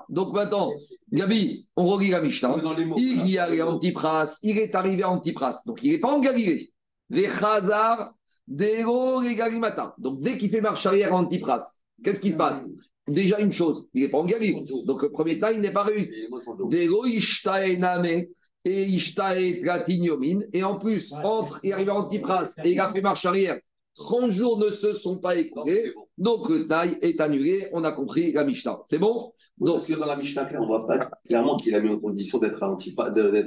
Donc 0.08 0.32
maintenant, 0.32 0.70
Gabi, 1.12 1.66
on 1.76 1.86
relit 1.88 2.10
la 2.10 2.20
Mishnah. 2.20 2.54
Il 2.96 3.28
y 3.28 3.38
a 3.38 3.68
Antipras, 3.68 4.38
il 4.44 4.58
est 4.58 4.74
arrivé 4.76 5.02
à 5.02 5.10
Antipras, 5.10 5.64
donc 5.66 5.80
il 5.82 5.90
n'est 5.92 5.98
pas 5.98 6.12
en 6.12 6.20
Galilée. 6.20 6.72
Donc 9.98 10.20
dès 10.20 10.38
qu'il 10.38 10.50
fait 10.50 10.60
marche 10.60 10.86
arrière 10.86 11.12
à 11.12 11.16
Antipras, 11.16 11.66
qu'est-ce 12.04 12.20
qui 12.20 12.30
se 12.32 12.36
passe? 12.36 12.64
Déjà 13.08 13.40
une 13.40 13.52
chose, 13.52 13.86
il 13.94 14.02
n'est 14.02 14.10
pas 14.10 14.18
en 14.18 14.24
Galilée. 14.24 14.62
Donc 14.86 15.02
le 15.02 15.10
premier 15.10 15.38
temps, 15.38 15.48
il 15.48 15.60
n'est 15.60 15.72
pas 15.72 15.84
réussi. 15.84 16.26
Et 16.72 16.88
Et 20.52 20.62
en 20.62 20.78
plus, 20.78 21.12
entre, 21.12 21.60
il 21.62 21.72
arrive 21.72 21.90
à 21.90 21.94
Antipras 21.94 22.56
et 22.64 22.72
il 22.72 22.80
a 22.80 22.92
fait 22.92 23.00
marche 23.00 23.24
arrière. 23.24 23.58
30 23.98 24.30
jours 24.30 24.58
ne 24.58 24.70
se 24.70 24.92
sont 24.92 25.18
pas 25.18 25.36
écoulés. 25.36 25.92
Donc 26.16 26.48
le 26.48 26.68
taille 26.68 26.98
est 27.02 27.20
annulé. 27.20 27.68
On 27.72 27.82
a 27.84 27.92
compris 27.92 28.32
la 28.32 28.44
Mishnah. 28.44 28.80
C'est 28.86 28.98
bon? 28.98 29.32
Donc, 29.58 29.74
Parce 29.74 29.86
que 29.86 29.94
dans 29.94 30.06
la 30.06 30.16
Mishnah, 30.16 30.48
on 30.56 30.62
ne 30.62 30.66
voit 30.66 30.86
pas 30.86 31.10
clairement 31.26 31.56
qu'il 31.56 31.74
a 31.74 31.80
mis 31.80 31.90
en 31.90 31.98
condition 31.98 32.38
d'être 32.38 32.62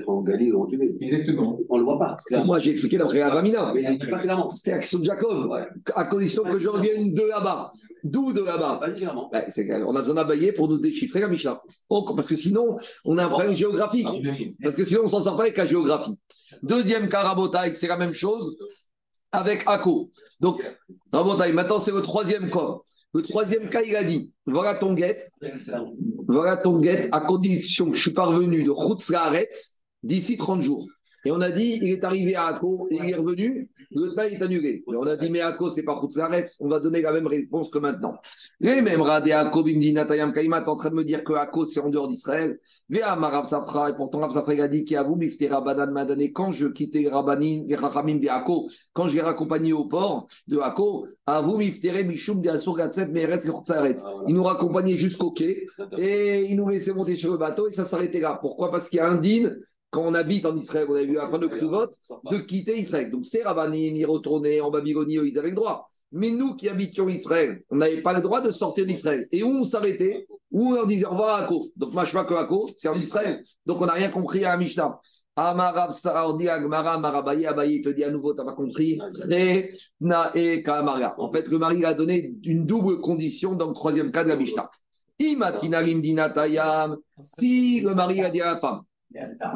en 0.08 0.22
Galilée 0.22 0.52
ou 0.52 0.64
en 0.64 0.68
Judée. 0.68 0.94
Exactement. 1.00 1.58
On 1.70 1.76
ne 1.76 1.80
le 1.80 1.86
voit 1.86 2.00
pas. 2.00 2.18
Clairement. 2.26 2.48
Moi, 2.48 2.60
j'ai 2.60 2.72
expliqué 2.72 2.98
d'après 2.98 3.24
Ramina. 3.24 3.72
Mais 3.74 3.84
il 3.84 3.98
dit 3.98 4.08
pas 4.08 4.20
clairement. 4.20 4.50
C'était 4.50 4.72
l'action 4.72 5.00
de 5.00 5.06
Jacob. 5.06 5.54
À 5.96 6.04
condition 6.06 6.44
que 6.44 6.60
je 6.60 6.68
revienne 6.68 7.14
de 7.14 7.24
là-bas. 7.24 7.72
D'où 8.04 8.34
de 8.34 8.42
là-bas 8.42 8.80
bah, 8.82 8.88
On 9.86 9.96
a 9.96 10.02
besoin 10.02 10.16
d'abayer 10.16 10.52
pour 10.52 10.68
nous 10.68 10.80
déchiffrer 10.80 11.20
la 11.20 11.28
Mishnah. 11.28 11.62
Parce 11.90 12.28
que 12.28 12.36
sinon, 12.36 12.78
on 13.06 13.18
a 13.18 13.26
un 13.26 13.30
problème 13.30 13.56
géographique. 13.56 14.08
Parce 14.64 14.76
que 14.76 14.86
sinon, 14.86 15.02
on 15.02 15.06
ne 15.06 15.10
s'en 15.10 15.22
sort 15.22 15.38
pas 15.38 15.44
avec 15.44 15.58
la 15.58 15.66
géographie. 15.66 16.18
Deuxième 16.64 17.10
cas, 17.10 17.22
Rabotaï, 17.22 17.74
c'est 17.74 17.88
la 17.88 17.98
même 17.98 18.14
chose 18.14 18.58
avec 19.32 19.64
Ako. 19.66 20.12
Donc, 20.40 20.66
Rabotaï, 21.12 21.54
maintenant, 21.54 21.80
c'est 21.80 21.92
le 21.92 22.02
troisième 22.02 22.50
cas. 22.52 22.78
Le 23.14 23.22
troisième 23.24 23.70
cas, 23.70 23.82
il 23.82 23.96
a 23.96 24.04
dit 24.04 24.32
voilà 24.46 24.76
ton 24.76 24.94
guette, 24.94 25.30
voilà 26.28 26.56
ton 26.58 26.80
guette, 26.80 27.10
à 27.12 27.20
condition 27.20 27.90
que 27.90 27.98
je 27.98 28.02
suis 28.02 28.14
parvenu 28.14 28.64
de 28.64 28.72
Routslaret 28.72 29.50
d'ici 30.02 30.38
30 30.38 30.62
jours. 30.62 30.88
Et 31.24 31.32
on 31.32 31.40
a 31.40 31.52
dit, 31.52 31.80
il 31.82 31.92
est 31.92 32.04
arrivé 32.04 32.36
à 32.36 32.46
Akko, 32.48 32.88
il 32.90 33.10
est 33.10 33.16
revenu, 33.16 33.70
le 33.92 34.16
taille 34.16 34.34
est 34.34 34.42
annulé. 34.42 34.84
Mais 34.88 34.98
on 34.98 35.04
a 35.04 35.16
dit, 35.16 35.30
mais 35.30 35.42
Akko, 35.42 35.70
c'est 35.70 35.84
pas 35.84 36.00
Khutzaretz, 36.00 36.58
on 36.60 36.68
va 36.68 36.80
donner 36.80 37.02
la 37.02 37.12
même 37.12 37.28
réponse 37.28 37.70
que 37.70 37.78
maintenant. 37.78 38.18
Les 38.60 38.82
mêmes 38.82 39.02
Radé 39.02 39.32
Akko, 39.32 39.64
Bimdina 39.64 40.06
Tayam 40.06 40.34
Kaima, 40.34 40.68
en 40.68 40.76
train 40.76 40.90
de 40.90 40.96
me 40.96 41.04
dire 41.04 41.24
que 41.24 41.34
Akko, 41.34 41.66
c'est 41.66 41.80
en 41.80 41.90
dehors 41.90 42.08
d'Israël. 42.08 42.60
Véa 42.90 43.16
Marav 43.16 43.46
Safra, 43.46 43.92
et 43.92 43.96
pourtant 43.96 44.20
Rav 44.20 44.32
Safra 44.32 44.54
a 44.54 44.68
dit, 44.68 44.86
vous, 45.08 45.16
Bifte 45.16 45.46
Rabadan 45.48 45.92
Madané, 45.92 46.32
quand 46.32 46.52
je 46.52 46.68
quittais 46.68 47.08
Rabanin, 47.08 47.64
les 47.68 47.76
Rachamim 47.76 48.20
de 48.20 48.28
Akko, 48.28 48.70
quand 48.94 49.08
je 49.08 49.16
l'ai 49.16 49.22
raccompagné 49.22 49.74
au 49.74 49.86
port 49.86 50.28
de 50.48 50.58
Akko, 50.58 51.06
à 51.28 51.42
vous, 51.42 51.58
Miftere 51.58 52.04
Mishum 52.04 52.42
de 52.42 52.50
Asur 52.50 52.76
Gatset, 52.76 53.08
Meretz 53.08 53.48
Khutzaretz. 53.48 54.04
Ah, 54.06 54.12
il 54.28 54.34
nous 54.34 54.44
raccompagnait 54.44 54.98
jusqu'au 54.98 55.32
quai, 55.32 55.68
et 55.98 56.46
il 56.50 56.56
nous 56.56 56.70
laissait 56.70 56.94
monter 56.94 57.16
sur 57.16 57.32
le 57.32 57.38
bateau, 57.38 57.68
et 57.68 57.72
ça 57.74 57.86
s'arrêtait 57.86 58.20
là. 58.20 58.40
Pourquoi? 58.42 58.72
Parce 58.72 58.90
qu'il 58.90 58.98
y 58.98 59.00
a 59.02 59.08
un 59.08 59.18
din 59.18 59.52
quand 59.92 60.04
on 60.04 60.14
habite 60.14 60.46
en 60.46 60.56
Israël, 60.56 60.88
on 60.90 60.96
a 60.96 61.04
vu 61.04 61.16
fin 61.18 61.38
de 61.38 61.48
de 61.48 62.38
quitter 62.38 62.80
Israël. 62.80 63.12
Donc 63.12 63.26
ces 63.26 63.44
Rabbanim, 63.44 63.96
ils 63.96 64.06
retournaient 64.06 64.62
en 64.62 64.72
Babylonie, 64.72 65.20
ils 65.24 65.38
avaient 65.38 65.50
le 65.50 65.56
droit. 65.56 65.90
Mais 66.14 66.32
nous 66.32 66.56
qui 66.56 66.68
habitions 66.68 67.08
Israël, 67.08 67.62
on 67.70 67.78
n'avait 67.78 68.02
pas 68.02 68.14
le 68.14 68.22
droit 68.22 68.42
de 68.42 68.52
sortir 68.52 68.86
d'Israël. 68.86 69.28
Et 69.32 69.44
où 69.44 69.50
on 69.50 69.64
s'arrêtait? 69.64 70.28
Où 70.50 70.76
on 70.76 70.86
disait 70.86 71.06
au 71.06 71.12
revoir 71.12 71.30
à 71.30 71.44
Ako. 71.44 71.66
Donc 71.78 71.94
moi, 71.94 72.04
je 72.04 72.12
vois 72.12 72.26
que 72.26 72.34
Ako, 72.34 72.70
c'est 72.76 72.90
en 72.90 73.00
Israël. 73.00 73.44
Donc 73.66 73.80
on 73.82 73.86
n'a 73.86 73.94
rien 73.94 74.10
compris 74.10 74.44
à 74.44 74.50
la 74.50 74.58
Mishnah. 74.58 75.00
Amarav 75.36 75.96
Sarardi 75.96 76.50
Agmara 76.50 76.98
Marabaye 76.98 77.46
Abaye 77.46 77.82
te 77.82 77.90
dit 77.90 78.04
à 78.04 78.12
nouveau, 78.12 78.34
tu 78.34 78.40
n'as 78.40 78.46
pas 78.46 78.54
compris? 78.54 79.00
Na 80.02 80.32
et 80.36 80.62
Kamara. 80.64 81.16
En 81.18 81.32
fait, 81.32 81.48
le 81.50 81.58
mari 81.58 81.86
a 81.86 81.94
donné 81.94 82.34
une 82.44 82.66
double 82.66 83.00
condition 83.00 83.56
dans 83.56 83.70
le 83.70 83.74
troisième 83.74 84.12
cas 84.12 84.24
de 84.24 84.30
la 84.30 84.36
Mishnah. 84.36 84.70
Imatinarim 85.20 86.02
dinatayam. 86.02 86.98
Si 87.18 87.80
le 87.82 87.96
mari 87.96 88.22
a 88.22 88.30
dit 88.30 88.42
à 88.42 88.54
la 88.54 88.60
femme, 88.60 88.82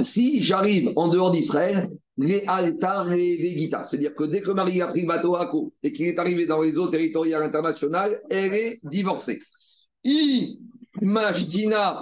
si 0.02 0.44
j'arrive 0.44 0.92
en 0.96 1.08
dehors 1.08 1.32
d'Israël, 1.32 1.90
les 2.18 2.44
altar 2.48 3.12
et 3.12 3.36
vegita, 3.38 3.84
c'est-à-dire 3.84 4.16
que 4.16 4.24
dès 4.24 4.42
que 4.42 4.52
Marie 4.52 4.82
a 4.82 4.88
pris 4.88 5.02
le 5.02 5.08
bateau 5.08 5.36
à 5.36 5.48
Co 5.48 5.74
et 5.84 5.92
qu'il 5.92 6.08
est 6.08 6.18
arrivé 6.18 6.46
dans 6.46 6.62
les 6.62 6.78
eaux 6.78 6.88
territoriales 6.88 7.44
internationales, 7.44 8.22
elle 8.30 8.54
est 8.54 8.80
divorcée. 8.84 9.40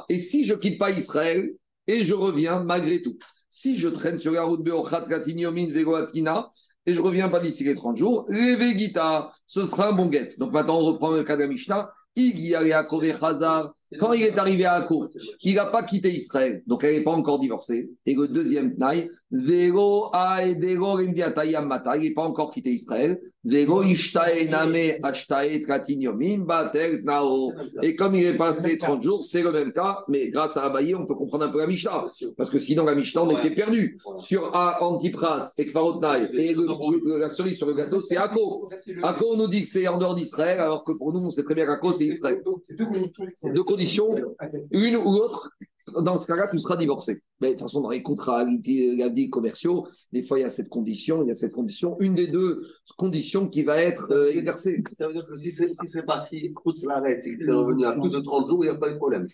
et 0.09 0.19
si 0.19 0.45
je 0.45 0.53
quitte 0.53 0.77
pas 0.77 0.91
Israël 0.91 1.51
et 1.87 2.03
je 2.03 2.13
reviens 2.13 2.63
malgré 2.63 3.01
tout, 3.01 3.17
si 3.49 3.77
je 3.77 3.87
traîne 3.87 4.19
sur 4.19 4.31
la 4.33 4.43
route 4.43 4.63
Beochat 4.63 5.05
Katiniomin 5.09 5.71
Vegoatina 5.71 6.51
et 6.85 6.93
je 6.93 7.01
reviens 7.01 7.29
pas 7.29 7.39
d'ici 7.39 7.63
les 7.63 7.75
30 7.75 7.97
jours, 7.97 8.25
les 8.29 8.55
vegita, 8.55 9.31
ce 9.47 9.65
sera 9.65 9.89
un 9.89 9.93
bon 9.93 10.07
guet. 10.07 10.29
Donc 10.37 10.51
maintenant 10.51 10.79
on 10.79 10.85
reprend 10.85 11.11
le 11.11 11.23
cas 11.23 11.37
de 11.37 11.45
Mishnah. 11.45 11.91
Quand 13.99 14.13
il 14.13 14.23
est 14.23 14.37
arrivé 14.37 14.65
à 14.65 14.73
Akko, 14.73 15.05
il 15.41 15.55
n'a 15.55 15.65
pas 15.65 15.83
quitté 15.83 16.11
Israël, 16.11 16.63
donc 16.67 16.83
elle 16.83 16.97
n'est 16.97 17.03
pas 17.03 17.11
encore 17.11 17.39
divorcée. 17.39 17.89
Et 18.05 18.15
le 18.15 18.27
deuxième 18.27 18.75
taille, 18.77 19.09
Vego 19.31 20.11
Aedego 20.13 20.99
il 20.99 21.11
n'est 21.11 22.13
pas 22.13 22.23
encore 22.23 22.51
quitté 22.51 22.71
Israël. 22.71 23.19
Vego 23.45 23.83
Ishtae 23.83 24.47
Name 24.49 24.99
Ashtae 25.03 25.61
Tratinyomin 25.63 26.45
Batel 26.45 27.03
Nao. 27.03 27.51
Et 27.81 27.93
comme 27.95 28.15
il 28.15 28.25
est 28.25 28.37
passé 28.37 28.77
30 28.77 29.03
jours, 29.03 29.21
c'est 29.23 29.41
le 29.41 29.51
même 29.51 29.73
cas, 29.73 30.05
mais 30.07 30.29
grâce 30.29 30.55
à 30.55 30.63
Abaye, 30.65 30.95
on 30.95 31.05
peut 31.05 31.15
comprendre 31.15 31.45
un 31.45 31.49
peu 31.49 31.57
la 31.57 31.67
Mishnah. 31.67 32.05
Parce 32.37 32.49
que 32.49 32.57
sinon, 32.59 32.85
la 32.85 32.95
Mishnah, 32.95 33.23
on 33.23 33.37
était 33.37 33.53
perdu. 33.53 33.99
Sur 34.17 34.51
Antipras 34.53 35.53
et 35.57 35.65
Kvarotnaï, 35.65 36.29
et 36.33 36.55
la 37.19 37.29
cerise 37.29 37.57
sur 37.57 37.67
le 37.67 37.73
gâteau, 37.73 37.99
c'est 38.01 38.15
Akko. 38.15 38.69
Akko, 39.01 39.33
on 39.33 39.37
nous 39.37 39.47
dit 39.49 39.63
que 39.63 39.69
c'est 39.69 39.87
en 39.87 39.97
dehors 39.97 40.15
d'Israël, 40.15 40.59
alors 40.59 40.85
que 40.85 40.93
pour 40.93 41.11
nous, 41.11 41.19
on 41.19 41.31
sait 41.31 41.43
très 41.43 41.55
bien 41.55 41.65
qu'Akko, 41.65 41.91
c'est 41.91 42.05
Israël. 42.05 42.41
C'est 42.61 42.77
deux 42.77 43.63
conditions, 43.63 43.82
une 44.71 44.95
ou 44.95 45.11
l'autre 45.11 45.49
dans 46.01 46.17
ce 46.17 46.27
cas-là, 46.27 46.47
tu 46.47 46.59
seras 46.59 46.77
divorcé. 46.77 47.21
Mais 47.41 47.49
de 47.49 47.53
toute 47.53 47.61
façon, 47.61 47.81
dans 47.81 47.89
les 47.89 48.01
contrats 48.01 48.45
commerciaux, 49.29 49.87
des 50.11 50.23
fois, 50.23 50.39
il 50.39 50.43
y 50.43 50.45
a 50.45 50.49
cette 50.49 50.69
condition, 50.69 51.23
il 51.23 51.27
y 51.27 51.31
a 51.31 51.35
cette 51.35 51.53
condition, 51.53 51.97
une 51.99 52.15
des 52.15 52.27
deux 52.27 52.65
conditions 52.97 53.49
qui 53.49 53.63
va 53.63 53.81
être 53.81 54.11
euh, 54.11 54.31
exercée. 54.31 54.83
Ça 54.93 55.07
veut 55.07 55.13
dire 55.13 55.25
que 55.25 55.35
si 55.35 55.51
c'est 55.51 56.05
parti, 56.05 56.37
écoute, 56.37 56.77
l'arrête, 56.83 57.25
il 57.25 57.41
est 57.41 57.51
revenu 57.51 57.85
à 57.85 57.93
plus 57.93 58.09
de 58.09 58.19
30 58.19 58.47
jours, 58.47 58.63
il 58.63 58.69
n'y 58.69 58.75
a 58.75 58.79
pas 58.79 58.89
de 58.89 58.97
problème. 58.97 59.27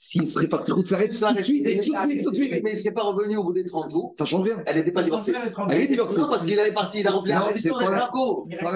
S'il 0.00 0.28
serait 0.28 0.46
parti, 0.46 0.70
route 0.70 0.86
s'arrête 0.86 1.10
tout 1.10 1.34
de 1.34 1.40
suite, 1.42 1.64
tout 1.64 1.74
de 1.74 1.82
suite, 1.82 2.22
tout 2.22 2.30
de 2.30 2.34
suite. 2.36 2.52
Mais 2.62 2.76
s'il 2.76 2.84
n'est 2.84 2.94
pas 2.94 3.02
revenu 3.02 3.36
au 3.36 3.42
bout 3.42 3.52
des 3.52 3.64
30 3.64 3.90
jours, 3.90 4.12
ça 4.16 4.24
change 4.24 4.44
rien. 4.44 4.62
Elle 4.64 4.76
n'était 4.76 4.92
pas 4.92 5.02
divorcée. 5.02 5.32
Elle 5.68 5.80
est 5.80 5.88
divorcée. 5.88 6.20
Non, 6.20 6.28
parce 6.28 6.46
qu'il 6.46 6.56
est 6.56 6.72
parti, 6.72 7.00
il 7.00 7.06
a 7.08 7.10
rempli 7.10 7.32
la 7.32 7.50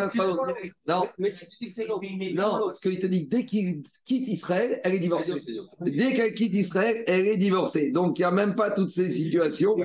c'est 0.09 0.19
Non, 0.89 1.05
mais 1.19 1.31
si 1.31 1.47
tu 1.47 1.57
dis 1.61 1.67
que 1.69 1.73
c'est 1.73 1.87
Non, 1.87 2.59
parce 2.65 2.81
qu'il 2.81 2.99
te 2.99 3.07
dit 3.07 3.27
dès 3.27 3.45
qu'il 3.45 3.85
quitte 4.05 4.27
Israël, 4.27 4.81
elle 4.83 4.95
est 4.95 4.99
divorcée. 4.99 5.35
Dès 5.81 6.13
qu'elle 6.15 6.35
quitte 6.35 6.57
Israël, 6.57 7.05
elle 7.07 7.29
est 7.29 7.37
divorcée. 7.37 7.93
Donc 7.93 8.19
il 8.19 8.23
n'y 8.23 8.27
a 8.27 8.33
même 8.33 8.57
pas 8.57 8.73
toutes 8.73 8.91
ces 8.91 9.09
situations. 9.09 9.77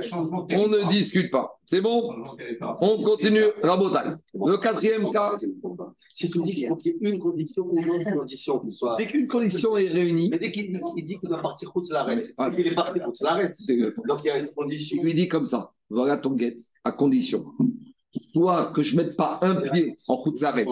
On 0.50 0.68
ne 0.68 0.90
discute 0.90 1.30
pas. 1.30 1.60
C'est 1.70 1.82
bon? 1.82 2.16
On 2.82 3.04
continue 3.04 3.44
Rabotai. 3.62 4.16
Le 4.34 4.58
quatrième 4.58 5.12
cas. 5.12 5.36
Si 6.14 6.32
tu 6.32 6.42
dis 6.42 6.56
qu'il 6.56 6.68
faut 6.70 6.78
qu'il 6.78 6.94
y 6.94 7.06
ait 7.06 7.10
une 7.12 7.20
condition 7.20 7.68
ou 7.70 7.78
une 7.78 8.06
condition 8.06 8.60
qui 8.60 8.72
soit. 8.72 8.96
Dès 8.98 9.06
qu'une 9.06 9.28
condition 9.28 9.78
est 9.78 9.90
réunie. 9.90 10.30
Mais 10.32 10.40
dès 10.40 10.50
qu'il 10.50 10.72
dit 11.04 11.20
route 11.34 11.90
l'arrêt, 11.90 12.20
il 12.58 12.68
est 12.68 12.76
parti 12.76 13.00
l'arrêt. 13.22 13.52
Donc 14.08 14.20
il 14.24 14.28
y 14.28 14.30
a 14.30 14.40
une 14.40 14.50
condition. 14.50 14.98
Il 15.00 15.04
lui 15.04 15.16
dit 15.16 15.28
comme 15.28 15.46
ça 15.46 15.74
voilà 15.90 16.18
ton 16.18 16.32
guette, 16.32 16.60
à 16.84 16.92
condition. 16.92 17.46
Soit 18.20 18.72
que 18.74 18.82
je 18.82 18.96
ne 18.96 19.04
mette 19.04 19.16
pas 19.16 19.38
un 19.42 19.62
pied 19.62 19.96
en 20.08 20.16
route 20.16 20.42
l'arrêt. 20.42 20.66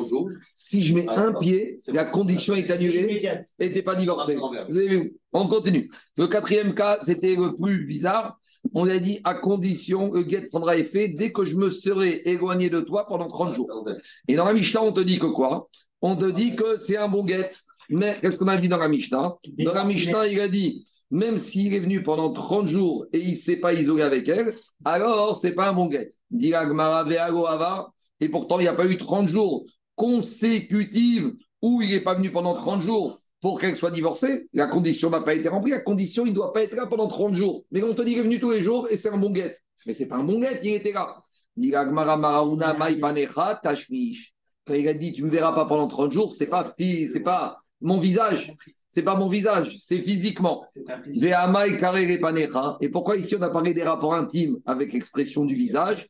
Si 0.54 0.86
je 0.86 0.96
mets 0.96 1.08
un 1.08 1.34
pied, 1.34 1.78
la 1.88 2.06
condition 2.06 2.56
est 2.56 2.70
annulée 2.72 3.22
et 3.60 3.70
tu 3.70 3.76
n'es 3.76 3.82
pas 3.82 3.96
divorcé. 3.96 4.36
Vous 4.36 4.78
avez 4.78 4.88
vu? 4.88 5.16
On 5.32 5.48
continue. 5.48 5.90
Le 6.18 6.28
quatrième 6.28 6.74
cas, 6.74 6.98
c'était 7.04 7.36
le 7.36 7.56
plus 7.56 7.86
bizarre 7.86 8.40
on 8.74 8.90
a 8.90 8.98
dit 8.98 9.20
à 9.24 9.36
condition, 9.36 10.12
le 10.12 10.24
guet 10.24 10.48
prendra 10.48 10.78
effet 10.78 11.10
dès 11.10 11.32
que 11.32 11.44
je 11.44 11.56
me 11.56 11.70
serai 11.70 12.22
éloigné 12.26 12.70
de 12.70 12.82
toi 12.82 13.06
pendant 13.06 13.28
30 13.28 13.54
jours. 13.54 13.88
Et 14.28 14.36
dans 14.36 14.46
la 14.46 14.54
Mishnah, 14.54 14.82
on 14.82 14.92
te 14.92 15.02
dit 15.02 15.20
que 15.20 15.28
quoi? 15.28 15.70
On 16.02 16.16
te 16.16 16.26
dit 16.26 16.56
que 16.56 16.78
c'est 16.78 16.98
un 16.98 17.08
bon 17.08 17.24
guet. 17.24 17.52
Mais 17.90 18.18
qu'est-ce 18.22 18.38
qu'on 18.38 18.48
a 18.48 18.60
dit 18.60 18.70
dans 18.70 18.78
la 18.78 18.88
Mishnah? 18.88 19.36
Dans 19.60 19.74
la 19.74 19.86
Mishnah, 19.86 20.28
il 20.28 20.40
a 20.40 20.48
dit 20.48 20.86
même 21.12 21.38
s'il 21.38 21.74
est 21.74 21.80
venu 21.80 22.04
pendant 22.04 22.34
30 22.34 22.68
jours 22.68 23.06
et 23.14 23.20
il 23.20 23.32
ne 23.32 23.36
s'est 23.36 23.58
pas 23.58 23.74
isolé 23.74 24.04
avec 24.04 24.28
elle, 24.28 24.54
alors 24.84 25.36
c'est 25.36 25.54
pas 25.54 25.70
un 25.70 25.74
bon 25.74 25.88
guet. 25.88 26.08
Et 28.20 28.30
pourtant, 28.30 28.60
il 28.60 28.64
n'y 28.64 28.68
a 28.68 28.74
pas 28.74 28.88
eu 28.88 28.98
30 28.98 29.28
jours 29.28 29.66
consécutifs 29.96 31.26
où 31.62 31.82
il 31.82 31.90
n'est 31.90 32.02
pas 32.02 32.16
venu 32.16 32.32
pendant 32.32 32.56
30 32.56 32.82
jours 32.82 33.18
pour 33.42 33.60
qu'elle 33.60 33.76
soit 33.76 33.92
divorcée, 33.92 34.48
la 34.54 34.66
condition 34.66 35.12
n'a 35.12 35.22
pas 35.22 35.36
été 35.36 35.50
remplie. 35.50 35.70
La 35.70 35.82
condition, 35.82 36.26
il 36.26 36.30
ne 36.30 36.36
doit 36.36 36.52
pas 36.52 36.64
être 36.64 36.76
là 36.76 36.88
pendant 36.88 37.08
30 37.08 37.36
jours. 37.36 37.64
Mais 37.70 37.84
on 37.84 37.94
te 37.94 38.02
dit 38.02 38.14
qu'il 38.14 38.20
est 38.20 38.24
venu 38.24 38.40
tous 38.40 38.50
les 38.50 38.62
jours 38.62 38.88
et 38.90 38.98
c'est 38.98 39.10
un 39.10 39.20
bon 39.20 39.30
guet. 39.30 39.56
Mais 39.86 39.94
c'est 39.94 40.08
pas 40.08 40.16
un 40.16 40.24
bon 40.24 40.40
guet, 40.40 40.60
il 40.64 40.74
était 40.74 40.92
là. 40.92 41.22
Quand 41.56 41.62
il 44.74 44.88
a 44.88 44.94
dit 44.96 45.14
tu 45.14 45.22
ne 45.22 45.28
me 45.28 45.32
verras 45.32 45.54
pas 45.54 45.66
pendant 45.66 45.88
30 45.88 46.12
jours, 46.12 46.34
c'est 46.34 46.48
pas 46.48 46.76
pas 47.24 47.65
mon 47.86 48.00
visage, 48.00 48.52
c'est 48.90 49.04
pas 49.04 49.16
mon 49.16 49.30
visage, 49.30 49.78
c'est 49.80 50.02
physiquement. 50.02 50.66
Et 52.82 52.90
pourquoi 52.90 53.16
ici 53.16 53.36
on 53.38 53.42
a 53.44 53.52
parlé 53.52 53.76
des 53.76 53.84
rapports 53.84 54.16
intimes 54.16 54.58
avec 54.66 54.92
l'expression 54.92 55.46
du 55.46 55.54
visage? 55.54 56.08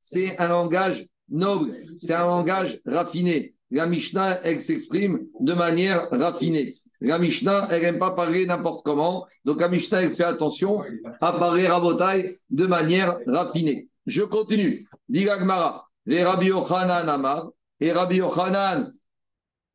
C'est 0.00 0.38
un 0.38 0.48
langage 0.48 1.06
noble, 1.28 1.74
c'est 1.98 2.14
un 2.14 2.26
langage 2.26 2.80
raffiné. 2.86 3.54
La 3.72 3.86
Mishnah, 3.86 4.42
elle 4.44 4.60
s'exprime 4.60 5.26
de 5.40 5.54
manière 5.54 6.08
raffinée. 6.12 6.72
La 7.00 7.18
Mishnah, 7.18 7.66
elle 7.72 7.82
n'aime 7.82 7.98
pas 7.98 8.12
parler 8.12 8.46
n'importe 8.46 8.84
comment. 8.84 9.26
Donc 9.44 9.60
la 9.60 9.68
Mishnah, 9.68 10.02
elle 10.02 10.12
fait 10.12 10.22
attention 10.22 10.82
à 11.20 11.32
parler 11.32 11.66
rabotaille 11.66 12.30
de 12.48 12.66
manière 12.66 13.18
raffinée. 13.26 13.88
Je 14.06 14.22
continue. 14.22 14.86
Digagmara, 15.08 15.88
les 16.06 16.22
Rabbi 16.24 16.46
Yochanan 16.46 17.08
Amar, 17.08 17.50
et 17.80 17.92
Rabbi 17.92 18.16
Yochanan 18.16 18.92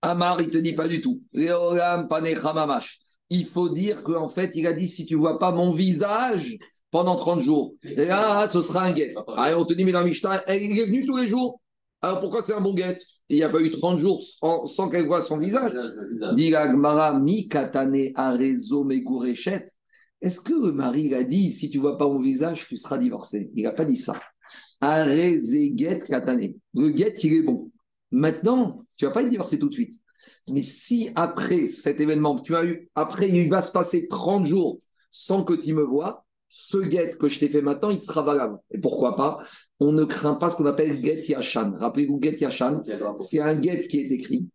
Amar, 0.01 0.41
il 0.41 0.49
te 0.49 0.57
dit 0.57 0.73
pas 0.73 0.87
du 0.87 1.01
tout. 1.01 1.21
Il 3.29 3.45
faut 3.45 3.69
dire 3.69 4.03
qu'en 4.03 4.27
fait, 4.27 4.51
il 4.55 4.67
a 4.67 4.73
dit 4.73 4.87
si 4.87 5.05
tu 5.05 5.15
vois 5.15 5.39
pas 5.39 5.51
mon 5.51 5.71
visage, 5.71 6.57
pendant 6.93 7.17
30 7.17 7.41
jours. 7.41 7.73
Et 7.83 8.05
là, 8.05 8.47
ce 8.47 8.61
sera 8.61 8.83
un 8.83 8.93
guet. 8.93 9.15
Ah, 9.35 9.57
on 9.57 9.65
te 9.65 9.73
dit, 9.73 9.83
mais 9.83 9.91
dans 9.91 10.05
Mishnah, 10.05 10.43
il 10.47 10.79
est 10.79 10.85
venu 10.85 11.03
tous 11.05 11.17
les 11.17 11.27
jours. 11.27 11.59
Alors 12.03 12.19
pourquoi 12.19 12.43
c'est 12.43 12.53
un 12.53 12.61
bon 12.61 12.75
guet? 12.75 12.97
Il 13.29 13.37
n'y 13.37 13.43
a 13.43 13.49
pas 13.49 13.61
eu 13.61 13.71
30 13.71 13.99
jours 13.99 14.21
sans, 14.21 14.89
qu'elle 14.89 15.07
voit 15.07 15.21
son 15.21 15.37
visage. 15.37 15.71
Dit 16.35 16.53
mi 17.21 17.47
katane 17.47 18.11
arezo 18.13 18.87
Est-ce 18.91 20.41
que 20.41 20.53
le 20.53 20.71
mari 20.71 21.13
a 21.15 21.23
dit, 21.23 21.51
si 21.51 21.71
tu 21.71 21.77
ne 21.77 21.81
vois 21.81 21.97
pas 21.97 22.05
mon 22.05 22.21
visage, 22.21 22.67
tu 22.67 22.77
seras 22.77 22.99
divorcé? 22.99 23.51
Il 23.55 23.63
n'a 23.63 23.71
pas 23.71 23.85
dit 23.85 23.97
ça. 23.97 24.19
get 24.81 25.99
katane. 26.07 26.53
Le 26.75 26.89
guet, 26.89 27.15
il 27.23 27.33
est 27.33 27.41
bon. 27.41 27.71
Maintenant, 28.13 28.85
tu 28.95 29.03
ne 29.03 29.09
vas 29.09 29.13
pas 29.15 29.23
être 29.23 29.29
divorcé 29.29 29.57
tout 29.57 29.69
de 29.69 29.73
suite. 29.73 29.95
Mais 30.49 30.61
si 30.61 31.09
après 31.15 31.67
cet 31.67 31.99
événement, 31.99 32.39
tu 32.39 32.55
as 32.55 32.63
eu, 32.63 32.89
après 32.95 33.27
il 33.27 33.49
va 33.49 33.61
se 33.61 33.71
passer 33.71 34.07
30 34.07 34.45
jours 34.45 34.79
sans 35.09 35.43
que 35.43 35.53
tu 35.53 35.73
me 35.73 35.83
vois, 35.83 36.25
ce 36.47 36.77
guet 36.77 37.15
que 37.19 37.27
je 37.27 37.39
t'ai 37.39 37.49
fait 37.49 37.63
maintenant, 37.63 37.89
il 37.89 37.99
sera 37.99 38.21
valable. 38.21 38.59
Et 38.69 38.77
pourquoi 38.79 39.15
pas? 39.15 39.41
On 39.79 39.91
ne 39.91 40.05
craint 40.05 40.35
pas 40.35 40.51
ce 40.51 40.55
qu'on 40.57 40.67
appelle 40.67 41.01
guet 41.01 41.23
yashan. 41.27 41.71
Rappelez-vous, 41.73 42.19
guet 42.19 42.37
yashan, 42.39 42.83
c'est 43.17 43.39
un 43.39 43.55
guet 43.55 43.87
qui 43.87 43.99
est 43.99 44.11
écrit 44.11 44.47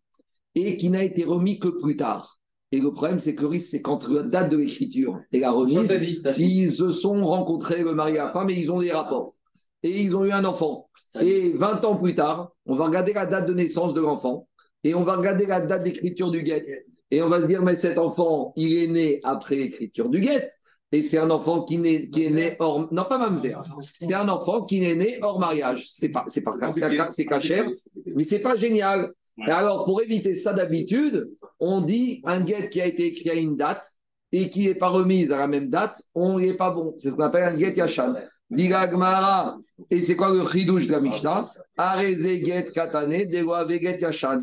et 0.55 0.77
qui 0.77 0.89
n'a 0.89 1.03
été 1.03 1.25
remis 1.25 1.59
que 1.59 1.67
plus 1.67 1.97
tard. 1.97 2.39
Et 2.71 2.79
le 2.79 2.93
problème, 2.93 3.19
c'est 3.19 3.35
que 3.35 3.41
le 3.41 3.47
risque, 3.47 3.67
c'est 3.71 3.81
quand 3.81 4.07
la 4.07 4.23
date 4.23 4.51
de 4.51 4.57
l'écriture 4.57 5.19
et 5.31 5.39
la 5.39 5.51
remise, 5.51 5.91
ils 6.37 6.71
se 6.71 6.91
sont 6.91 7.25
rencontrés, 7.25 7.83
le 7.83 7.93
mari 7.93 8.13
et 8.13 8.17
la 8.17 8.31
femme, 8.31 8.49
et 8.49 8.53
ils 8.53 8.71
ont 8.71 8.79
des 8.79 8.91
rapports. 8.91 9.35
Et 9.83 10.01
ils 10.01 10.15
ont 10.15 10.25
eu 10.25 10.31
un 10.31 10.45
enfant. 10.45 10.89
Et 11.21 11.51
20 11.53 11.85
ans 11.85 11.95
plus 11.95 12.15
tard, 12.15 12.51
on 12.65 12.75
va 12.75 12.85
regarder 12.85 13.13
la 13.13 13.25
date 13.25 13.47
de 13.47 13.53
naissance 13.53 13.93
de 13.93 14.01
l'enfant 14.01 14.47
et 14.83 14.93
on 14.93 15.03
va 15.03 15.15
regarder 15.15 15.45
la 15.45 15.65
date 15.65 15.83
d'écriture 15.83 16.31
du 16.31 16.43
guet. 16.43 16.85
Et 17.11 17.21
on 17.21 17.29
va 17.29 17.41
se 17.41 17.47
dire, 17.47 17.61
mais 17.61 17.75
cet 17.75 17.97
enfant, 17.97 18.53
il 18.55 18.77
est 18.77 18.87
né 18.87 19.19
après 19.23 19.55
l'écriture 19.55 20.09
du 20.09 20.19
guet. 20.19 20.47
Et 20.91 21.03
c'est 21.03 21.17
un 21.19 21.29
enfant 21.29 21.63
qui, 21.63 21.75
est, 21.75 22.09
qui 22.09 22.25
est 22.25 22.29
né 22.31 22.55
hors. 22.59 22.91
Non, 22.91 23.05
pas 23.05 23.17
mamzer. 23.19 23.61
C'est 23.99 24.13
un 24.13 24.27
enfant 24.27 24.63
qui 24.63 24.83
est 24.83 24.95
né 24.95 25.19
hors 25.21 25.39
mariage. 25.39 25.87
C'est 25.89 26.09
pas, 26.09 26.25
c'est 26.27 26.41
pas, 26.41 26.57
c'est 27.11 27.25
caché, 27.25 27.63
mais 28.05 28.23
c'est 28.23 28.39
pas 28.39 28.55
génial. 28.55 29.11
Et 29.47 29.51
alors, 29.51 29.85
pour 29.85 30.01
éviter 30.01 30.35
ça 30.35 30.53
d'habitude, 30.53 31.29
on 31.59 31.81
dit 31.81 32.21
un 32.25 32.41
guet 32.41 32.69
qui 32.69 32.81
a 32.81 32.87
été 32.87 33.05
écrit 33.05 33.29
à 33.29 33.35
une 33.35 33.55
date 33.55 33.85
et 34.31 34.49
qui 34.49 34.67
n'est 34.67 34.75
pas 34.75 34.89
remise 34.89 35.31
à 35.31 35.37
la 35.37 35.47
même 35.47 35.69
date, 35.69 36.01
on 36.15 36.39
n'est 36.39 36.55
pas 36.55 36.71
bon. 36.71 36.93
C'est 36.97 37.09
ce 37.09 37.15
qu'on 37.15 37.23
appelle 37.23 37.43
un 37.43 37.55
guet 37.55 37.73
yachan. 37.75 38.15
Et 38.57 40.01
c'est 40.01 40.15
quoi 40.15 40.33
le 40.33 40.47
chidouche 40.47 40.87
de 40.87 40.91
la 40.91 40.99
Mishnah? 40.99 41.49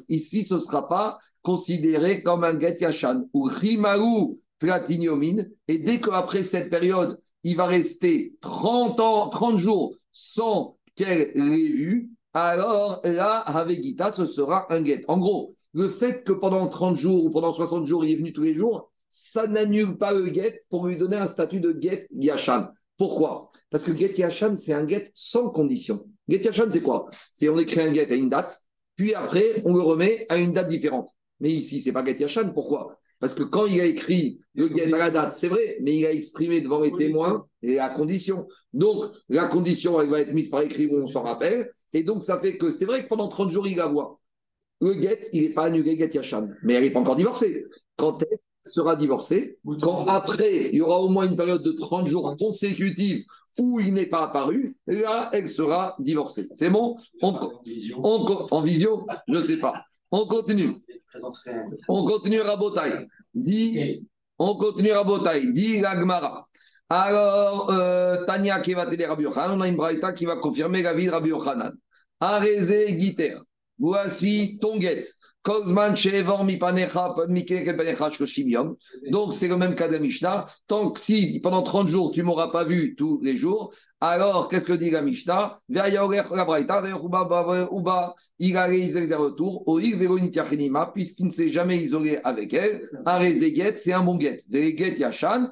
Ici, 0.09 0.45
ce 0.45 0.55
ne 0.55 0.61
sera 0.61 0.89
pas 0.89 1.19
considéré 1.43 2.23
comme 2.23 2.45
un 2.45 2.59
get 2.59 2.79
yashan. 2.81 3.25
Ou 3.33 3.45
rimaou 3.45 4.41
platiniomin. 4.59 5.45
Et 5.69 5.79
dès 5.79 6.01
qu'après 6.01 6.43
cette 6.43 6.71
période, 6.71 7.19
il 7.43 7.57
va 7.57 7.67
rester 7.67 8.35
30 8.41 9.01
ans, 9.01 9.29
30 9.29 9.59
jours 9.59 9.95
sans 10.13 10.77
qu'elle 10.95 11.33
l'ait 11.35 11.69
vu, 11.69 12.11
alors 12.33 13.01
là, 13.05 13.41
Havegita, 13.41 14.11
ce 14.13 14.27
sera 14.27 14.67
un 14.73 14.85
get. 14.85 15.05
En 15.09 15.19
gros, 15.19 15.55
le 15.73 15.89
fait 15.89 16.25
que 16.25 16.33
pendant 16.33 16.69
30 16.69 16.97
jours 16.97 17.25
ou 17.25 17.31
pendant 17.31 17.53
60 17.53 17.87
jours, 17.87 18.05
il 18.05 18.13
est 18.13 18.17
venu 18.17 18.33
tous 18.33 18.43
les 18.43 18.55
jours, 18.55 18.91
ça 19.09 19.47
n'annule 19.47 19.97
pas 19.97 20.13
le 20.13 20.33
get 20.33 20.63
pour 20.69 20.87
lui 20.87 20.97
donner 20.97 21.17
un 21.17 21.27
statut 21.27 21.61
de 21.61 21.77
get 21.81 22.07
yashan. 22.11 22.69
Pourquoi? 22.99 23.51
Parce 23.71 23.85
que 23.85 23.95
get 23.95 24.15
yashan, 24.17 24.57
c'est 24.57 24.73
un 24.73 24.87
get 24.89 25.11
sans 25.15 25.51
condition. 25.51 26.07
Get 26.29 26.43
yashan, 26.43 26.71
c'est 26.71 26.81
quoi? 26.81 27.09
C'est 27.33 27.49
on 27.49 27.59
écrit 27.59 27.81
un 27.81 27.93
get 27.93 28.11
à 28.11 28.15
une 28.15 28.31
date, 28.31 28.63
puis 28.97 29.15
après, 29.15 29.63
on 29.65 29.75
le 29.75 29.83
remet 29.83 30.27
à 30.29 30.39
une 30.39 30.53
date 30.53 30.69
différente. 30.69 31.11
Mais 31.41 31.51
ici, 31.51 31.83
c'est 31.83 31.93
pas 31.93 32.05
get 32.05 32.19
yashan. 32.19 32.53
Pourquoi? 32.53 32.99
Parce 33.19 33.35
que 33.35 33.43
quand 33.43 33.67
il 33.67 33.81
a 33.81 33.85
écrit 33.85 34.41
le 34.55 34.69
get 34.69 34.93
à 34.93 34.99
la 34.99 35.11
date, 35.11 35.35
c'est 35.35 35.49
vrai, 35.49 35.79
mais 35.83 35.97
il 35.97 36.07
a 36.07 36.13
exprimé 36.13 36.61
devant 36.61 36.81
les 36.81 36.93
témoins 36.93 37.47
et 37.63 37.75
la 37.75 37.91
condition. 37.91 38.47
Donc, 38.73 39.05
la 39.29 39.49
condition, 39.49 40.01
elle 40.01 40.11
va 40.11 40.21
être 40.21 40.33
mise 40.33 40.51
par 40.51 40.63
écrit 40.63 40.87
où 40.87 40.97
on 40.97 41.07
s'en 41.07 41.23
rappelle. 41.23 41.73
Et 41.93 42.03
donc, 42.03 42.25
ça 42.25 42.41
fait 42.41 42.59
que 42.59 42.71
c'est 42.71 42.85
vrai 42.85 43.05
que 43.05 43.09
pendant 43.09 43.29
30 43.29 43.51
jours, 43.51 43.67
il 43.67 43.77
la 43.77 43.87
voit. 43.87 44.21
Le 44.81 45.01
get, 45.01 45.21
il 45.33 45.43
n'est 45.43 45.55
pas 45.55 45.65
annulé, 45.65 45.97
get 45.97 46.11
yashan. 46.13 46.49
Mais 46.63 46.75
elle 46.75 46.85
n'est 46.85 46.91
pas 46.91 47.01
encore 47.01 47.17
divorcée. 47.17 47.67
Quand 47.97 48.23
elle 48.23 48.39
sera 48.67 48.97
divorcée, 48.97 49.59
quand 49.81 50.07
après, 50.07 50.71
il 50.73 50.77
y 50.77 50.81
aura 50.81 51.01
au 51.01 51.09
moins 51.09 51.29
une 51.29 51.37
période 51.37 51.63
de 51.63 51.73
30 51.73 52.09
jours 52.09 52.37
consécutifs 52.39 53.25
où 53.59 53.81
il 53.81 53.95
n'est 53.95 54.07
pas 54.07 54.25
apparu, 54.25 54.75
là, 54.87 55.31
elle 55.33 55.49
sera 55.49 55.97
divorcée. 55.99 56.49
C'est 56.55 56.71
bon? 56.71 56.97
On, 57.23 57.33
En 58.51 58.61
visio 58.61 59.07
Je 59.29 59.35
ne 59.35 59.41
sais 59.41 59.59
pas. 59.59 59.85
On 60.11 60.27
continue. 60.27 60.77
On 61.89 62.07
continue 62.07 62.41
Rabotai. 62.41 63.07
Dit, 63.35 64.07
on 64.39 64.57
continue 64.57 64.93
Rabotai. 64.93 65.53
Dit 65.53 65.81
Gagmara. 65.81 66.47
Alors, 66.89 67.71
euh, 67.71 68.25
Tania 68.27 68.61
qui 68.61 68.75
va 68.75 68.87
t'aider 68.87 69.07
Rabbi 69.07 69.25
Yochanan, 69.25 69.59
on 69.59 69.61
a 69.61 69.69
une 69.69 69.77
braïta 69.77 70.13
qui 70.13 70.25
va 70.25 70.37
confirmer 70.37 70.83
la 70.83 70.95
vie 70.95 71.07
de 71.07 71.11
Rabbi 71.11 71.31
Yochanan. 71.31 71.73
Arezé 72.21 72.99
Giter. 72.99 73.39
Voici 73.79 74.59
ton 74.61 74.79
guette. 74.79 75.09
Donc, 79.11 79.35
c'est 79.35 79.49
le 79.49 79.57
même 79.57 79.75
cas 79.77 79.89
de 79.89 79.99
Mishnah. 79.99 80.47
Tant 80.67 80.91
que 80.91 81.01
si 81.01 81.41
pendant 81.41 81.63
30 81.63 81.89
jours, 81.89 82.11
tu 82.11 82.21
ne 82.21 82.25
m'auras 82.27 82.51
pas 82.51 82.65
vu 82.65 82.97
tous 82.97 83.21
les 83.23 83.37
jours, 83.37 83.73
alors 84.01 84.49
qu'est-ce 84.49 84.67
que 84.67 84.73
dit 84.73 84.91
la 84.91 85.03
Mishnah? 85.03 85.61
Il 85.69 85.79
allait, 85.79 85.99
il 88.39 89.15
retour, 89.15 89.63
puisqu'il 90.93 91.27
ne 91.27 91.31
s'est 91.31 91.49
jamais 91.49 91.79
isolé 91.79 92.19
avec 92.25 92.53
elle. 92.53 92.89
Un 93.05 93.33
c'est 93.77 93.93
un 93.93 94.03
bon 94.03 94.17
guet. 94.17 94.41
yashan, 94.51 95.51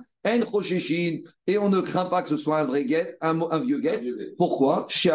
et 1.47 1.59
on 1.59 1.69
ne 1.69 1.81
craint 1.81 2.07
pas 2.07 2.23
que 2.23 2.31
ce 2.31 2.37
soit 2.37 2.59
un 2.59 2.65
vrai 2.65 2.85
guet, 2.85 3.17
un, 3.21 3.59
vieux 3.61 3.79
guet. 3.79 4.01
Pourquoi? 4.39 4.87
Chez 4.89 5.11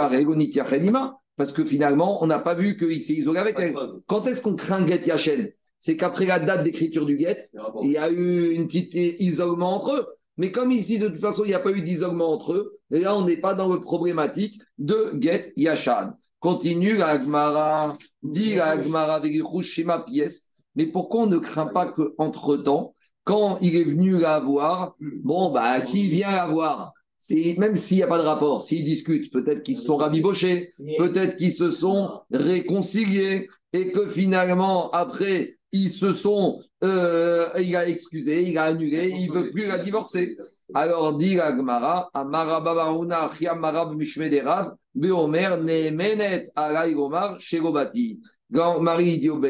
parce 1.40 1.54
que 1.54 1.64
finalement, 1.64 2.22
on 2.22 2.28
n'a 2.28 2.40
pas 2.40 2.54
vu 2.54 2.76
qu'il 2.76 3.00
s'est 3.00 3.14
isolé 3.14 3.40
avec 3.40 3.58
elle. 3.60 3.74
Quand 4.08 4.28
est-ce 4.28 4.42
qu'on 4.42 4.58
craint 4.58 4.86
Get 4.86 5.08
Yachen 5.08 5.48
C'est 5.80 5.96
qu'après 5.96 6.26
la 6.26 6.38
date 6.38 6.66
d'écriture 6.66 7.06
du 7.06 7.18
Get, 7.18 7.46
il 7.82 7.92
y 7.92 7.98
a 7.98 8.12
eu 8.12 8.52
une 8.52 8.68
petite 8.68 8.94
isolement 8.94 9.78
entre 9.78 9.96
eux. 9.96 10.06
Mais 10.36 10.52
comme 10.52 10.70
ici, 10.70 11.00
de 11.00 11.08
toute 11.08 11.22
façon, 11.22 11.46
il 11.46 11.48
n'y 11.48 11.54
a 11.54 11.62
pas 11.62 11.72
eu 11.72 11.82
d'isolement 11.82 12.34
entre 12.34 12.52
eux, 12.52 12.80
et 12.92 13.00
là, 13.00 13.16
on 13.16 13.24
n'est 13.24 13.40
pas 13.40 13.54
dans 13.54 13.72
le 13.74 13.80
problématique 13.80 14.60
de 14.80 15.14
Get 15.18 15.54
Yashan. 15.56 16.12
Continue 16.42 16.98
la 16.98 17.08
Agmara, 17.08 17.96
dit 18.22 18.56
la 18.56 18.72
Agmara 18.72 19.22
ma 19.86 20.00
pièce. 20.02 20.52
Mais 20.76 20.88
pourquoi 20.88 21.22
on 21.22 21.28
ne 21.28 21.38
craint 21.38 21.68
pas 21.68 21.90
qu'entre-temps, 21.90 22.96
quand 23.24 23.60
il 23.62 23.78
est 23.78 23.86
venu 23.86 24.20
la 24.20 24.42
voir, 24.42 24.98
bon, 25.00 25.54
bah, 25.54 25.80
s'il 25.80 26.10
vient 26.10 26.32
la 26.32 26.48
voir, 26.48 26.92
même 27.58 27.76
s'il 27.76 27.98
n'y 27.98 28.04
a 28.04 28.08
pas 28.08 28.18
de 28.18 28.24
rapport, 28.24 28.64
s'ils 28.64 28.86
discutent, 28.86 29.32
peut-être 29.32 29.64
qu'ils 29.64 29.78
se 29.78 29.86
sont 29.86 29.98
rabibochés, 29.98 30.74
peut-être 30.98 31.36
qu'ils 31.36 31.54
se 31.54 31.72
sont 31.72 32.22
réconciliés 32.32 33.50
et 33.74 33.92
que 33.92 34.08
finalement, 34.08 34.90
après, 34.92 35.58
ils 35.72 35.90
se 35.90 36.14
sont, 36.14 36.62
euh, 36.84 37.50
il 37.60 37.76
a 37.76 37.88
excusé, 37.88 38.44
il 38.44 38.58
a 38.58 38.64
annulé, 38.64 39.14
il 39.16 39.30
ne 39.30 39.34
veut 39.34 39.52
plus 39.52 39.68
la 39.68 39.80
divorcer. 39.80 40.38
Alors, 40.74 41.18
dit 41.18 41.36
la 41.36 41.56
Gemara, 41.56 42.10
Amarababaruna, 42.14 43.32
Chiamarab 43.38 43.96
Mishmederav, 43.96 44.76
Beomer, 44.96 45.58
Nemenet, 45.62 46.52
Alay 46.56 46.94
Gomar, 46.94 47.40
Shegobati. 47.40 48.22
Quand 48.54 48.80
Marie 48.80 49.20
dit 49.20 49.30
au 49.30 49.42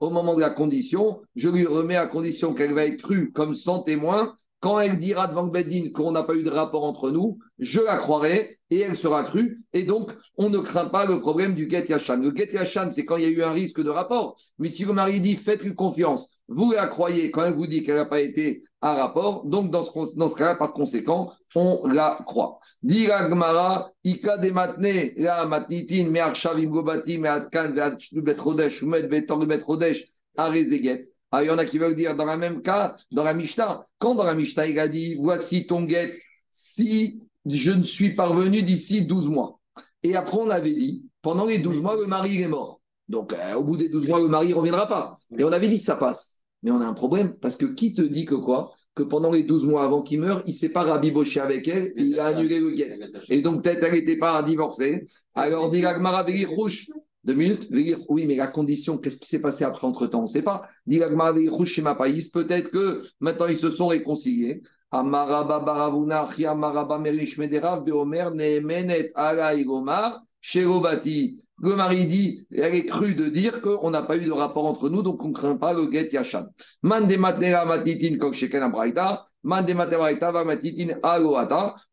au 0.00 0.10
moment 0.10 0.34
de 0.34 0.40
la 0.40 0.50
condition, 0.50 1.20
je 1.34 1.48
lui 1.48 1.66
remets 1.66 1.96
à 1.96 2.06
condition 2.06 2.52
qu'elle 2.52 2.74
va 2.74 2.84
être 2.84 3.02
crue 3.02 3.32
comme 3.32 3.54
sans 3.54 3.82
témoin 3.82 4.36
quand 4.66 4.80
elle 4.80 4.98
dira 4.98 5.28
devant 5.28 5.46
Bedin 5.46 5.90
qu'on 5.94 6.10
n'a 6.10 6.24
pas 6.24 6.34
eu 6.34 6.42
de 6.42 6.50
rapport 6.50 6.82
entre 6.82 7.12
nous, 7.12 7.38
je 7.60 7.80
la 7.80 7.98
croirai 7.98 8.58
et 8.68 8.80
elle 8.80 8.96
sera 8.96 9.22
crue. 9.22 9.62
Et 9.72 9.84
donc, 9.84 10.10
on 10.36 10.50
ne 10.50 10.58
craint 10.58 10.86
pas 10.86 11.06
le 11.06 11.20
problème 11.20 11.54
du 11.54 11.70
Get 11.70 11.86
Yashan. 11.88 12.16
Le 12.16 12.34
Get 12.34 12.52
Yashan, 12.52 12.90
c'est 12.90 13.04
quand 13.04 13.16
il 13.16 13.22
y 13.22 13.26
a 13.26 13.28
eu 13.28 13.44
un 13.44 13.52
risque 13.52 13.80
de 13.80 13.90
rapport. 13.90 14.36
Mais 14.58 14.68
si 14.68 14.84
le 14.84 14.92
mari 14.92 15.20
dit 15.20 15.36
faites-lui 15.36 15.76
confiance, 15.76 16.36
vous 16.48 16.72
la 16.72 16.88
croyez 16.88 17.30
quand 17.30 17.44
elle 17.44 17.54
vous 17.54 17.68
dit 17.68 17.84
qu'elle 17.84 17.94
n'a 17.94 18.06
pas 18.06 18.20
été 18.20 18.64
à 18.80 18.94
rapport, 18.94 19.46
donc 19.46 19.70
dans 19.70 19.84
ce, 19.84 20.34
cas-là, 20.36 20.56
par 20.56 20.72
conséquent, 20.72 21.32
on 21.54 21.86
la 21.86 22.18
croit. 22.26 22.58
Dit 22.82 23.06
Gmara, 23.06 23.92
Ika 24.02 24.36
de 24.38 24.50
matne, 24.50 25.12
la 25.16 25.46
matnitin, 25.46 26.10
gobati, 26.66 27.18
me 27.18 27.28
atkan, 27.28 27.72
ve 27.72 28.20
betrodesh, 28.20 28.82
betor 28.82 29.46
betrodesh, 29.46 30.12
arezeget. 30.36 31.04
Ah, 31.32 31.42
il 31.42 31.48
y 31.48 31.50
en 31.50 31.58
a 31.58 31.64
qui 31.64 31.78
veulent 31.78 31.96
dire 31.96 32.16
dans 32.16 32.24
le 32.24 32.36
même 32.36 32.62
cas, 32.62 32.96
dans 33.10 33.24
la 33.24 33.34
Mishnah, 33.34 33.86
quand 33.98 34.14
dans 34.14 34.24
la 34.24 34.34
Mishnah 34.34 34.66
il 34.68 34.78
a 34.78 34.88
dit 34.88 35.16
voici 35.16 35.66
ton 35.66 35.82
guet, 35.82 36.14
si 36.50 37.20
je 37.44 37.72
ne 37.72 37.82
suis 37.82 38.12
parvenu 38.12 38.62
d'ici 38.62 39.04
12 39.04 39.28
mois. 39.28 39.58
Et 40.02 40.14
après 40.14 40.38
on 40.38 40.50
avait 40.50 40.74
dit 40.74 41.04
pendant 41.22 41.46
les 41.46 41.58
12 41.58 41.82
mois 41.82 41.96
le 41.96 42.06
mari 42.06 42.40
est 42.42 42.48
mort. 42.48 42.80
Donc 43.08 43.32
euh, 43.32 43.54
au 43.54 43.64
bout 43.64 43.76
des 43.76 43.88
12 43.88 44.08
mois 44.08 44.20
le 44.20 44.28
mari 44.28 44.50
ne 44.50 44.54
reviendra 44.54 44.86
pas. 44.86 45.18
Et 45.36 45.44
on 45.44 45.52
avait 45.52 45.68
dit 45.68 45.78
ça 45.78 45.96
passe. 45.96 46.42
Mais 46.62 46.70
on 46.70 46.80
a 46.80 46.86
un 46.86 46.94
problème 46.94 47.34
parce 47.34 47.56
que 47.56 47.66
qui 47.66 47.92
te 47.92 48.02
dit 48.02 48.24
que 48.24 48.34
quoi? 48.34 48.72
Que 48.94 49.02
pendant 49.02 49.30
les 49.30 49.42
12 49.42 49.66
mois 49.66 49.84
avant 49.84 50.02
qu'il 50.02 50.20
meure, 50.20 50.42
il 50.46 50.52
ne 50.52 50.56
s'est 50.56 50.70
pas 50.70 50.84
rabiboché 50.84 51.40
avec 51.40 51.68
elle, 51.68 51.92
il 51.96 52.18
a 52.18 52.26
annulé 52.26 52.60
le 52.60 52.70
guet. 52.70 52.94
Et 53.28 53.42
donc 53.42 53.62
peut-être 53.62 53.82
elle 53.82 53.92
n'était 53.92 54.18
pas 54.18 54.42
divorcée. 54.42 55.06
Alors 55.34 55.70
dit 55.70 55.80
Gmara 55.80 56.24
rouge. 56.48 56.88
Deux 57.26 57.34
minutes, 57.34 57.70
dire 57.72 57.98
oui, 58.08 58.24
mais 58.26 58.36
la 58.36 58.46
condition, 58.46 58.98
qu'est-ce 58.98 59.18
qui 59.18 59.28
s'est 59.28 59.42
passé 59.42 59.64
après 59.64 59.84
entre-temps? 59.84 60.20
On 60.20 60.22
ne 60.22 60.26
sait 60.28 60.42
pas. 60.42 60.68
Peut-être 60.86 62.70
que 62.70 63.02
maintenant 63.18 63.46
ils 63.46 63.56
se 63.56 63.70
sont 63.70 63.88
réconciliés. 63.88 64.62
Le 71.58 71.74
mari 71.74 72.06
dit, 72.06 72.46
elle 72.52 72.74
est 72.74 72.86
crue 72.86 73.14
de 73.14 73.28
dire 73.28 73.60
qu'on 73.60 73.90
n'a 73.90 74.02
pas 74.02 74.16
eu 74.16 74.24
de 74.24 74.30
rapport 74.30 74.66
entre 74.66 74.88
nous, 74.88 75.02
donc 75.02 75.24
on 75.24 75.28
ne 75.28 75.32
craint 75.32 75.56
pas 75.56 75.72
le 75.72 75.90
get 75.90 76.10
yashan. 76.12 76.46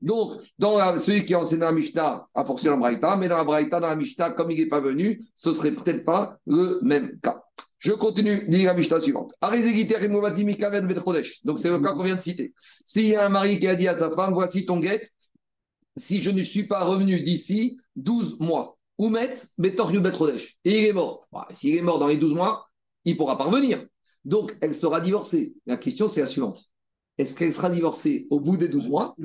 Donc, 0.01 0.41
dans 0.57 0.99
celui 0.99 1.25
qui 1.25 1.35
enseigne 1.35 1.59
la 1.59 1.71
Mishnah 1.71 2.27
a 2.33 2.45
forcé 2.45 2.67
la 2.67 2.77
Braïta, 2.77 3.15
mais 3.15 3.27
dans 3.27 3.37
la 3.37 3.43
Braïta, 3.43 3.79
dans 3.79 3.89
la 3.89 3.95
Mishnah, 3.95 4.31
comme 4.31 4.49
il 4.49 4.57
n'est 4.57 4.69
pas 4.69 4.81
venu, 4.81 5.21
ce 5.35 5.53
serait 5.53 5.71
peut-être 5.71 6.03
pas 6.03 6.39
le 6.47 6.79
même 6.81 7.19
cas. 7.21 7.43
Je 7.77 7.91
continue, 7.91 8.47
dit 8.47 8.63
la 8.63 8.73
Mishnah 8.73 9.01
suivante. 9.01 9.33
Donc, 9.41 9.59
c'est 11.59 11.69
le 11.69 11.79
cas 11.79 11.93
qu'on 11.93 12.03
vient 12.03 12.15
de 12.15 12.21
citer. 12.21 12.53
S'il 12.83 13.07
y 13.09 13.15
a 13.15 13.25
un 13.25 13.29
mari 13.29 13.59
qui 13.59 13.67
a 13.67 13.75
dit 13.75 13.87
à 13.87 13.95
sa 13.95 14.09
femme, 14.09 14.33
voici 14.33 14.65
ton 14.65 14.79
guet, 14.79 15.07
si 15.95 16.23
je 16.23 16.31
ne 16.31 16.41
suis 16.41 16.63
pas 16.63 16.83
revenu 16.85 17.21
d'ici 17.21 17.77
12 17.97 18.39
mois, 18.39 18.77
Oumet 18.97 19.35
Betoryu 19.57 19.99
Betrodesh, 19.99 20.57
et 20.65 20.79
il 20.79 20.85
est 20.87 20.93
mort. 20.93 21.27
S'il 21.51 21.75
est 21.75 21.81
mort 21.81 21.99
dans 21.99 22.07
les 22.07 22.17
12 22.17 22.33
mois, 22.33 22.67
il 23.05 23.15
pourra 23.17 23.37
pas 23.37 23.43
revenir. 23.43 23.85
Donc, 24.25 24.57
elle 24.61 24.73
sera 24.73 25.01
divorcée. 25.01 25.53
La 25.65 25.77
question, 25.77 26.07
c'est 26.07 26.21
la 26.21 26.27
suivante. 26.27 26.63
Est-ce 27.17 27.35
qu'elle 27.35 27.53
sera 27.53 27.69
divorcée 27.69 28.27
au 28.29 28.39
bout 28.39 28.57
des 28.57 28.69
12 28.69 28.87
mois 28.89 29.15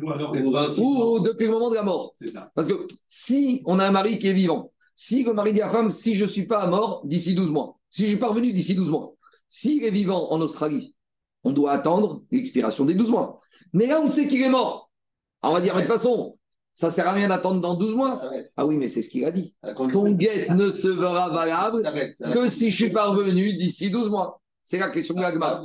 ou, 0.79 1.21
depuis 1.21 1.47
le 1.47 1.53
moment 1.53 1.71
de 1.71 1.75
la 1.75 1.83
mort 1.83 2.13
Parce 2.55 2.69
que 2.69 2.87
si 3.09 3.63
on 3.65 3.79
a 3.79 3.87
un 3.87 3.91
mari 3.91 4.19
qui 4.19 4.29
est 4.29 4.35
vivant, 4.35 4.73
si 4.95 5.23
le 5.23 5.33
mari 5.33 5.53
dit 5.55 5.63
à 5.63 5.67
la 5.67 5.73
femme, 5.73 5.91
si 5.91 6.15
je 6.17 6.25
ne 6.25 6.29
suis 6.29 6.47
pas 6.47 6.67
mort 6.67 7.03
d'ici 7.05 7.35
12 7.35 7.51
mois, 7.51 7.77
si 7.91 8.03
je 8.03 8.09
suis 8.09 8.19
parvenu 8.19 8.53
d'ici 8.53 8.75
12 8.75 8.91
mois, 8.91 9.15
s'il 9.49 9.83
est 9.85 9.91
vivant 9.91 10.31
en 10.31 10.41
Australie, 10.41 10.95
on 11.45 11.53
doit 11.53 11.73
attendre 11.73 12.23
l'expiration 12.31 12.85
des 12.85 12.95
12 12.95 13.11
mois. 13.11 13.41
Mais 13.73 13.87
là, 13.87 14.01
on 14.03 14.09
sait 14.09 14.27
qu'il 14.27 14.43
est 14.43 14.51
mort. 14.51 14.91
on 15.43 15.53
va 15.53 15.61
dire, 15.61 15.75
de 15.75 15.81
toute 15.81 15.89
façon, 15.89 16.37
ça 16.75 16.89
ne 16.89 16.93
sert 16.93 17.09
à 17.09 17.13
rien 17.13 17.29
d'attendre 17.29 17.61
dans 17.61 17.75
12 17.75 17.95
mois. 17.95 18.21
Ah 18.57 18.67
oui, 18.67 18.77
mais 18.77 18.89
c'est 18.89 19.03
ce 19.03 19.09
qu'il 19.11 19.25
a 19.25 19.31
dit. 19.31 19.57
Ton 19.93 20.13
guette 20.13 20.51
ne 20.51 20.71
se 20.71 20.89
verra 20.89 21.31
valable 21.31 21.83
que 22.33 22.49
si 22.49 22.71
je 22.71 22.77
suis 22.77 22.91
parvenu 22.93 23.55
d'ici 23.57 23.91
12 23.91 24.11
mois. 24.11 24.41
C'est 24.63 24.79
la 24.79 24.91
question 24.91 25.15
de 25.15 25.23
l'Agmara. 25.23 25.63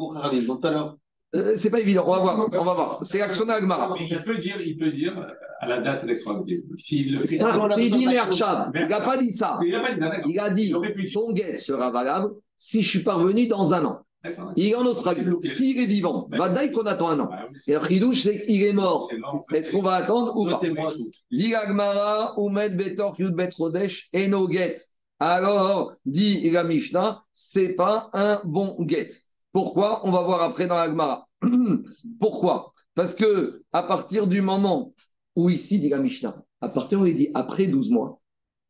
Euh, 1.35 1.53
c'est 1.57 1.71
pas 1.71 1.79
évident, 1.79 2.03
on 2.05 2.11
va 2.11 2.19
voir, 2.19 2.49
on 2.51 2.63
va 2.63 2.73
voir. 2.73 2.99
C'est 3.01 3.17
l'action 3.17 3.45
d'Agmara. 3.45 3.95
Il 3.99 4.21
peut 4.21 4.37
dire, 4.37 4.61
il 4.61 4.77
peut 4.77 4.91
dire 4.91 5.13
à 5.59 5.67
la 5.67 5.81
date 5.81 6.03
rétroactive. 6.03 6.63
Ça, 6.77 7.59
c'est 7.75 7.89
dit 7.89 8.05
Merchab. 8.05 8.71
Il 8.75 8.87
n'a 8.87 9.01
pas 9.01 9.17
dit 9.17 9.33
ça. 9.33 9.57
Il 9.63 10.39
a 10.39 10.49
dit, 10.51 10.73
ton 11.11 11.33
guette 11.33 11.59
sera 11.59 11.89
valable 11.89 12.33
si 12.55 12.83
je 12.83 12.89
suis 12.89 13.03
parvenu 13.03 13.47
dans 13.47 13.73
un 13.73 13.85
an. 13.85 13.99
Il 14.55 14.67
est 14.67 14.75
en 14.75 14.85
Australie. 14.85 15.25
S'il 15.43 15.79
est 15.79 15.85
vivant, 15.85 16.29
va 16.31 16.49
dire 16.49 16.71
qu'on 16.71 16.85
attend 16.85 17.09
un 17.09 17.19
an. 17.19 17.29
Et 17.67 17.73
le 17.73 17.83
chidouche, 17.83 18.21
c'est 18.21 18.41
qu'il 18.41 18.63
est 18.63 18.71
mort. 18.73 19.09
Est-ce 19.51 19.71
qu'on 19.71 19.81
va 19.81 19.95
attendre 19.95 20.37
ou 20.37 20.45
pas? 20.45 20.59
Dit 21.31 21.55
Agmara, 21.55 22.35
Umed 22.37 22.77
Betor 22.77 23.15
Yud 23.19 23.33
Bet 23.33 23.49
Rodesh, 23.57 24.09
Eno 24.13 24.49
Get. 24.49 24.77
Alors, 25.19 25.93
dit 26.05 26.49
la 26.51 26.63
Mishnah, 26.63 27.23
c'est 27.33 27.69
pas 27.69 28.09
un 28.13 28.41
bon 28.43 28.77
get. 28.87 29.09
Pourquoi 29.53 30.01
On 30.05 30.11
va 30.11 30.23
voir 30.23 30.41
après 30.41 30.67
dans 30.67 30.75
l'Agmara. 30.75 31.27
Pourquoi? 32.19 32.73
Parce 32.95 33.15
que 33.15 33.63
à 33.71 33.83
partir 33.83 34.27
du 34.27 34.41
moment 34.41 34.93
où 35.35 35.49
ici, 35.49 35.79
dit 35.79 35.89
la 35.89 35.99
Mishnah, 35.99 36.43
à 36.59 36.69
partir 36.69 36.99
où 36.99 37.05
il 37.05 37.15
dit 37.15 37.29
après 37.33 37.67
12 37.67 37.91
mois, 37.91 38.19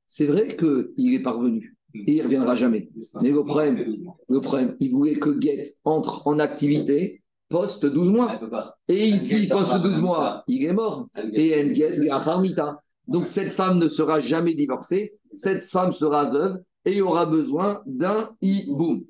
c'est 0.08 0.28
vrai 0.28 0.56
qu'il 0.56 1.14
est 1.14 1.24
parvenu 1.24 1.78
et 1.96 2.14
il 2.14 2.18
ne 2.18 2.24
reviendra 2.24 2.56
jamais. 2.56 2.90
Mais 3.22 3.32
le 3.32 3.44
problème, 3.44 3.98
le 4.30 4.42
problème, 4.42 4.76
il 4.80 4.92
voulait 4.92 5.16
que 5.16 5.40
Get 5.40 5.76
entre 5.84 6.28
en 6.28 6.40
activité 6.40 7.24
post 7.50 7.86
12 7.86 8.10
mois. 8.10 8.40
Et 8.88 9.08
ici, 9.08 9.48
post 9.48 9.74
12 9.76 10.02
mois, 10.02 10.44
il 10.48 10.66
est 10.66 10.74
mort. 10.74 11.08
Et 11.34 11.74
Get, 11.74 11.96
il 11.98 12.10
a 12.12 12.82
Donc 13.08 13.28
cette 13.28 13.52
femme 13.52 13.78
ne 13.78 13.88
sera 13.88 14.20
jamais 14.20 14.56
divorcée, 14.56 15.14
cette 15.32 15.66
femme 15.66 15.92
sera 15.92 16.30
veuve 16.30 16.62
et 16.86 17.02
aura 17.02 17.26
besoin 17.26 17.82
d'un 17.86 18.32
iboum. 18.42 19.04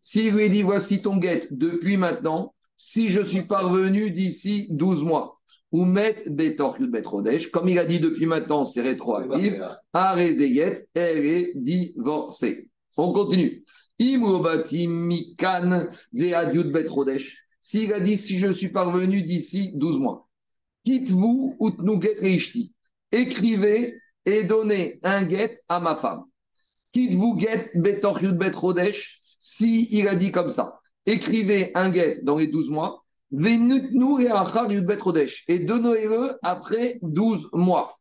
S'il 0.00 0.34
lui 0.34 0.50
dit 0.50 0.62
voici 0.62 1.02
ton 1.02 1.16
guet 1.16 1.48
depuis 1.50 1.96
maintenant, 1.96 2.54
si 2.76 3.08
je 3.08 3.22
suis 3.22 3.42
parvenu 3.42 4.10
d'ici 4.10 4.68
12 4.70 5.04
mois, 5.04 5.40
ou 5.72 5.84
met 5.84 6.22
betor 6.26 6.76
betrodesh, 6.78 7.50
comme 7.50 7.68
il 7.68 7.78
a 7.78 7.84
dit 7.84 7.98
depuis 7.98 8.26
maintenant, 8.26 8.64
c'est 8.64 8.82
rétroactif, 8.82 9.54
Arezeyet, 9.92 10.86
elle 10.94 11.24
est 11.24 11.52
divorcée. 11.54 12.68
On 12.96 13.12
continue. 13.12 13.64
mikan 13.98 15.88
betrodesh. 16.12 17.38
S'il 17.60 17.92
a 17.92 18.00
dit 18.00 18.16
si 18.16 18.38
je 18.38 18.52
suis 18.52 18.68
parvenu 18.68 19.22
d'ici 19.22 19.72
12 19.76 19.98
mois, 19.98 20.28
quitte-vous 20.84 21.56
utnuget 21.60 22.18
reishti. 22.20 22.74
Écrivez 23.12 24.01
et 24.26 24.44
donner 24.44 25.00
un 25.02 25.24
guet 25.24 25.60
à 25.68 25.80
ma 25.80 25.96
femme. 25.96 26.24
Quitte 26.92 27.14
vous 27.14 27.34
guet 27.34 27.70
betor 27.74 28.20
bet 28.20 28.54
rodesh, 28.54 29.20
si 29.38 29.88
il 29.90 30.08
a 30.08 30.14
dit 30.14 30.30
comme 30.30 30.50
ça. 30.50 30.80
Écrivez 31.06 31.72
un 31.74 31.90
guet 31.90 32.20
dans 32.22 32.38
les 32.38 32.46
12 32.46 32.70
mois, 32.70 33.04
venutnu 33.30 34.22
et 34.22 34.28
achar 34.30 34.68
bet 34.68 34.96
rodesh, 34.96 35.44
et 35.48 35.60
donnez-le 35.60 36.38
après 36.42 36.98
12 37.02 37.48
mois. 37.52 37.98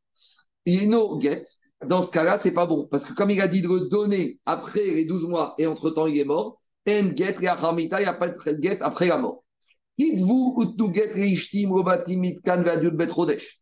no 0.68 1.20
get, 1.20 1.44
dans 1.88 2.02
ce 2.02 2.12
cas-là, 2.12 2.38
c'est 2.38 2.54
pas 2.54 2.68
bon, 2.68 2.88
parce 2.92 3.06
que 3.06 3.14
comme 3.14 3.32
il 3.32 3.42
a 3.42 3.48
dit 3.48 3.62
de 3.62 3.68
le 3.68 3.90
donner 3.90 4.40
après 4.46 4.86
les 4.86 5.06
12 5.06 5.24
mois 5.28 5.56
et 5.58 5.66
entre-temps 5.66 6.08
il 6.08 6.20
est 6.20 6.26
mort, 6.26 6.62
en 6.88 7.16
get 7.16 7.38
et 7.42 7.48
acharmita, 7.48 8.00
il 8.00 8.04
n'y 8.04 8.10
a 8.10 8.14
pas 8.14 8.28
de 8.28 8.62
get 8.62 8.80
après 8.82 9.08
la 9.08 9.18
mort. 9.18 9.44
Quitte 9.98 10.20
vous 10.20 10.56
utnu 10.62 10.94
get 10.94 11.14
reishtim 11.14 11.72
robatim 11.72 12.24
kan 12.44 12.62
bet 12.64 13.12
rodesh 13.12 13.61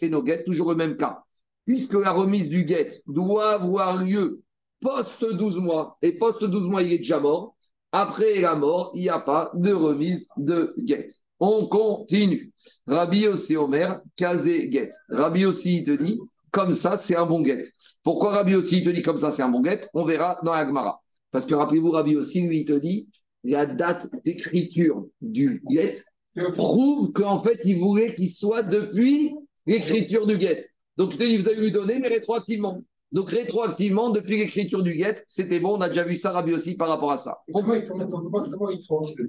et 0.00 0.08
nos 0.08 0.22
guettes, 0.22 0.44
toujours 0.44 0.70
le 0.70 0.76
même 0.76 0.96
cas. 0.96 1.22
Puisque 1.66 1.94
la 1.94 2.12
remise 2.12 2.48
du 2.48 2.64
guet 2.64 2.90
doit 3.06 3.52
avoir 3.52 4.02
lieu 4.02 4.42
post-12 4.80 5.60
mois, 5.60 5.96
et 6.02 6.18
post-12 6.18 6.68
mois, 6.68 6.82
il 6.82 6.92
est 6.92 6.98
déjà 6.98 7.20
mort, 7.20 7.54
après 7.90 8.40
la 8.40 8.54
mort, 8.54 8.92
il 8.94 9.02
n'y 9.02 9.08
a 9.08 9.20
pas 9.20 9.50
de 9.54 9.72
remise 9.72 10.28
de 10.36 10.74
guet. 10.78 11.06
On 11.40 11.66
continue. 11.66 12.52
Rabbi 12.86 13.28
aussi 13.28 13.56
Omer, 13.56 14.00
Kazé 14.16 14.68
guet. 14.68 14.90
Rabbi 15.08 15.44
il 15.44 15.84
te 15.84 15.92
dit, 15.92 16.20
comme 16.50 16.72
ça, 16.72 16.96
c'est 16.96 17.16
un 17.16 17.26
bon 17.26 17.40
guet. 17.40 17.64
Pourquoi 18.02 18.32
Rabbi 18.32 18.52
il 18.52 18.84
te 18.84 18.90
dit 18.90 19.02
comme 19.02 19.18
ça, 19.18 19.30
c'est 19.30 19.42
un 19.42 19.48
bon 19.48 19.60
guet? 19.60 19.88
On 19.94 20.04
verra 20.04 20.38
dans 20.44 20.54
la 20.54 21.00
Parce 21.30 21.46
que 21.46 21.54
rappelez-vous, 21.54 21.90
Rabbi 21.90 22.16
aussi, 22.16 22.46
lui, 22.46 22.60
il 22.60 22.64
te 22.64 22.78
dit, 22.78 23.08
la 23.42 23.66
date 23.66 24.08
d'écriture 24.24 25.06
du 25.20 25.62
guet, 25.70 25.94
prouve 26.42 27.12
qu'en 27.12 27.40
fait, 27.40 27.60
il 27.64 27.78
voulait 27.78 28.14
qu'il 28.14 28.30
soit 28.30 28.62
depuis 28.62 29.34
l'écriture 29.66 30.26
du 30.26 30.38
guet. 30.38 30.66
Donc, 30.96 31.12
je 31.12 31.16
te 31.16 31.24
dis, 31.24 31.36
vous 31.36 31.48
allez 31.48 31.60
lui 31.60 31.72
donner, 31.72 31.98
mais 31.98 32.08
rétroactivement. 32.08 32.82
Donc, 33.12 33.30
rétroactivement, 33.30 34.10
depuis 34.10 34.38
l'écriture 34.38 34.82
du 34.82 34.94
guet, 34.94 35.22
c'était 35.28 35.60
bon, 35.60 35.76
on 35.76 35.80
a 35.80 35.88
déjà 35.88 36.02
vu 36.04 36.16
ça, 36.16 36.32
Rabbi 36.32 36.52
aussi, 36.52 36.76
par 36.76 36.88
rapport 36.88 37.12
à 37.12 37.16
ça. 37.16 37.38
Comment, 37.52 37.74
il 37.74 37.84
tranche 37.84 39.10
le 39.16 39.28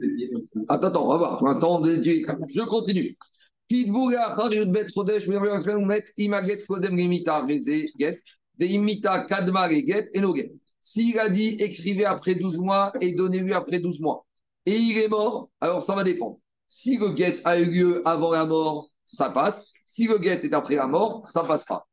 Attends, 0.68 0.88
attends, 0.88 1.06
on 1.06 1.10
va 1.10 1.18
voir. 1.18 1.38
Pour 1.38 1.48
l'instant, 1.48 1.84
je 1.84 2.66
continue. 2.68 3.16
S'il 10.82 11.20
a 11.20 11.30
dit 11.30 11.58
écrivez 11.60 12.06
après 12.06 12.36
12 12.36 12.58
mois 12.60 12.94
et 13.02 13.16
donnez-lui 13.16 13.54
après 13.54 13.80
12 13.80 14.02
mois, 14.02 14.26
et 14.68 14.76
il 14.76 14.98
est 14.98 15.08
mort, 15.08 15.50
alors 15.60 15.82
ça 15.82 15.96
va 15.96 16.04
dépendre. 16.04 16.40
Si 16.68 16.98
le 16.98 17.10
guet 17.14 17.42
a 17.44 17.60
eu 17.60 17.66
lieu 17.66 18.02
avant 18.06 18.32
la 18.32 18.46
mort, 18.46 18.90
ça 19.04 19.30
passe. 19.30 19.72
Si 19.86 20.08
le 20.08 20.18
guet 20.18 20.42
est 20.44 20.54
après 20.54 20.76
la 20.76 20.88
mort, 20.88 21.26
ça 21.26 21.44
passe 21.44 21.66
pas. 21.66 21.88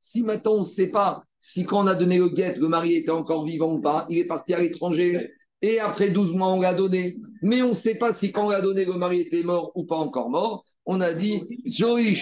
Si 0.00 0.22
maintenant 0.22 0.52
on 0.52 0.60
ne 0.60 0.64
sait 0.64 0.88
pas 0.88 1.24
si 1.40 1.64
quand 1.64 1.84
on 1.84 1.86
a 1.86 1.94
donné 1.94 2.18
le 2.18 2.28
guet, 2.28 2.54
le 2.60 2.68
mari 2.68 2.96
était 2.96 3.10
encore 3.10 3.46
vivant 3.46 3.72
ou 3.72 3.80
pas, 3.80 4.06
il 4.10 4.18
est 4.18 4.26
parti 4.26 4.52
à 4.52 4.60
l'étranger 4.60 5.32
et 5.62 5.80
après 5.80 6.10
12 6.10 6.34
mois 6.34 6.48
on 6.48 6.60
l'a 6.60 6.74
donné, 6.74 7.16
mais 7.42 7.62
on 7.62 7.70
ne 7.70 7.74
sait 7.74 7.94
pas 7.94 8.12
si 8.12 8.30
quand 8.30 8.46
on 8.46 8.50
l'a 8.50 8.60
donné, 8.60 8.84
le 8.84 8.92
mari 8.92 9.22
était 9.22 9.42
mort 9.42 9.72
ou 9.74 9.84
pas 9.84 9.96
encore 9.96 10.28
mort, 10.28 10.64
on 10.84 11.00
a 11.00 11.14
dit 11.14 11.42
Joï 11.64 12.14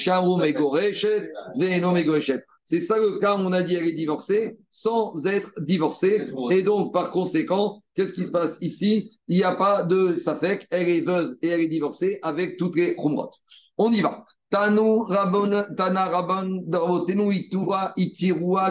C'est 2.70 2.82
ça 2.82 2.98
le 2.98 3.18
cas 3.18 3.34
où 3.34 3.38
on 3.38 3.52
a 3.52 3.62
dit 3.62 3.76
elle 3.76 3.88
est 3.88 3.94
divorcée 3.94 4.58
sans 4.68 5.26
être 5.26 5.52
divorcée. 5.58 6.26
Et 6.50 6.62
donc, 6.62 6.92
par 6.92 7.10
conséquent, 7.12 7.82
Qu'est-ce 7.98 8.12
qui 8.12 8.26
se 8.26 8.30
passe 8.30 8.58
ici? 8.60 9.18
Il 9.26 9.38
n'y 9.38 9.42
a 9.42 9.56
pas 9.56 9.82
de 9.82 10.14
safek, 10.14 10.68
elle 10.70 10.88
est 10.88 11.00
veuve 11.00 11.36
et 11.42 11.48
elle 11.48 11.62
est 11.62 11.66
divorcée 11.66 12.20
avec 12.22 12.56
toutes 12.56 12.76
les 12.76 12.94
khumrot. 12.94 13.32
On 13.76 13.90
y 13.90 14.00
va. 14.02 14.24
Tanu 14.50 15.00
rabon, 15.00 15.64
tana 15.76 16.08
rabon, 16.08 16.62
itura, 17.32 17.94
itirua, 17.96 18.70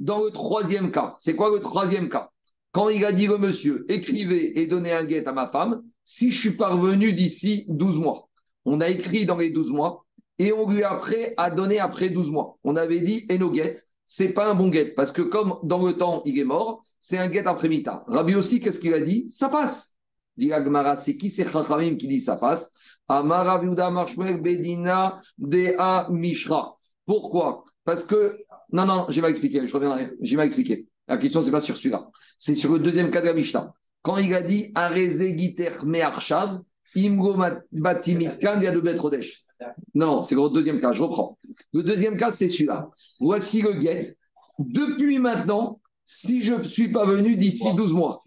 Dans 0.00 0.24
le 0.24 0.30
troisième 0.30 0.92
cas, 0.92 1.14
c'est 1.18 1.36
quoi 1.36 1.50
le 1.50 1.60
troisième 1.60 2.08
cas? 2.08 2.30
Quand 2.72 2.88
il 2.88 3.04
a 3.04 3.12
dit 3.12 3.26
le 3.26 3.36
monsieur, 3.36 3.84
écrivez 3.90 4.62
et 4.62 4.66
donnez 4.66 4.92
un 4.92 5.04
guet 5.04 5.26
à 5.26 5.32
ma 5.32 5.48
femme, 5.48 5.82
si 6.06 6.30
je 6.30 6.40
suis 6.40 6.56
parvenu 6.56 7.12
d'ici 7.12 7.66
12 7.68 7.98
mois. 7.98 8.30
On 8.64 8.80
a 8.80 8.88
écrit 8.88 9.26
dans 9.26 9.36
les 9.36 9.50
12 9.50 9.72
mois 9.72 10.05
et 10.38 10.52
on 10.52 10.68
lui 10.68 10.82
a 10.82 10.92
après 10.92 11.34
à 11.36 11.50
donner 11.50 11.78
après 11.78 12.10
12 12.10 12.30
mois. 12.30 12.58
On 12.64 12.76
avait 12.76 13.00
dit 13.00 13.26
et 13.28 13.38
nos 13.38 13.50
guettes, 13.50 13.86
c'est 14.06 14.30
pas 14.30 14.50
un 14.50 14.54
bon 14.54 14.68
guet 14.68 14.92
parce 14.94 15.12
que 15.12 15.22
comme 15.22 15.58
dans 15.62 15.84
le 15.84 15.94
temps 15.94 16.22
il 16.24 16.38
est 16.38 16.44
mort, 16.44 16.84
c'est 17.00 17.18
un 17.18 17.28
guet 17.28 17.46
après 17.46 17.68
mita. 17.68 18.04
Rabbi 18.06 18.34
aussi, 18.34 18.60
qu'est-ce 18.60 18.80
qu'il 18.80 18.94
a 18.94 19.00
dit? 19.00 19.30
Ça 19.30 19.48
passe. 19.48 19.96
Dit 20.36 20.52
Agmara, 20.52 20.96
c'est 20.96 21.16
qui 21.16 21.30
c'est 21.30 21.50
Chachamim 21.50 21.96
qui 21.96 22.08
dit 22.08 22.20
ça 22.20 22.36
passe? 22.36 22.72
Amara 23.08 23.58
Bedina 23.58 25.20
Dea 25.38 26.08
Mishra. 26.10 26.76
Pourquoi? 27.06 27.64
Parce 27.84 28.04
que. 28.04 28.36
Non, 28.72 28.84
non, 28.84 29.06
je 29.08 29.20
vais 29.20 29.30
expliquer, 29.30 29.66
je 29.66 29.72
reviendrai. 29.72 30.10
Je 30.20 30.36
vais 30.36 30.44
expliquer. 30.44 30.88
La 31.06 31.18
question, 31.18 31.40
c'est 31.40 31.52
pas 31.52 31.60
sur 31.60 31.76
celui-là. 31.76 32.08
C'est 32.36 32.56
sur 32.56 32.72
le 32.72 32.80
deuxième 32.80 33.10
cas 33.12 33.20
de 33.20 33.26
la 33.26 33.32
Mishnah. 33.32 33.72
Quand 34.02 34.16
il 34.16 34.34
a 34.34 34.42
dit 34.42 34.72
Areze 34.74 35.22
Giter 35.36 35.70
Me'arshav, 35.84 36.60
Imgo 36.96 37.36
Batimit 37.72 38.38
Kan 38.40 38.58
via 38.58 38.72
de 38.72 38.80
Betrodesh. 38.80 39.45
Non, 39.94 40.22
c'est 40.22 40.34
le 40.34 40.48
deuxième 40.50 40.80
cas, 40.80 40.92
je 40.92 41.02
reprends. 41.02 41.38
Le 41.72 41.82
deuxième 41.82 42.16
cas, 42.16 42.30
c'était 42.30 42.48
celui-là. 42.48 42.90
Voici 43.20 43.62
le 43.62 43.74
guet. 43.74 44.16
Depuis 44.58 45.18
maintenant, 45.18 45.80
si 46.04 46.42
je 46.42 46.54
ne 46.54 46.62
suis 46.62 46.90
pas 46.90 47.04
venu 47.04 47.36
d'ici 47.36 47.72
12 47.74 47.92
mois. 47.92 48.20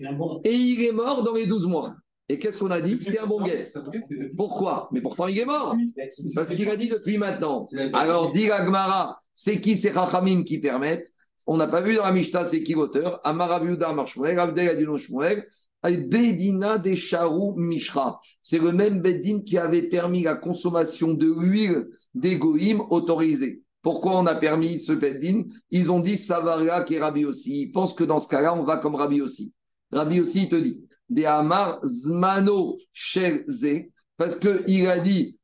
Et 0.43 0.53
il 0.53 0.83
est 0.83 0.91
mort 0.91 1.23
dans 1.23 1.33
les 1.33 1.47
12 1.47 1.67
mois. 1.67 1.95
Et 2.31 2.37
qu'est-ce 2.37 2.59
qu'on 2.59 2.69
a 2.69 2.81
dit 2.81 2.99
C'est 2.99 3.19
un 3.19 3.25
bon 3.25 3.43
guet. 3.43 3.67
Pourquoi? 4.37 4.89
Mais 4.91 5.01
pourtant, 5.01 5.27
il 5.27 5.39
est 5.39 5.45
mort. 5.45 5.75
Parce 6.35 6.53
qu'il 6.53 6.69
a 6.69 6.77
dit 6.77 6.89
depuis 6.89 7.17
maintenant. 7.17 7.65
Alors, 7.93 8.33
dit 8.33 8.51
Agmara, 8.51 9.19
c'est 9.33 9.59
qui 9.59 9.77
ces 9.77 9.93
Chachamim 9.93 10.43
qui 10.43 10.59
permettent? 10.59 11.07
On 11.47 11.57
n'a 11.57 11.67
pas 11.67 11.81
vu 11.81 11.95
dans 11.95 12.03
la 12.03 12.11
Mishnah, 12.11 12.45
c'est 12.45 12.61
qui 12.61 12.73
l'auteur? 12.73 13.19
Amarabiuda 13.23 13.93
Marshmuel, 13.93 14.37
Abdel 14.37 14.69
Adilon 14.69 14.97
Shmuel, 14.97 15.43
Bedina 15.83 16.81
Charou 16.95 17.55
Mishra. 17.57 18.19
C'est 18.41 18.59
le 18.59 18.71
même 18.71 19.01
Bedin 19.01 19.41
qui 19.41 19.57
avait 19.57 19.89
permis 19.89 20.23
la 20.23 20.35
consommation 20.35 21.13
de 21.13 21.27
l'huile 21.27 21.87
d'égoïm 22.13 22.81
autorisée. 22.89 23.63
Pourquoi 23.81 24.19
on 24.19 24.25
a 24.25 24.35
permis 24.35 24.79
ce 24.79 24.91
Bedin? 24.91 25.43
Ils 25.71 25.91
ont 25.91 26.01
dit 26.01 26.17
Savaria 26.17 26.83
qui 26.83 26.95
est 26.95 26.99
Rabbi 26.99 27.25
aussi. 27.25 27.61
Ils 27.61 27.71
pensent 27.71 27.95
que 27.95 28.03
dans 28.03 28.19
ce 28.19 28.27
cas-là, 28.27 28.53
on 28.53 28.63
va 28.63 28.77
comme 28.77 28.95
Rabbi 28.95 29.21
aussi. 29.21 29.53
Rabbi 29.91 30.19
aussi, 30.19 30.49
te 30.49 30.55
dit 30.55 30.83
des 31.09 31.25
Amar 31.25 31.79
Zmano 31.83 32.77
Shelze, 32.93 33.89
parce 34.17 34.37
qu'il 34.37 34.87
a 34.87 34.99
dit, 34.99 35.37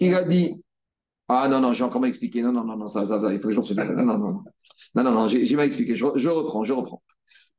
il 0.00 0.14
a 0.14 0.22
dit, 0.24 0.62
ah 1.28 1.48
non, 1.48 1.60
non, 1.60 1.72
j'ai 1.72 1.84
encore 1.84 2.00
mal 2.00 2.10
expliqué, 2.10 2.42
non, 2.42 2.52
non, 2.52 2.64
non, 2.64 2.76
non, 2.76 2.86
ça, 2.86 3.06
ça, 3.06 3.18
il 3.32 3.40
faut 3.40 3.48
que 3.48 3.54
j'en 3.54 3.62
non, 3.62 3.94
non, 3.94 4.04
non, 4.04 4.18
non, 4.18 4.42
non, 4.94 5.02
non, 5.04 5.12
non 5.12 5.28
j'ai 5.28 5.56
mal 5.56 5.66
expliqué, 5.66 5.96
je, 5.96 6.04
reprends, 6.04 6.64
je 6.64 6.72
reprends. 6.72 7.02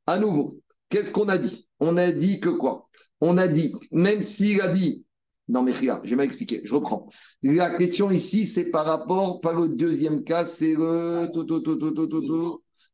À 0.06 0.18
nouveau, 0.18 0.60
qu'est-ce 0.88 1.12
qu'on 1.12 1.28
a 1.28 1.38
dit? 1.38 1.65
On 1.80 1.96
a 1.96 2.10
dit 2.12 2.40
que 2.40 2.48
quoi? 2.48 2.88
On 3.20 3.38
a 3.38 3.48
dit, 3.48 3.72
même 3.92 4.22
s'il 4.22 4.60
a 4.60 4.68
dit, 4.68 5.04
non, 5.48 5.62
mais 5.62 5.72
regarde, 5.72 6.04
j'ai 6.04 6.16
mal 6.16 6.26
expliqué, 6.26 6.60
je 6.64 6.74
reprends. 6.74 7.08
La 7.42 7.76
question 7.76 8.10
ici, 8.10 8.46
c'est 8.46 8.70
par 8.70 8.84
rapport, 8.84 9.40
par 9.40 9.58
le 9.58 9.68
deuxième 9.68 10.24
cas, 10.24 10.44
c'est 10.44 10.74
le. 10.74 11.30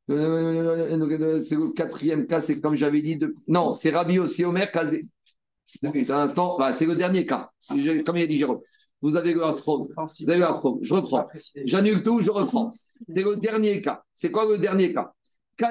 C'est 0.09 1.55
le 1.57 1.73
quatrième 1.73 2.27
cas, 2.27 2.41
c'est 2.41 2.61
comme 2.61 2.75
j'avais 2.75 3.01
dit. 3.03 3.17
De... 3.17 3.33
Non, 3.49 3.73
c'est 3.73 3.91
Rabbi 3.91 4.19
aussi 4.19 4.45
Omer 4.45 4.71
Kazé. 4.71 5.03
Un 5.83 6.11
instant, 6.11 6.59
bah, 6.59 6.73
c'est 6.73 6.87
le 6.87 6.97
dernier 6.97 7.25
cas. 7.25 7.51
Comme 7.69 7.79
il 8.17 8.23
a 8.23 8.27
dit 8.27 8.37
Jérôme. 8.37 8.61
Vous 9.01 9.17
avez 9.17 9.33
le 9.35 9.41
Vous 9.41 10.31
avez 10.31 10.39
le 10.39 10.47
Je 10.83 10.95
reprends. 10.95 11.27
J'annule 11.65 12.03
tout, 12.03 12.21
je 12.21 12.31
reprends. 12.31 12.71
C'est 13.09 13.23
le 13.23 13.37
dernier 13.37 13.81
cas. 13.81 14.03
C'est 14.13 14.31
quoi 14.31 14.47
le 14.47 14.59
dernier 14.59 14.93
cas? 14.93 15.13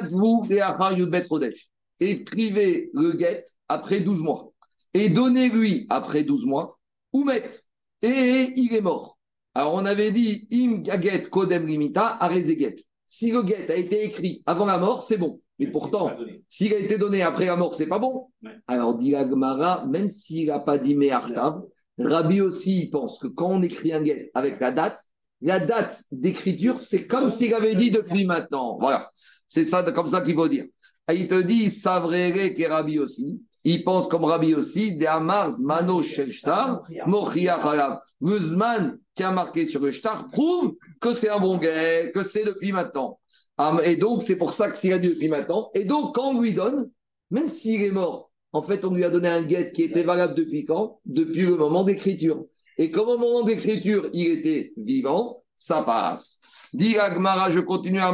Vous 0.10 0.42
et 0.50 0.62
Yudbet 0.98 1.24
Rodesh. 1.30 1.71
Et 2.02 2.26
privez 2.26 2.90
le 2.94 3.14
guet 3.14 3.46
après 3.70 4.02
12 4.02 4.20
mois. 4.20 4.52
Et 4.94 5.08
donnez-lui 5.08 5.88
après 5.90 6.26
12 6.26 6.46
mois, 6.46 6.78
ou 7.14 7.24
mettre. 7.24 7.54
Et 8.02 8.52
il 8.58 8.74
est 8.74 8.82
mort. 8.82 9.18
Alors 9.54 9.74
on 9.74 9.86
avait 9.86 10.12
dit 10.12 10.48
Im 10.52 10.82
Gaget 10.82 11.30
Kodem 11.30 11.66
Limita 11.66 12.18
Arezeget. 12.20 12.76
Si 13.06 13.32
le 13.32 13.44
guet 13.44 13.72
a 13.72 13.76
été 13.76 14.04
écrit 14.04 14.42
avant 14.46 14.66
la 14.66 14.78
mort, 14.78 15.04
c'est 15.04 15.18
bon. 15.18 15.40
Mais 15.60 15.68
pourtant, 15.68 16.18
s'il 16.48 16.74
a 16.74 16.80
été 16.80 16.98
donné 16.98 17.22
après 17.22 17.46
la 17.46 17.56
mort, 17.56 17.76
c'est 17.76 17.86
pas 17.86 18.00
bon. 18.00 18.30
Alors, 18.68 18.96
dit 18.96 19.14
Agmara, 19.14 19.86
même 19.86 20.10
s'il 20.10 20.48
n'a 20.48 20.60
pas 20.60 20.80
dit 20.80 20.96
Me'artav, 20.96 21.62
Rabbi 22.00 22.42
aussi 22.42 22.90
pense 22.90 23.20
que 23.20 23.28
quand 23.28 23.52
on 23.52 23.62
écrit 23.62 23.94
un 23.94 24.02
guet 24.02 24.32
avec 24.34 24.60
la 24.60 24.72
date, 24.72 25.00
la 25.40 25.60
date 25.60 26.04
d'écriture, 26.12 26.80
c'est 26.80 27.06
comme 27.06 27.30
s'il 27.30 27.54
avait 27.54 27.76
dit 27.76 27.92
depuis 27.92 28.26
maintenant. 28.26 28.80
Voilà. 28.80 29.12
C'est 29.48 29.66
ça, 29.66 29.84
comme 29.92 30.08
ça 30.08 30.22
qu'il 30.22 30.34
faut 30.34 30.48
dire. 30.48 30.66
Il 31.14 31.28
te 31.28 31.42
dit, 31.42 31.70
Savrere 31.70 32.56
que 32.56 32.68
Rabbi 32.68 33.00
aussi. 33.00 33.42
Il 33.64 33.84
pense 33.84 34.08
comme 34.08 34.26
Rabbi 34.26 34.56
aussi, 34.56 34.98
de 34.98 35.06
Amars 35.06 35.60
Mano 35.60 36.02
Shtar, 36.02 36.84
Mochia 37.06 38.02
Muzman 38.20 38.98
qui 39.16 39.24
a 39.24 39.32
marqué 39.32 39.66
sur 39.66 39.82
le 39.82 39.92
shtar 39.92 40.28
prouve 40.30 40.76
que 41.00 41.14
c'est 41.14 41.30
un 41.30 41.40
bon 41.40 41.58
guet, 41.58 42.12
que 42.14 42.24
c'est 42.24 42.46
depuis 42.46 42.72
maintenant. 42.72 43.20
Et 43.84 43.98
donc, 43.98 44.24
c'est 44.24 44.38
pour 44.38 44.54
ça 44.54 44.70
que 44.70 44.78
s'il 44.78 44.94
a 44.94 45.00
dit 45.00 45.10
depuis 45.10 45.28
maintenant. 45.28 45.70
Et 45.76 45.86
donc, 45.86 46.16
quand 46.16 46.30
on 46.30 46.42
lui 46.42 46.54
donne, 46.54 46.90
même 47.30 47.48
s'il 47.48 47.84
est 47.84 47.92
mort, 47.92 48.32
en 48.54 48.64
fait, 48.64 48.84
on 48.84 48.94
lui 48.94 49.04
a 49.04 49.10
donné 49.10 49.28
un 49.28 49.44
guet 49.44 49.72
qui 49.72 49.84
était 49.84 50.04
valable 50.04 50.36
depuis 50.36 50.66
quand? 50.66 51.00
Depuis 51.06 51.44
le 51.44 51.56
moment 51.56 51.84
d'écriture. 51.84 52.46
Et 52.78 52.92
comme 52.92 53.08
au 53.08 53.18
moment 53.18 53.44
d'écriture, 53.44 54.10
il 54.14 54.28
était 54.28 54.74
vivant, 54.78 55.44
ça 55.56 55.84
passe. 55.84 56.41
Dit 56.74 56.98
Agmara, 56.98 57.52
je 57.52 57.60
continue 57.60 58.00
à 58.00 58.12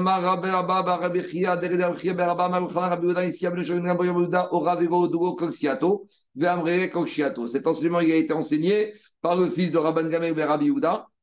Cet 7.47 7.67
enseignement 7.67 7.99
il 7.99 8.11
a 8.11 8.15
été 8.15 8.33
enseigné 8.33 8.93
par 9.21 9.37
le 9.37 9.51
fils 9.51 9.69
de 9.71 9.77
Rabban 9.77 10.09
Gamel 10.09 10.41
Rabbi 10.41 10.71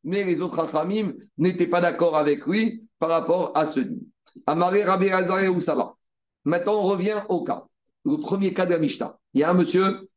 mais 0.05 0.23
les 0.23 0.43
autres 0.43 0.63
Rachamim 0.63 1.15
n'étaient 1.37 1.67
pas 1.67 1.81
d'accord 1.81 2.17
avec 2.17 2.47
lui 2.47 2.85
par 3.01 3.09
rapport 3.09 3.51
à 3.57 3.67
ce 3.67 3.81
dit. 3.81 4.07
Amaré 4.47 4.85
Rabbi 4.85 5.11
Azare 5.11 5.51
où 5.53 5.61
ça 5.61 5.75
va? 5.75 5.97
Maintenant, 6.45 6.75
on 6.75 6.83
revient 6.83 7.23
au 7.29 7.43
cas. 7.43 7.65
Le 8.05 8.17
premier 8.19 8.55
cas 8.55 8.67
de 8.67 8.71
la 8.71 8.79
Mishnah. 8.79 9.19
Il 9.33 9.41
y 9.41 9.43
a 9.43 9.51
un 9.51 9.55
monsieur 9.55 10.09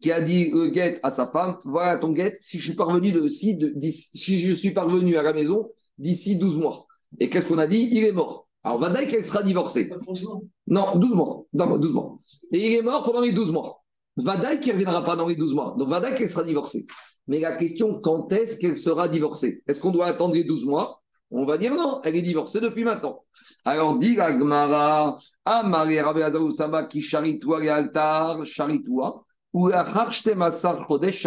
qui 0.00 0.12
a 0.12 0.22
dit 0.22 0.50
le 0.50 0.68
guet 0.68 0.98
à 1.02 1.10
sa 1.10 1.26
femme 1.26 1.58
voilà 1.64 1.98
ton 1.98 2.12
guet, 2.12 2.34
si 2.38 2.58
je 2.58 2.64
suis 2.64 2.74
parvenu 2.74 3.12
de, 3.12 3.28
si, 3.28 3.58
si 3.92 4.38
je 4.38 4.52
suis 4.54 4.70
parvenu 4.70 5.16
à 5.16 5.22
la 5.22 5.32
maison, 5.34 5.68
d'ici 5.98 6.36
12 6.36 6.58
mois. 6.58 6.86
Et 7.20 7.28
qu'est-ce 7.28 7.48
qu'on 7.48 7.58
a 7.58 7.66
dit? 7.66 7.88
Il 7.92 8.04
est 8.04 8.12
mort. 8.12 8.48
Alors, 8.64 8.78
Vadaï 8.80 9.08
qu'elle 9.08 9.24
sera 9.24 9.42
divorcée. 9.42 9.90
Non, 10.66 10.96
12 10.96 11.14
mois. 11.14 11.44
Non, 11.52 11.78
12 11.78 11.92
mois. 11.92 12.18
Et 12.52 12.72
il 12.72 12.74
est 12.76 12.82
mort 12.82 13.04
pendant 13.04 13.20
les 13.20 13.32
12 13.32 13.52
mois. 13.52 13.82
Vadaï 14.16 14.60
qui 14.60 14.68
ne 14.68 14.74
reviendra 14.74 15.04
pas 15.04 15.16
dans 15.16 15.28
les 15.28 15.36
12 15.36 15.54
mois. 15.54 15.74
Donc, 15.78 15.88
Vadaï 15.88 16.16
qu'elle 16.16 16.30
sera 16.30 16.44
divorcée. 16.44 16.86
Mais 17.26 17.40
la 17.40 17.56
question, 17.56 18.00
quand 18.00 18.32
est-ce 18.32 18.58
qu'elle 18.58 18.76
sera 18.76 19.08
divorcée? 19.08 19.62
Est-ce 19.66 19.80
qu'on 19.80 19.90
doit 19.90 20.06
attendre 20.06 20.34
les 20.34 20.44
12 20.44 20.64
mois? 20.64 21.02
On 21.30 21.44
va 21.44 21.58
dire 21.58 21.74
non, 21.74 22.00
elle 22.04 22.16
est 22.16 22.22
divorcée 22.22 22.58
depuis 22.60 22.84
maintenant. 22.84 23.22
Alors, 23.64 23.98
dit 23.98 24.14
Gmara, 24.14 25.18
Amari 25.44 26.00
Rabbi 26.00 26.52
Sama 26.52 26.84
qui 26.84 27.02
charitoua 27.02 27.60
les 27.60 27.68
altar, 27.68 28.46
charitoua, 28.46 29.24
ou 29.52 29.68
la 29.68 29.84
Massar 30.36 30.86
Chodesh. 30.86 31.26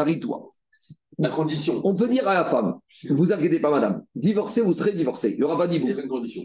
Condition. 1.30 1.82
On 1.84 1.94
peut 1.94 2.08
dire 2.08 2.28
à 2.28 2.34
la 2.34 2.46
femme, 2.46 2.80
vous 3.10 3.32
inquiétez 3.32 3.60
pas, 3.60 3.70
madame, 3.70 4.04
divorcée, 4.16 4.62
vous 4.62 4.74
serez 4.74 4.94
divorcée. 4.94 5.32
Il 5.32 5.38
n'y 5.38 5.44
aura 5.44 5.58
pas 5.58 5.68
de 5.68 5.78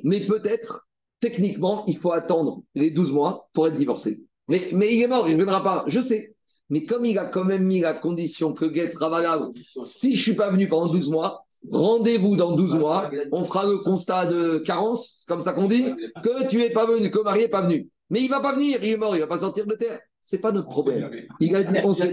Mais 0.05 0.27
peut-être, 0.27 0.89
techniquement, 1.21 1.85
il 1.87 1.97
faut 1.97 2.13
attendre 2.13 2.63
les 2.75 2.91
12 2.91 3.13
mois 3.13 3.49
pour 3.53 3.67
être 3.69 3.77
divorcé. 3.77 4.23
Mais, 4.49 4.61
mais 4.73 4.95
il 4.95 5.03
est 5.03 5.09
mort, 5.09 5.29
il 5.29 5.33
ne 5.33 5.43
viendra 5.43 5.63
pas. 5.63 5.85
Je 5.87 6.01
sais. 6.01 6.35
Mais 6.69 6.85
comme 6.85 7.05
il 7.05 7.19
a 7.19 7.27
quand 7.27 7.45
même 7.45 7.65
mis 7.65 7.81
la 7.81 7.95
condition 7.95 8.53
que 8.53 8.65
Guet 8.65 8.91
sera 8.91 9.09
valable, 9.09 9.47
si 9.85 10.15
je 10.15 10.21
ne 10.21 10.23
suis 10.23 10.35
pas 10.35 10.51
venu 10.51 10.69
pendant 10.69 10.89
12 10.89 11.11
mois, 11.11 11.45
rendez-vous 11.71 12.37
dans 12.37 12.57
12 12.57 12.77
mois, 12.77 13.11
on 13.33 13.45
fera 13.45 13.67
le 13.67 13.79
constat 13.79 14.27
de 14.27 14.59
carence, 14.59 15.25
comme 15.29 15.43
ça 15.43 15.53
qu'on 15.53 15.69
dit, 15.69 15.85
que 16.23 16.49
tu 16.49 16.59
n'es 16.59 16.71
pas 16.71 16.87
venu, 16.87 17.11
que 17.11 17.23
Marie 17.23 17.43
n'est 17.43 17.49
pas 17.49 17.63
venu. 17.63 17.89
Mais 18.11 18.21
il 18.21 18.27
ne 18.27 18.31
va 18.31 18.41
pas 18.41 18.55
venir, 18.55 18.83
il 18.83 18.91
est 18.91 18.97
mort, 18.97 19.15
il 19.15 19.19
ne 19.19 19.25
va 19.25 19.29
pas 19.29 19.39
sortir 19.39 19.67
de 19.67 19.75
terre. 19.75 20.01
Ce 20.27 20.35
n'est 20.35 20.43
pas 20.43 20.51
notre 20.51 20.67
problème. 20.69 21.09
Il 21.39 21.55
a 21.55 21.63
dit, 21.63 21.79
on 21.85 21.93
sait. 21.95 22.11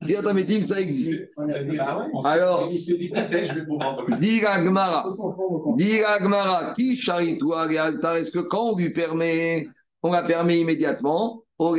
Diatamétim, 0.00 0.62
ça 0.62 0.80
existe. 0.80 1.32
Alors, 2.24 2.68
Diga 4.20 4.62
Gmara, 4.62 5.04
Diga 5.76 6.20
Gmara, 6.20 6.74
qui 6.74 6.94
charitoua 6.94 7.66
est-ce 8.20 8.30
que 8.30 8.38
quand 8.38 8.70
on 8.70 8.76
lui 8.76 8.90
permet, 8.90 9.66
on 10.04 10.12
la 10.12 10.22
permet 10.22 10.60
immédiatement, 10.60 11.42
on 11.58 11.74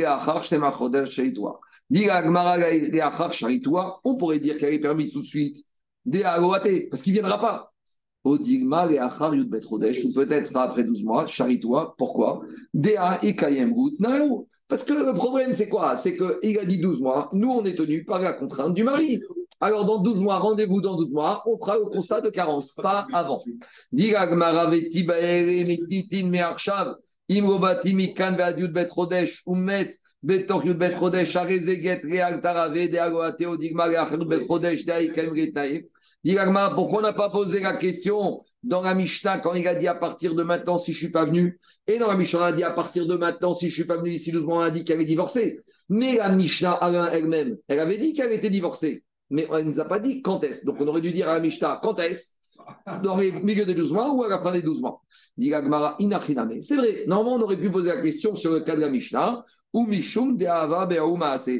pourrait 4.18 4.40
dire 4.40 4.58
qu'elle 4.58 4.74
est 4.74 4.80
permise 4.80 5.14
tout 5.14 5.22
de 5.22 5.26
suite, 5.26 5.64
parce 6.04 7.02
qu'il 7.02 7.14
ne 7.14 7.18
viendra 7.20 7.40
pas. 7.40 7.72
Ou 10.04 10.12
peut-être 10.12 10.46
sera 10.46 10.64
après 10.64 10.84
12 10.84 11.04
mois, 11.04 11.26
charitoua. 11.26 11.94
Pourquoi? 11.96 12.42
Parce 14.68 14.82
que 14.82 14.92
le 14.92 15.14
problème, 15.14 15.52
c'est 15.52 15.68
quoi? 15.68 15.94
C'est 15.96 16.16
qu'il 16.16 16.58
a 16.58 16.64
dit 16.64 16.78
12 16.78 17.00
mois. 17.00 17.28
Nous, 17.32 17.48
on 17.48 17.64
est 17.64 17.76
tenus 17.76 18.04
par 18.04 18.20
la 18.20 18.32
contrainte 18.32 18.74
du 18.74 18.82
mari. 18.82 19.20
Alors, 19.60 19.86
dans 19.86 20.02
12 20.02 20.20
mois, 20.20 20.38
rendez-vous 20.38 20.80
dans 20.80 20.96
12 20.96 21.10
mois, 21.10 21.42
on 21.46 21.56
fera 21.56 21.78
le 21.78 21.84
constat 21.84 22.20
de 22.20 22.30
carence, 22.30 22.74
pas 22.74 23.06
avant. 23.12 23.40
Rodesh 34.48 34.86
retnaim. 36.24 36.70
Pourquoi 36.74 36.98
on 36.98 37.02
n'a 37.02 37.12
pas 37.12 37.30
posé 37.30 37.60
la 37.60 37.76
question 37.76 38.44
dans 38.62 38.82
la 38.82 38.94
Mishnah 38.94 39.40
quand 39.40 39.54
il 39.54 39.66
a 39.68 39.74
dit 39.74 39.86
à 39.86 39.94
partir 39.94 40.34
de 40.34 40.42
maintenant 40.42 40.78
si 40.78 40.92
je 40.92 40.96
ne 40.96 41.00
suis 41.04 41.12
pas 41.12 41.24
venu? 41.24 41.60
Et 41.86 41.98
dans 41.98 42.08
la 42.08 42.16
Mishnah, 42.16 42.40
on 42.40 42.42
a 42.42 42.52
dit 42.52 42.64
à 42.64 42.72
partir 42.72 43.06
de 43.06 43.16
maintenant 43.16 43.54
si 43.54 43.68
je 43.68 43.72
ne 43.72 43.74
suis 43.74 43.84
pas 43.84 43.98
venu 43.98 44.10
ici 44.10 44.32
doucement, 44.32 44.56
on 44.56 44.60
a 44.60 44.70
dit 44.70 44.84
qu'elle 44.84 45.00
est 45.00 45.06
divorcée. 45.06 45.60
Mais 45.88 46.16
la 46.16 46.30
Mishnah 46.30 46.78
elle-même, 47.12 47.56
elle 47.68 47.80
avait 47.80 47.98
dit 47.98 48.12
qu'elle 48.12 48.32
était 48.32 48.50
divorcée. 48.50 49.04
Mais 49.30 49.46
elle 49.52 49.66
ne 49.66 49.72
nous 49.72 49.80
a 49.80 49.84
pas 49.84 50.00
dit 50.00 50.22
quand 50.22 50.42
est-ce. 50.42 50.64
Donc 50.64 50.76
on 50.80 50.86
aurait 50.88 51.00
dû 51.00 51.12
dire 51.12 51.28
à 51.28 51.34
la 51.34 51.40
Mishnah 51.40 51.80
quand 51.82 51.98
est-ce? 51.98 52.36
Dans 53.02 53.16
les 53.16 53.30
milieu 53.30 53.64
des 53.64 53.74
12 53.74 53.92
mois 53.92 54.12
ou 54.12 54.24
à 54.24 54.28
la 54.28 54.40
fin 54.40 54.52
des 54.52 54.62
12 54.62 54.80
mois? 54.80 55.02
Dit 55.36 55.52
C'est 56.62 56.76
vrai, 56.76 57.04
normalement 57.06 57.34
on 57.36 57.42
aurait 57.42 57.56
pu 57.56 57.70
poser 57.70 57.88
la 57.88 58.00
question 58.00 58.34
sur 58.34 58.52
le 58.52 58.60
cas 58.60 58.74
de 58.74 58.80
la 58.80 58.88
Mishnah, 58.88 59.44
ou 59.76 59.84
Mishum 59.84 60.38
de 60.38 60.46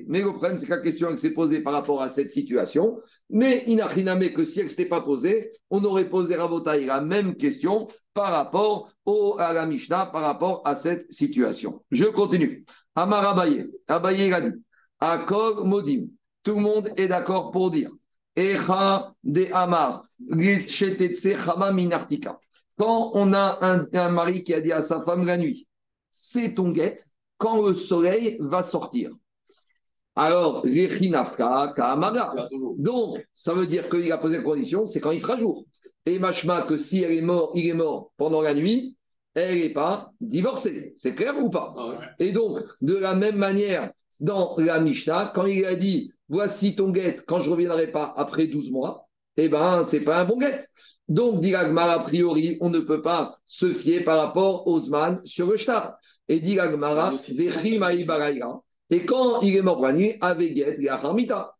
Mais 0.08 0.22
le 0.22 0.30
problème, 0.30 0.56
c'est 0.56 0.64
que 0.64 0.70
la 0.70 0.80
question 0.80 1.14
s'est 1.18 1.34
posée 1.34 1.60
par 1.60 1.74
rapport 1.74 2.00
à 2.00 2.08
cette 2.08 2.30
situation. 2.30 2.98
Mais 3.28 3.64
Inachiname, 3.66 4.30
que 4.30 4.42
si 4.46 4.60
elle 4.60 4.64
ne 4.64 4.70
s'était 4.70 4.86
pas 4.86 5.02
posée, 5.02 5.52
on 5.68 5.84
aurait 5.84 6.08
posé 6.08 6.34
Rabotaï 6.34 6.86
la 6.86 7.02
même 7.02 7.36
question 7.36 7.88
par 8.14 8.32
rapport 8.32 8.90
au, 9.04 9.36
à 9.38 9.52
la 9.52 9.66
Mishnah, 9.66 10.06
par 10.06 10.22
rapport 10.22 10.62
à 10.64 10.74
cette 10.74 11.12
situation. 11.12 11.84
Je 11.90 12.06
continue. 12.06 12.64
Amar 12.94 13.22
Abaye, 13.22 13.66
Abaye 13.86 14.32
a 14.32 14.40
dit 14.40 14.54
Modim. 15.64 16.06
Tout 16.42 16.54
le 16.54 16.62
monde 16.62 16.90
est 16.96 17.08
d'accord 17.08 17.50
pour 17.50 17.70
dire. 17.70 17.90
Echa 18.34 19.12
de 19.24 19.46
Amar. 19.52 20.06
Quand 22.78 23.10
on 23.12 23.32
a 23.34 23.86
un 23.92 24.08
mari 24.08 24.42
qui 24.42 24.54
a 24.54 24.62
dit 24.62 24.72
à 24.72 24.80
sa 24.80 25.04
femme 25.04 25.26
la 25.26 25.36
nuit, 25.36 25.68
c'est 26.10 26.54
ton 26.54 26.70
guette 26.70 27.10
quand 27.38 27.66
le 27.66 27.74
soleil 27.74 28.36
va 28.40 28.62
sortir. 28.62 29.10
Alors, 30.14 30.64
donc, 32.78 33.26
ça 33.34 33.52
veut 33.52 33.66
dire 33.66 33.90
qu'il 33.90 34.10
a 34.10 34.18
posé 34.18 34.38
une 34.38 34.44
condition, 34.44 34.86
c'est 34.86 35.00
quand 35.00 35.10
il 35.10 35.20
fera 35.20 35.36
jour. 35.36 35.64
Et 36.06 36.18
machma 36.18 36.62
que 36.62 36.76
si 36.76 37.02
elle 37.02 37.12
est 37.12 37.22
mort, 37.22 37.50
il 37.54 37.68
est 37.68 37.74
mort 37.74 38.12
pendant 38.16 38.40
la 38.40 38.54
nuit, 38.54 38.96
elle 39.34 39.58
n'est 39.58 39.72
pas 39.72 40.12
divorcée. 40.20 40.94
C'est 40.96 41.14
clair 41.14 41.34
ou 41.42 41.50
pas? 41.50 41.74
Ah 41.76 41.90
Et 42.18 42.32
donc, 42.32 42.60
de 42.80 42.96
la 42.96 43.14
même 43.14 43.36
manière, 43.36 43.92
dans 44.20 44.54
la 44.56 44.80
Mishnah, 44.80 45.32
quand 45.34 45.44
il 45.44 45.66
a 45.66 45.76
dit 45.76 46.12
voici 46.28 46.74
ton 46.74 46.90
guette 46.90 47.24
quand 47.26 47.42
je 47.42 47.50
ne 47.50 47.54
reviendrai 47.54 47.92
pas 47.92 48.14
après 48.16 48.46
12 48.46 48.70
mois, 48.70 49.08
eh 49.36 49.48
bien, 49.50 49.82
c'est 49.82 50.00
pas 50.00 50.22
un 50.22 50.24
bon 50.24 50.38
guette. 50.38 50.70
Donc, 51.08 51.40
dit 51.40 51.52
l'Agmara, 51.52 51.94
a 51.94 51.98
priori, 52.00 52.58
on 52.60 52.70
ne 52.70 52.80
peut 52.80 53.02
pas 53.02 53.38
se 53.46 53.72
fier 53.72 54.02
par 54.02 54.18
rapport 54.18 54.66
aux 54.66 54.80
Zman 54.80 55.20
sur 55.24 55.46
le 55.46 55.56
shtar. 55.56 55.98
Et 56.28 56.40
dit 56.40 56.58
Zechim 57.18 57.82
Aïbaraïra. 57.82 58.62
Et 58.90 59.04
quand 59.04 59.40
il 59.42 59.56
est 59.56 59.62
mort 59.62 59.80
la 59.82 59.92
nuit, 59.92 60.14
avec 60.20 60.54
guette, 60.54 60.78
il 60.80 60.88
a. 60.88 61.52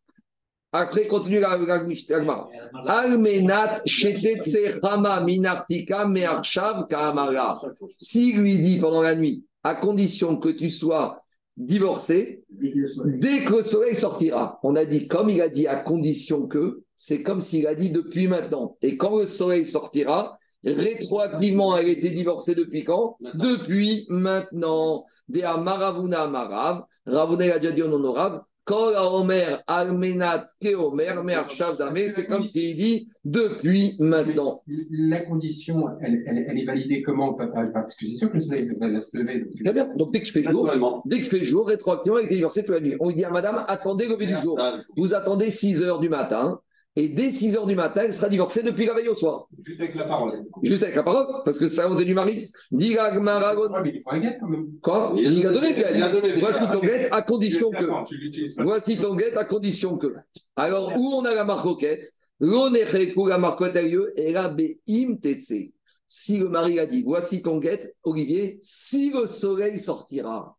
Après, 0.73 1.07
continue 1.07 1.39
l'Agmara. 1.39 2.49
Almenat 2.87 3.81
shetetze 3.85 4.79
chama 4.81 5.21
minartika 5.23 6.05
me'arshav 6.05 6.87
ka'amara. 6.87 7.61
S'il 7.97 8.41
lui 8.41 8.57
dit 8.57 8.79
pendant 8.79 9.01
la 9.01 9.15
nuit, 9.15 9.45
à 9.63 9.75
condition 9.75 10.35
que 10.37 10.49
tu 10.49 10.69
sois 10.69 11.21
divorcé, 11.55 12.43
dès 12.49 13.43
que 13.43 13.55
le 13.55 13.63
soleil 13.63 13.95
sortira, 13.95 14.59
on 14.61 14.75
a 14.75 14.85
dit, 14.85 15.07
comme 15.07 15.29
il 15.29 15.41
a 15.41 15.49
dit 15.49 15.67
à 15.67 15.77
condition 15.77 16.47
que, 16.47 16.83
c'est 16.97 17.23
comme 17.23 17.39
s'il 17.41 17.65
a 17.67 17.75
dit 17.75 17.91
depuis 17.91 18.27
maintenant. 18.27 18.75
Et 18.81 18.97
quand 18.97 19.17
le 19.19 19.25
soleil 19.27 19.65
sortira, 19.65 20.37
rétroactivement, 20.65 21.77
elle 21.77 21.89
était 21.89 22.09
divorcée 22.11 22.55
depuis 22.55 22.83
quand? 22.83 23.15
Maintenant. 23.21 23.43
Depuis 23.51 24.05
maintenant. 24.09 25.05
Des 25.29 25.43
Amaravuna 25.43 26.23
Amarav, 26.23 26.83
Ravuna 27.05 27.45
il 27.45 27.51
a 27.51 27.59
déjà 27.59 27.73
dit 27.73 27.83
en 27.83 27.91
honorable, 27.91 28.41
Kol 28.63 28.95
Omer 28.97 29.61
Almenat 29.67 30.45
Ke 30.61 30.73
Omer 30.75 31.23
Me'arshav 31.23 31.77
Damé, 31.77 32.09
c'est 32.09 32.25
comme 32.25 32.45
s'il 32.47 32.75
dit 32.75 33.07
depuis 33.23 33.95
maintenant. 33.99 34.61
La 34.89 35.21
condition, 35.21 35.85
elle, 36.01 36.23
elle- 36.27 36.45
elle 36.49 36.57
est 36.59 36.65
validée 36.65 37.01
comment, 37.01 37.33
papa 37.33 37.65
Parce 37.73 37.95
que 37.95 38.05
c'est 38.05 38.13
sûr 38.15 38.29
que 38.29 38.35
le 38.35 38.41
soleil 38.41 38.69
va 38.79 38.99
se 38.99 39.15
lever. 39.17 39.39
donc- 39.41 39.53
Très 39.63 39.73
bien. 39.73 39.89
Donc 39.95 40.11
dès 40.13 40.19
que 40.21 40.27
je 40.27 40.31
fais 40.33 40.43
jour, 40.43 40.65
dès 41.05 41.17
que 41.19 41.23
je 41.25 41.29
fais 41.29 41.45
jour, 41.45 41.67
rétroactivement, 41.67 42.17
elle 42.19 42.25
était 42.25 42.35
divorcée 42.35 42.63
toute 42.65 42.75
la 42.75 42.81
nuit. 42.81 42.95
On 42.99 43.07
lui 43.09 43.15
dit 43.15 43.23
à 43.25 43.29
madame, 43.29 43.63
attendez 43.67 44.05
le 44.07 44.13
lever 44.15 44.25
du 44.25 44.35
jour. 44.41 44.57
Vous 44.97 45.13
attendez 45.13 45.49
6 45.49 45.81
heures 45.81 45.99
du 45.99 46.09
matin. 46.09 46.59
Et 46.99 47.09
dès 47.09 47.31
6 47.31 47.55
heures 47.55 47.67
du 47.67 47.75
matin, 47.75 48.01
elle 48.05 48.13
sera 48.13 48.27
divorcée 48.27 48.63
depuis 48.63 48.87
la 48.87 48.95
veille 48.95 49.07
au 49.07 49.13
soir. 49.13 49.47
Juste 49.63 49.81
avec 49.81 49.93
la 49.93 50.05
parole. 50.05 50.31
Juste 50.63 50.81
avec 50.81 50.95
la 50.95 51.03
parole, 51.03 51.27
parce 51.45 51.59
que 51.59 51.67
ça, 51.67 51.87
on 51.91 51.99
est 51.99 52.05
du 52.05 52.15
mari. 52.15 52.51
Diga 52.71 53.11
Maragon. 53.19 53.71
Ouais, 53.71 53.83
mais 53.83 53.91
il 53.93 54.01
faut 54.01 54.09
un 54.13 54.19
guet 54.19 54.35
quand 54.39 54.47
même. 54.47 54.65
Quoi? 54.81 55.13
Il 55.15 55.45
a 55.45 55.51
donné 55.51 55.75
Il 55.77 56.01
a 56.01 56.09
donné 56.09 56.39
Voici 56.39 56.63
ton 56.65 56.79
guette 56.79 57.09
à 57.11 57.21
condition 57.21 57.69
que. 57.69 58.63
Voici 58.63 58.97
ton 58.97 59.15
guette 59.15 59.37
à 59.37 59.45
condition 59.45 59.95
que. 59.95 60.15
Alors, 60.55 60.97
où 60.97 61.13
on 61.13 61.23
a 61.23 61.35
la 61.35 61.45
marcoquette? 61.45 62.11
L'onecheku, 62.39 63.27
la 63.27 63.37
marcoquette 63.37 63.75
a 63.75 63.83
lieu, 63.83 64.11
et 64.19 64.31
la 64.31 64.49
be'im 64.49 65.17
tetse. 65.21 65.53
Si 66.07 66.39
le 66.39 66.49
mari 66.49 66.79
a 66.79 66.87
dit, 66.87 67.03
voici 67.03 67.43
ton 67.43 67.59
guette, 67.59 67.95
Olivier, 68.05 68.57
si 68.59 69.11
le 69.11 69.27
soleil 69.27 69.77
sortira. 69.77 70.57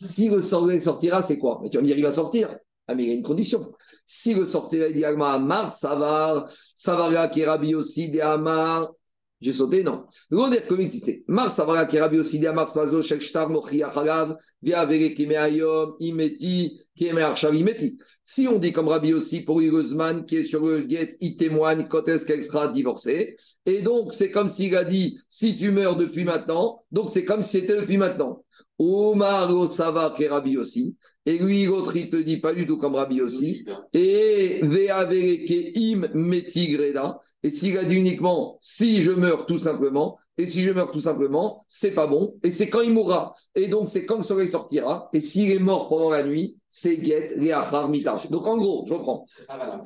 Si 0.00 0.30
le 0.30 0.40
soleil 0.40 0.80
sortira, 0.80 1.20
c'est 1.20 1.38
quoi? 1.38 1.60
Mais 1.62 1.68
tu 1.68 1.76
vas 1.76 1.82
me 1.82 1.86
dire, 1.86 1.98
il 1.98 2.04
va 2.04 2.12
sortir. 2.12 2.56
Ah, 2.86 2.94
mais 2.94 3.04
il 3.04 3.08
y 3.08 3.12
a 3.12 3.14
une 3.14 3.22
condition. 3.22 3.72
Si 4.06 4.34
le 4.34 4.46
sortira, 4.46 4.88
il 4.88 4.94
dit 4.94 5.04
Amar, 5.04 5.72
Savar, 5.72 6.50
Savara, 6.76 7.28
Kerabi 7.28 7.74
aussi, 7.74 8.10
des 8.10 8.20
Amar. 8.20 8.92
J'ai 9.40 9.52
sauté, 9.52 9.82
non. 9.82 10.06
L'oner 10.30 10.62
comité, 10.66 11.24
Mar, 11.26 11.50
Savara, 11.50 11.86
Kerabi 11.86 12.18
aussi, 12.18 12.38
des 12.38 12.46
Amar, 12.46 12.68
Spazo, 12.68 13.02
Shekshtar, 13.02 13.48
Mochi, 13.48 13.82
Achalav, 13.82 14.36
Via, 14.62 14.84
Vere, 14.84 15.14
Kimeayom, 15.14 15.96
Imeti, 16.00 16.78
Keme, 16.96 17.18
Arshav, 17.18 17.54
Imeti. 17.54 17.98
Si 18.24 18.48
on 18.48 18.58
dit 18.58 18.72
comme 18.72 18.88
Rabbi 18.88 19.12
aussi 19.12 19.42
pour 19.42 19.60
Guzman 19.60 20.24
qui 20.24 20.36
est 20.36 20.42
sur 20.44 20.64
le 20.64 20.80
guet, 20.80 21.16
il 21.20 21.36
témoigne 21.36 21.88
quand 21.88 22.08
est-ce 22.08 22.24
qu'elle 22.24 22.42
sera 22.42 22.68
divorcée. 22.68 23.36
Et 23.66 23.82
donc, 23.82 24.14
c'est 24.14 24.30
comme 24.30 24.48
s'il 24.48 24.74
a 24.76 24.84
dit 24.84 25.18
si 25.28 25.56
tu 25.56 25.70
meurs 25.70 25.96
depuis 25.96 26.24
maintenant, 26.24 26.84
donc 26.90 27.10
c'est 27.10 27.24
comme 27.24 27.42
si 27.42 27.60
c'était 27.60 27.76
depuis 27.76 27.98
maintenant. 27.98 28.44
Omar 28.78 29.68
Sava 29.68 30.14
qui 30.16 30.24
est 30.24 30.28
Rabbi 30.28 30.56
aussi. 30.56 30.96
Et 31.26 31.38
lui, 31.38 31.64
l'autre, 31.64 31.96
il 31.96 32.10
te 32.10 32.16
dit 32.16 32.38
pas 32.38 32.52
du 32.52 32.66
tout 32.66 32.76
comme 32.76 32.94
Rabbi 32.94 33.22
aussi. 33.22 33.64
Et 33.92 34.60
im 34.62 36.08
metigreda. 36.12 37.18
Et 37.42 37.50
s'il 37.50 37.78
a 37.78 37.84
dit 37.84 37.96
uniquement 37.96 38.58
si 38.60 39.00
je 39.00 39.10
meurs 39.10 39.46
tout 39.46 39.58
simplement, 39.58 40.18
et 40.36 40.46
si 40.46 40.62
je 40.62 40.72
meurs 40.72 40.90
tout 40.90 41.00
simplement, 41.00 41.64
c'est 41.68 41.92
pas 41.92 42.06
bon. 42.06 42.34
Et 42.42 42.50
c'est 42.50 42.68
quand 42.68 42.80
il 42.80 42.92
mourra. 42.92 43.34
Et 43.54 43.68
donc, 43.68 43.88
c'est 43.88 44.04
quand 44.04 44.18
le 44.18 44.22
soleil 44.24 44.48
sortira. 44.48 45.08
Et 45.12 45.20
s'il 45.20 45.50
est 45.50 45.60
mort 45.60 45.88
pendant 45.88 46.10
la 46.10 46.26
nuit, 46.26 46.58
c'est 46.68 47.02
get 47.02 47.34
reachar 47.38 47.88
mitash. 47.88 48.28
Donc, 48.30 48.46
en 48.46 48.56
gros, 48.56 48.84
je 48.88 48.94
reprends. 48.94 49.24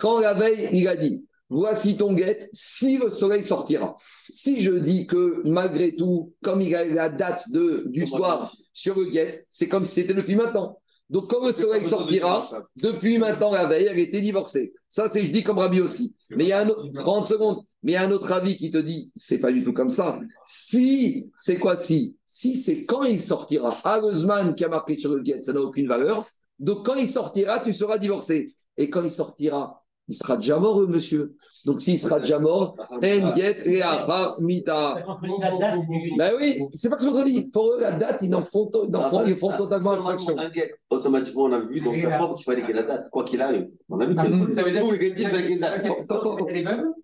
Quand 0.01 0.20
la 0.20 0.34
veille, 0.34 0.68
il 0.72 0.89
a 0.89 0.97
dit 0.97 1.26
Voici 1.51 1.97
ton 1.97 2.12
guette, 2.12 2.51
si 2.53 2.99
le 2.99 3.11
soleil 3.11 3.43
sortira. 3.43 3.97
Si 4.28 4.61
je 4.61 4.72
dis 4.72 5.07
que 5.07 5.43
malgré 5.47 5.95
tout, 5.95 6.34
comme 6.43 6.61
il 6.61 6.74
a 6.74 6.84
la 6.84 7.09
date 7.09 7.51
de, 7.51 7.84
du 7.86 8.07
soir 8.07 8.53
sur 8.74 8.99
le 8.99 9.07
guette, 9.07 9.47
c'est 9.49 9.66
comme 9.66 9.86
si 9.86 9.95
c'était 9.95 10.12
depuis 10.12 10.36
maintenant. 10.36 10.78
Donc, 11.11 11.30
quand 11.30 11.44
le 11.46 11.52
soleil 11.52 11.84
sortira, 11.84 12.46
depuis 12.76 13.18
maintenant 13.18 13.50
la 13.50 13.66
veille, 13.66 13.86
elle 13.86 13.98
était 13.98 14.20
divorcée. 14.20 14.74
Ça, 14.90 15.09
c'est 15.11 15.24
je 15.24 15.32
dis 15.32 15.42
comme 15.42 15.59
Rabbi 15.59 15.80
aussi. 15.80 16.14
Mais 16.36 16.44
il 16.44 16.48
y 16.48 16.52
a 16.52 16.61
un 16.61 16.68
autre, 16.68 16.86
30 16.98 17.26
secondes. 17.26 17.62
Mais 17.82 17.92
il 17.92 17.94
y 17.94 17.98
a 17.98 18.02
un 18.02 18.11
autre 18.11 18.30
avis 18.32 18.56
qui 18.56 18.70
te 18.70 18.78
dit, 18.78 19.11
c'est 19.14 19.38
pas 19.38 19.52
du 19.52 19.64
tout 19.64 19.72
comme 19.72 19.88
ça. 19.88 20.20
Si, 20.46 21.30
c'est 21.38 21.59
quoi 21.59 21.76
si? 21.76 22.16
Si, 22.26 22.56
c'est 22.56 22.84
quand 22.84 23.04
il 23.04 23.20
sortira. 23.20 23.74
Agosman 23.84 24.54
qui 24.54 24.64
a 24.64 24.68
marqué 24.68 24.96
sur 24.96 25.14
le 25.14 25.20
guet, 25.20 25.40
ça 25.40 25.52
n'a 25.52 25.61
aucune 25.61 25.86
valeur. 25.86 26.26
Donc, 26.59 26.84
quand 26.84 26.96
il 26.96 27.09
sortira, 27.09 27.61
tu 27.61 27.72
seras 27.72 27.98
divorcé. 27.98 28.46
Et 28.76 28.90
quand 28.90 29.02
il 29.02 29.11
sortira, 29.11 29.82
il 30.09 30.14
sera 30.16 30.36
déjà 30.36 30.59
mort, 30.59 30.80
le 30.80 30.86
monsieur. 30.86 31.34
Donc, 31.66 31.80
s'il 31.80 31.98
sera 31.98 32.18
déjà 32.20 32.38
mort, 32.38 32.76
en 32.90 33.36
get 33.36 33.59
et 33.66 33.82
mita. 34.42 35.04
La 35.40 35.50
date 35.59 35.80
du- 35.88 36.12
Ben 36.16 36.32
oui, 36.38 36.62
c'est 36.74 36.88
pas 36.88 36.96
que 36.96 37.04
je 37.04 37.09
te 37.11 37.24
dis. 37.28 37.48
Pour 37.48 37.72
eux, 37.72 37.80
la 37.80 37.98
date, 37.98 38.18
ils 38.22 38.34
en 38.34 38.42
font, 38.42 38.66
to- 38.66 38.86
ils 38.88 38.96
en 38.96 39.11
font, 39.11 39.24
ils 39.26 39.34
font 39.34 39.56
totalement 39.56 39.90
abstraction. 39.92 40.36
Automatiquement, 40.90 41.42
on 41.44 41.52
a 41.52 41.61
vu 41.61 41.80
dans 41.80 41.92
sa 41.94 42.18
forme 42.18 42.34
qu'il 42.36 42.44
fallait 42.44 42.61
qu'il 42.62 42.70
y 42.70 42.78
ait 42.78 42.82
la 42.82 42.86
date, 42.86 43.11
quoi 43.11 43.24
qu'il 43.24 43.42
arrive. 43.42 43.68
On 43.90 44.00
a 44.00 44.06
vu 44.06 44.14
Ah, 44.16 44.24
Ça 44.50 44.62
veut 44.62 44.70
dire 44.72 44.88
que 44.88 44.96
guettis 44.96 45.24
veulent 45.24 45.42
qu'il 45.46 45.50
y 45.50 45.52
ait 45.52 45.54
une 45.54 45.59
date. 45.61 45.82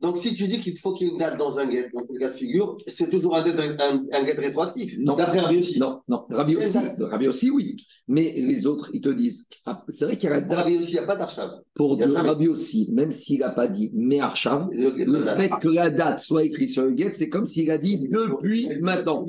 Donc, 0.01 0.17
si 0.19 0.35
tu 0.35 0.47
dis 0.49 0.61
qu'il 0.61 0.77
faut 0.79 0.95
qu'il 0.95 1.07
y 1.09 1.11
ait 1.11 1.13
une 1.13 1.19
date 1.19 1.37
dans 1.37 1.59
un 1.59 1.67
guet, 1.67 1.91
dans 1.93 2.01
les 2.11 2.19
cas 2.19 2.29
de 2.29 2.33
figure, 2.35 2.77
c'est 2.87 3.11
toujours 3.11 3.37
un, 3.37 3.45
guet- 3.45 3.59
un, 3.81 4.03
un 4.13 4.23
guet 4.25 4.33
rétroactif. 4.39 4.97
Non. 4.99 5.15
D'après 5.17 5.41
Rabbi 5.41 5.59
aussi. 5.59 5.79
Non, 5.79 6.01
non. 6.09 6.25
Rabbi 6.31 6.57
aussi, 6.57 6.79
Rabbi 7.01 7.29
aussi, 7.29 7.51
oui. 7.51 7.77
Mais 8.09 8.33
les 8.37 8.67
autres, 8.67 8.91
ils 8.95 9.01
te 9.01 9.09
disent. 9.11 9.47
ah, 9.67 9.83
c'est 9.89 10.05
vrai 10.07 10.17
qu'il 10.17 10.29
y 10.31 10.33
a 10.33 10.37
la 10.37 10.41
date 10.43 10.59
Rabbi 10.61 10.79
aussi, 10.79 10.91
il 10.93 10.95
n'y 10.95 10.99
a 11.01 11.07
pas 11.07 11.17
d'archave. 11.17 11.51
pour 11.75 11.99
Rabbi 12.29 12.49
aussi, 12.49 12.89
même 12.95 13.13
s'il 13.13 13.41
n'a 13.41 13.51
pas 13.51 13.69
dit 13.69 13.91
mais 13.93 14.21
Archam. 14.21 14.71
Le 14.73 15.23
fait 15.37 15.51
que 15.61 15.69
la 15.69 15.91
date 15.91 16.21
soit 16.21 16.45
écrite 16.45 16.71
sur 16.71 16.85
le 16.85 16.93
guet, 16.93 17.13
c'est 17.15 17.29
comme 17.29 17.47
s'il 17.47 17.71
a 17.71 17.79
dit 17.79 17.99
depuis 17.99 18.71
maintenant. 18.81 19.27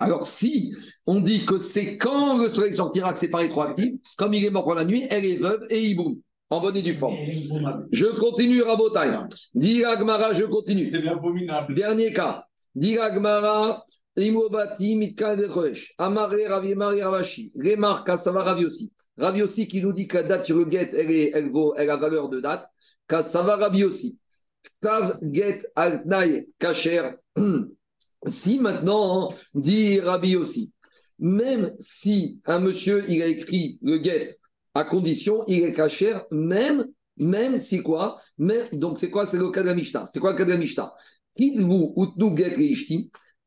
Alors, 0.00 0.26
si 0.26 0.72
on 1.06 1.20
dit 1.20 1.44
que 1.44 1.58
c'est 1.58 1.96
quand 1.96 2.38
le 2.38 2.48
soleil 2.50 2.72
sortira 2.74 3.12
que 3.12 3.18
c'est 3.18 3.30
pas 3.30 3.38
rétroactif, 3.38 3.94
comme 4.16 4.32
il 4.32 4.44
est 4.44 4.50
mort 4.50 4.64
pour 4.64 4.74
la 4.74 4.84
nuit, 4.84 5.04
elle 5.10 5.24
est 5.24 5.36
veuve 5.36 5.66
et 5.70 5.82
hiboum, 5.82 6.20
en 6.50 6.60
bonne 6.60 6.76
et 6.76 6.82
due 6.82 6.94
forme. 6.94 7.16
Je 7.90 8.06
continue, 8.06 8.62
Rabotai. 8.62 9.18
Dit 9.54 9.84
Agmara, 9.84 10.32
je 10.34 10.44
continue. 10.44 10.92
Dernier 11.70 12.12
cas. 12.12 12.44
Dit 12.76 12.96
Agmara, 12.96 13.84
Imobati, 14.18 14.96
Mitka 14.96 15.36
Detroesh. 15.36 15.94
Amare, 15.98 16.46
Ravi, 16.48 16.74
Mari, 16.74 17.02
Ravashi. 17.02 17.52
Remarque, 17.56 18.06
Kassava, 18.06 18.42
Ravi 18.42 18.66
aussi. 18.66 18.92
Ravi 19.16 19.42
aussi 19.42 19.66
qui 19.66 19.80
nous 19.82 19.92
dit 19.92 20.06
que 20.06 20.18
la 20.18 20.22
date 20.24 20.44
sur 20.44 20.58
le 20.58 20.64
guet, 20.64 20.90
elle, 20.92 21.10
est, 21.10 21.30
elle, 21.34 21.50
elle 21.76 21.90
a 21.90 21.96
valeur 21.96 22.28
de 22.28 22.40
date. 22.40 22.66
Kassava, 23.08 23.56
Ravi 23.56 23.84
aussi. 23.84 24.18
Tav, 24.80 25.18
get, 25.22 25.62
altnaï, 25.74 26.48
kacher. 26.58 27.12
Si 28.26 28.58
maintenant, 28.58 29.28
dit 29.54 30.00
Rabbi 30.00 30.34
aussi, 30.34 30.72
même 31.20 31.72
si 31.78 32.40
un 32.46 32.58
monsieur, 32.58 33.04
il 33.08 33.22
a 33.22 33.26
écrit 33.26 33.78
le 33.80 34.02
get 34.02 34.28
à 34.74 34.84
condition, 34.84 35.44
il 35.46 35.62
est 35.62 35.72
caché, 35.72 36.14
même, 36.32 36.86
même 37.18 37.60
si 37.60 37.80
quoi? 37.80 38.20
Même, 38.36 38.66
Donc 38.72 38.98
c'est 38.98 39.10
quoi? 39.10 39.26
C'est 39.26 39.38
le 39.38 39.50
cas 39.50 39.62
de 39.62 39.68
la 39.68 39.74
Mishnah. 39.74 40.06
C'est 40.12 40.18
quoi 40.18 40.32
le 40.32 40.38
cas 40.38 40.44
de 40.44 40.50
la 40.50 40.58
Mishnah? 40.58 40.92
Utnu 41.38 42.36
get 42.36 42.56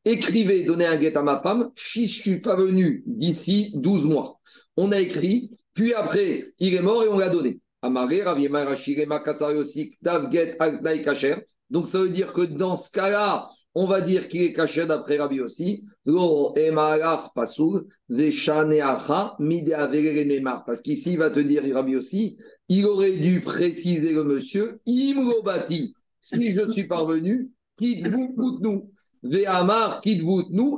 écrivez, 0.05 0.65
donnez 0.65 0.85
un 0.85 0.99
get 0.99 1.15
à 1.15 1.23
ma 1.23 1.41
femme, 1.41 1.71
si 1.75 2.05
je 2.05 2.21
suis 2.21 2.39
pas 2.41 2.55
venu 2.55 3.03
d'ici 3.05 3.71
12 3.75 4.05
mois. 4.05 4.39
On 4.77 4.91
a 4.91 4.99
écrit, 4.99 5.51
puis 5.73 5.93
après, 5.93 6.53
il 6.59 6.73
est 6.73 6.81
mort 6.81 7.03
et 7.03 7.07
on 7.07 7.17
l'a 7.17 7.29
donné. 7.29 7.59
Donc 11.69 11.87
ça 11.87 12.01
veut 12.01 12.09
dire 12.09 12.33
que 12.33 12.41
dans 12.41 12.75
ce 12.75 12.91
cas-là, 12.91 13.49
on 13.73 13.85
va 13.87 14.01
dire 14.01 14.27
qu'il 14.27 14.41
est 14.41 14.53
caché 14.53 14.85
d'après 14.85 15.17
Rabbi 15.17 15.39
aussi. 15.39 15.85
Parce 20.65 20.81
qu'ici, 20.81 21.13
il 21.13 21.17
va 21.17 21.29
te 21.29 21.39
dire, 21.39 21.63
Rabbi 21.73 21.95
aussi, 21.95 22.37
il 22.67 22.85
aurait 22.85 23.17
dû 23.17 23.41
préciser 23.41 24.11
le 24.11 24.25
monsieur, 24.25 24.79
imrobati. 24.85 25.93
Si 26.19 26.51
je 26.51 26.69
suis 26.69 26.85
parvenu, 26.85 27.49
quitte-vous, 27.77 28.59
nous. 28.61 28.90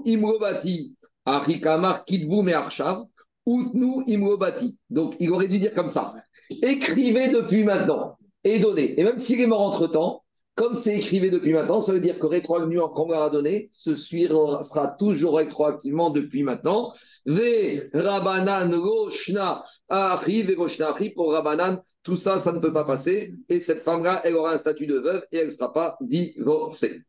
Imrobati. 0.05 0.95
Mais 1.25 2.53
archav. 2.53 3.03
Outnu 3.45 4.03
imrobati. 4.07 4.77
Donc, 4.89 5.15
il 5.19 5.31
aurait 5.31 5.49
dû 5.49 5.59
dire 5.59 5.73
comme 5.73 5.89
ça. 5.89 6.13
Écrivez 6.49 7.29
depuis 7.29 7.63
maintenant 7.63 8.17
et 8.43 8.59
donnez. 8.59 8.99
Et 8.99 9.03
même 9.03 9.17
s'il 9.17 9.41
est 9.41 9.47
mort 9.47 9.61
entre-temps, 9.61 10.23
comme 10.55 10.75
c'est 10.75 10.97
écrivé 10.97 11.31
depuis 11.31 11.51
maintenant, 11.51 11.81
ça 11.81 11.93
veut 11.93 11.99
dire 11.99 12.19
que 12.19 12.27
rétroactivement 12.27 12.89
qu'on 12.89 13.07
donné, 13.31 13.69
ce 13.71 13.95
suivre 13.95 14.63
sera 14.63 14.87
toujours 14.87 15.37
rétroactivement 15.37 16.11
depuis 16.11 16.43
maintenant. 16.43 16.93
Ve 17.25 17.89
Rabanan 17.91 18.71
Roshna 18.75 19.63
Achi, 19.89 20.43
Ve 20.43 20.55
Roshna 20.55 20.95
pour 21.15 21.31
Rabanan, 21.31 21.81
tout 22.03 22.17
ça, 22.17 22.37
ça 22.37 22.51
ne 22.51 22.59
peut 22.59 22.73
pas 22.73 22.85
passer. 22.85 23.33
Et 23.49 23.59
cette 23.59 23.81
femme-là, 23.81 24.21
elle 24.25 24.35
aura 24.35 24.53
un 24.53 24.57
statut 24.59 24.85
de 24.85 24.99
veuve 24.99 25.25
et 25.31 25.37
elle 25.37 25.47
ne 25.47 25.51
sera 25.51 25.73
pas 25.73 25.97
divorcée. 26.01 27.01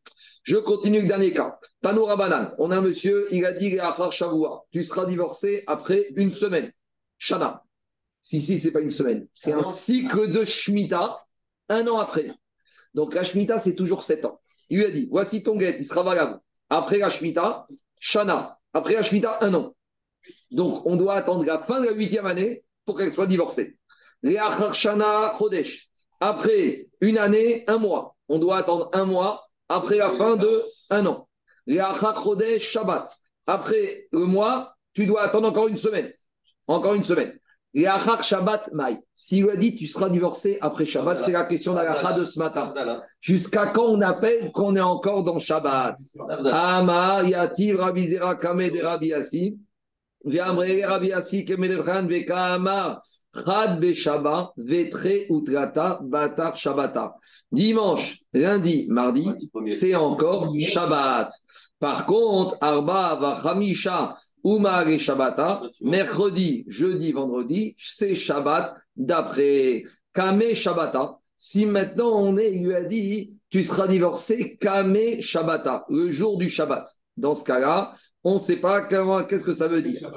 Je 0.45 0.59
continue 0.59 1.01
le 1.01 1.09
dernier 1.09 1.33
cas. 1.33 1.59
Tano 1.81 2.05
Rabanan, 2.05 2.55
on 2.59 2.71
a 2.71 2.77
un 2.77 2.83
monsieur, 2.83 3.27
il 3.31 3.47
a 3.47 3.53
dit 3.53 3.79
tu 4.71 4.85
seras 4.85 5.07
divorcé 5.07 5.65
après 5.67 6.07
une 6.17 6.35
semaine. 6.35 6.71
Shana. 7.17 7.65
Si, 8.21 8.43
si, 8.43 8.59
c'est 8.59 8.71
pas 8.71 8.83
une 8.83 8.91
semaine. 8.91 9.27
C'est 9.33 9.53
un 9.53 9.63
cycle 9.63 10.31
de 10.31 10.45
Shemitah, 10.45 11.25
un 11.71 11.87
an 11.89 11.97
après. 11.97 12.31
Donc 12.93 13.15
la 13.15 13.25
Shemitah, 13.25 13.59
c'est 13.59 13.75
toujours 13.75 14.05
7 14.05 14.27
ans. 14.27 14.41
Il 14.69 14.79
lui 14.79 14.85
a 14.85 14.91
dit 14.91 15.09
voici 15.11 15.43
ton 15.43 15.57
guet, 15.57 15.77
il 15.79 15.85
sera 15.85 16.03
valable. 16.03 16.39
Après 16.69 16.99
la 16.99 17.09
Shemitah, 17.09 17.67
Shana. 17.99 18.59
Après 18.75 18.93
la 18.93 19.03
Shemitah, 19.03 19.39
un 19.41 19.55
an. 19.55 19.75
Donc 20.51 20.85
on 20.85 20.97
doit 20.97 21.15
attendre 21.15 21.47
la 21.47 21.59
fin 21.59 21.81
de 21.81 21.87
la 21.87 21.93
huitième 21.93 22.27
année 22.27 22.65
pour 22.85 22.99
qu'elle 22.99 23.13
soit 23.13 23.27
divorcée. 23.27 23.79
Shana 24.23 25.37
Chodesh. 25.39 25.89
Après 26.21 26.89
une 27.01 27.17
année, 27.17 27.65
un 27.67 27.79
mois. 27.79 28.15
On 28.29 28.39
doit 28.39 28.59
attendre 28.59 28.91
un 28.93 29.07
mois 29.07 29.44
après 29.69 29.97
la 29.97 30.11
fin 30.11 30.37
de 30.37 30.63
un 30.91 31.07
an. 31.07 31.29
Shabbat. 32.59 33.11
Après 33.47 34.07
le 34.13 34.25
mois, 34.27 34.75
tu 34.93 35.07
dois 35.07 35.23
attendre 35.23 35.49
encore 35.49 35.69
une 35.69 35.79
semaine. 35.79 36.13
Encore 36.67 36.95
une 36.95 37.05
semaine. 37.05 37.39
Et 37.77 37.89
Achar 37.89 38.23
Shabbat 38.23 38.73
Maï. 38.73 38.99
S'il 39.15 39.51
a 39.51 39.57
dit 39.57 39.75
tu 39.75 39.87
seras 39.87 40.09
divorcé 40.09 40.59
après 40.61 40.87
Shabbat, 40.87 41.21
c'est 41.21 41.33
la 41.33 41.45
question 41.45 41.75
d'Alacha 41.75 42.13
de 42.13 42.25
ce 42.25 42.39
matin. 42.39 42.73
Jusqu'à 43.21 43.67
quand 43.67 43.87
on 43.87 44.01
appelle 44.01 44.53
qu'on 44.53 44.77
est 44.77 44.81
encore 44.81 45.25
dans 45.25 45.41
Shabbat? 45.41 45.97
Ama 46.47 47.25
Yativ 47.25 47.81
Rabbi 47.81 48.07
Zera 48.07 48.37
Kame 48.37 48.71
de 48.71 48.81
Rabbi 48.81 49.09
Yassi. 49.09 49.59
Viamre 50.25 50.87
Rabbi 50.87 51.09
Yassi 51.09 51.45
Kemedevran 51.45 52.07
Vekama. 52.07 53.03
Chad 53.35 53.81
Beshabbat 53.81 54.53
Vetre 54.57 55.27
Utrata 55.31 55.99
Batar 56.03 56.57
Shabbata. 56.57 57.15
Dimanche, 57.51 58.19
lundi, 58.33 58.87
mardi, 58.89 59.29
c'est 59.67 59.95
encore 59.95 60.55
Shabbat. 60.59 61.31
Par 61.79 62.07
contre, 62.07 62.57
Arba 62.61 63.17
Vachamisha. 63.17 64.17
Oumar 64.45 64.87
et 64.89 64.99
Shabbata, 64.99 65.63
mercredi, 65.81 66.65
jeudi, 66.69 67.13
vendredi, 67.13 67.75
c'est 67.79 68.15
Shabbat 68.15 68.75
d'après 68.95 69.85
Kame 70.13 70.53
Shabbata. 70.53 71.19
Si 71.39 71.65
maintenant 71.65 72.11
on 72.21 72.37
est, 72.37 72.53
il 72.53 72.67
lui 72.67 72.75
a 72.75 72.85
dit, 72.85 73.39
tu 73.49 73.65
seras 73.65 73.89
divorcé 73.89 74.59
Kame 74.61 75.21
Shabbata, 75.21 75.87
le 75.89 76.11
jour 76.11 76.37
du 76.37 76.51
Shabbat. 76.51 76.87
Dans 77.17 77.35
ce 77.35 77.45
cas-là, 77.45 77.95
on 78.25 78.37
ne 78.37 78.41
sait 78.41 78.57
pas 78.57 78.83
qu'est-ce 78.83 79.45
que 79.45 79.53
ça 79.53 79.69
veut 79.69 79.83
dire. 79.83 80.11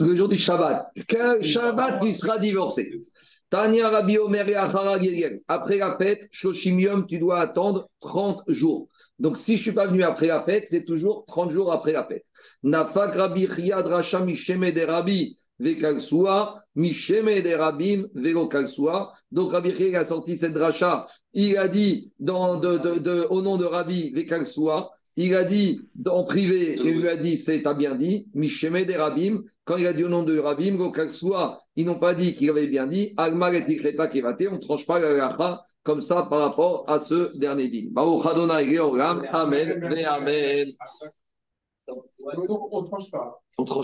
Le 0.00 0.16
jour 0.16 0.28
du 0.28 0.36
Shabbat. 0.36 0.90
Quel 1.06 1.42
Shabbat, 1.42 2.02
tu 2.02 2.12
seras 2.12 2.38
divorcé. 2.38 2.90
Tania 3.48 3.88
Rabbi 3.88 4.18
Omer 4.18 4.48
et 4.48 5.42
Après 5.48 5.78
la 5.78 5.96
fête, 5.96 6.28
Shoshimium, 6.32 7.06
tu 7.06 7.18
dois 7.18 7.40
attendre 7.40 7.88
30 8.00 8.42
jours. 8.48 8.88
Donc, 9.18 9.38
si 9.38 9.52
je 9.56 9.60
ne 9.60 9.62
suis 9.62 9.72
pas 9.72 9.86
venu 9.86 10.02
après 10.02 10.26
la 10.26 10.42
fête, 10.42 10.66
c'est 10.68 10.84
toujours 10.84 11.24
30 11.26 11.50
jours 11.50 11.72
après 11.72 11.92
la 11.92 12.04
fête. 12.04 12.24
Nafak 12.62 13.14
Rabbi 13.14 13.48
Chiyad 13.48 13.86
Racha 13.86 14.20
Misheme 14.20 14.72
de 14.72 14.82
Rabbi 14.82 15.36
Vekalsua, 15.58 16.62
Misheme 16.74 17.42
de 17.42 17.54
Rabim 17.54 18.06
Velokalsua. 18.14 19.12
Donc, 19.30 19.52
Rabbi 19.52 19.72
Chiyad 19.74 20.02
a 20.02 20.04
sorti 20.04 20.36
cette 20.36 20.54
dracha. 20.54 21.06
Il 21.32 21.56
a 21.58 21.68
dit 21.68 22.12
dans, 22.18 22.58
de, 22.58 22.78
de, 22.78 22.98
de, 22.98 23.26
au 23.30 23.42
nom 23.42 23.56
de 23.56 23.64
Rabbi 23.64 24.10
Vekalsua, 24.10 24.90
il 25.26 25.34
a 25.34 25.44
dit 25.44 25.80
en 26.06 26.24
privé, 26.24 26.78
il 26.82 27.00
lui 27.00 27.08
a 27.08 27.16
dit, 27.16 27.36
c'est 27.36 27.62
t'as 27.62 27.74
bien 27.74 27.94
dit, 27.94 28.28
Misheme 28.34 28.84
de 28.84 28.94
Rabim. 28.94 29.42
Quand 29.64 29.76
il 29.76 29.86
a 29.86 29.92
dit 29.92 30.04
au 30.04 30.08
nom 30.08 30.22
de 30.22 30.38
Rabim, 30.38 30.76
Velokalsua, 30.76 31.60
ils 31.76 31.84
n'ont 31.84 31.98
pas 31.98 32.14
dit 32.14 32.34
qu'il 32.34 32.50
avait 32.50 32.68
bien 32.68 32.86
dit, 32.86 33.12
Almar 33.16 33.54
et 33.54 33.64
Tikreta 33.64 34.08
Kevate, 34.08 34.42
on 34.50 34.54
ne 34.54 34.58
tranche 34.58 34.86
pas 34.86 34.98
la 34.98 35.64
comme 35.82 36.00
ça 36.02 36.26
par 36.28 36.40
rapport 36.40 36.84
à 36.88 37.00
ce 37.00 37.36
dernier 37.38 37.68
dit. 37.68 37.92
Amen, 37.96 39.94
Amen. 40.06 40.68
Donc, 41.88 42.04
on 42.72 42.82
ne 42.82 42.86
tranche 42.86 43.10
pas. 43.10 43.42
On 43.58 43.64
tranche 43.64 43.78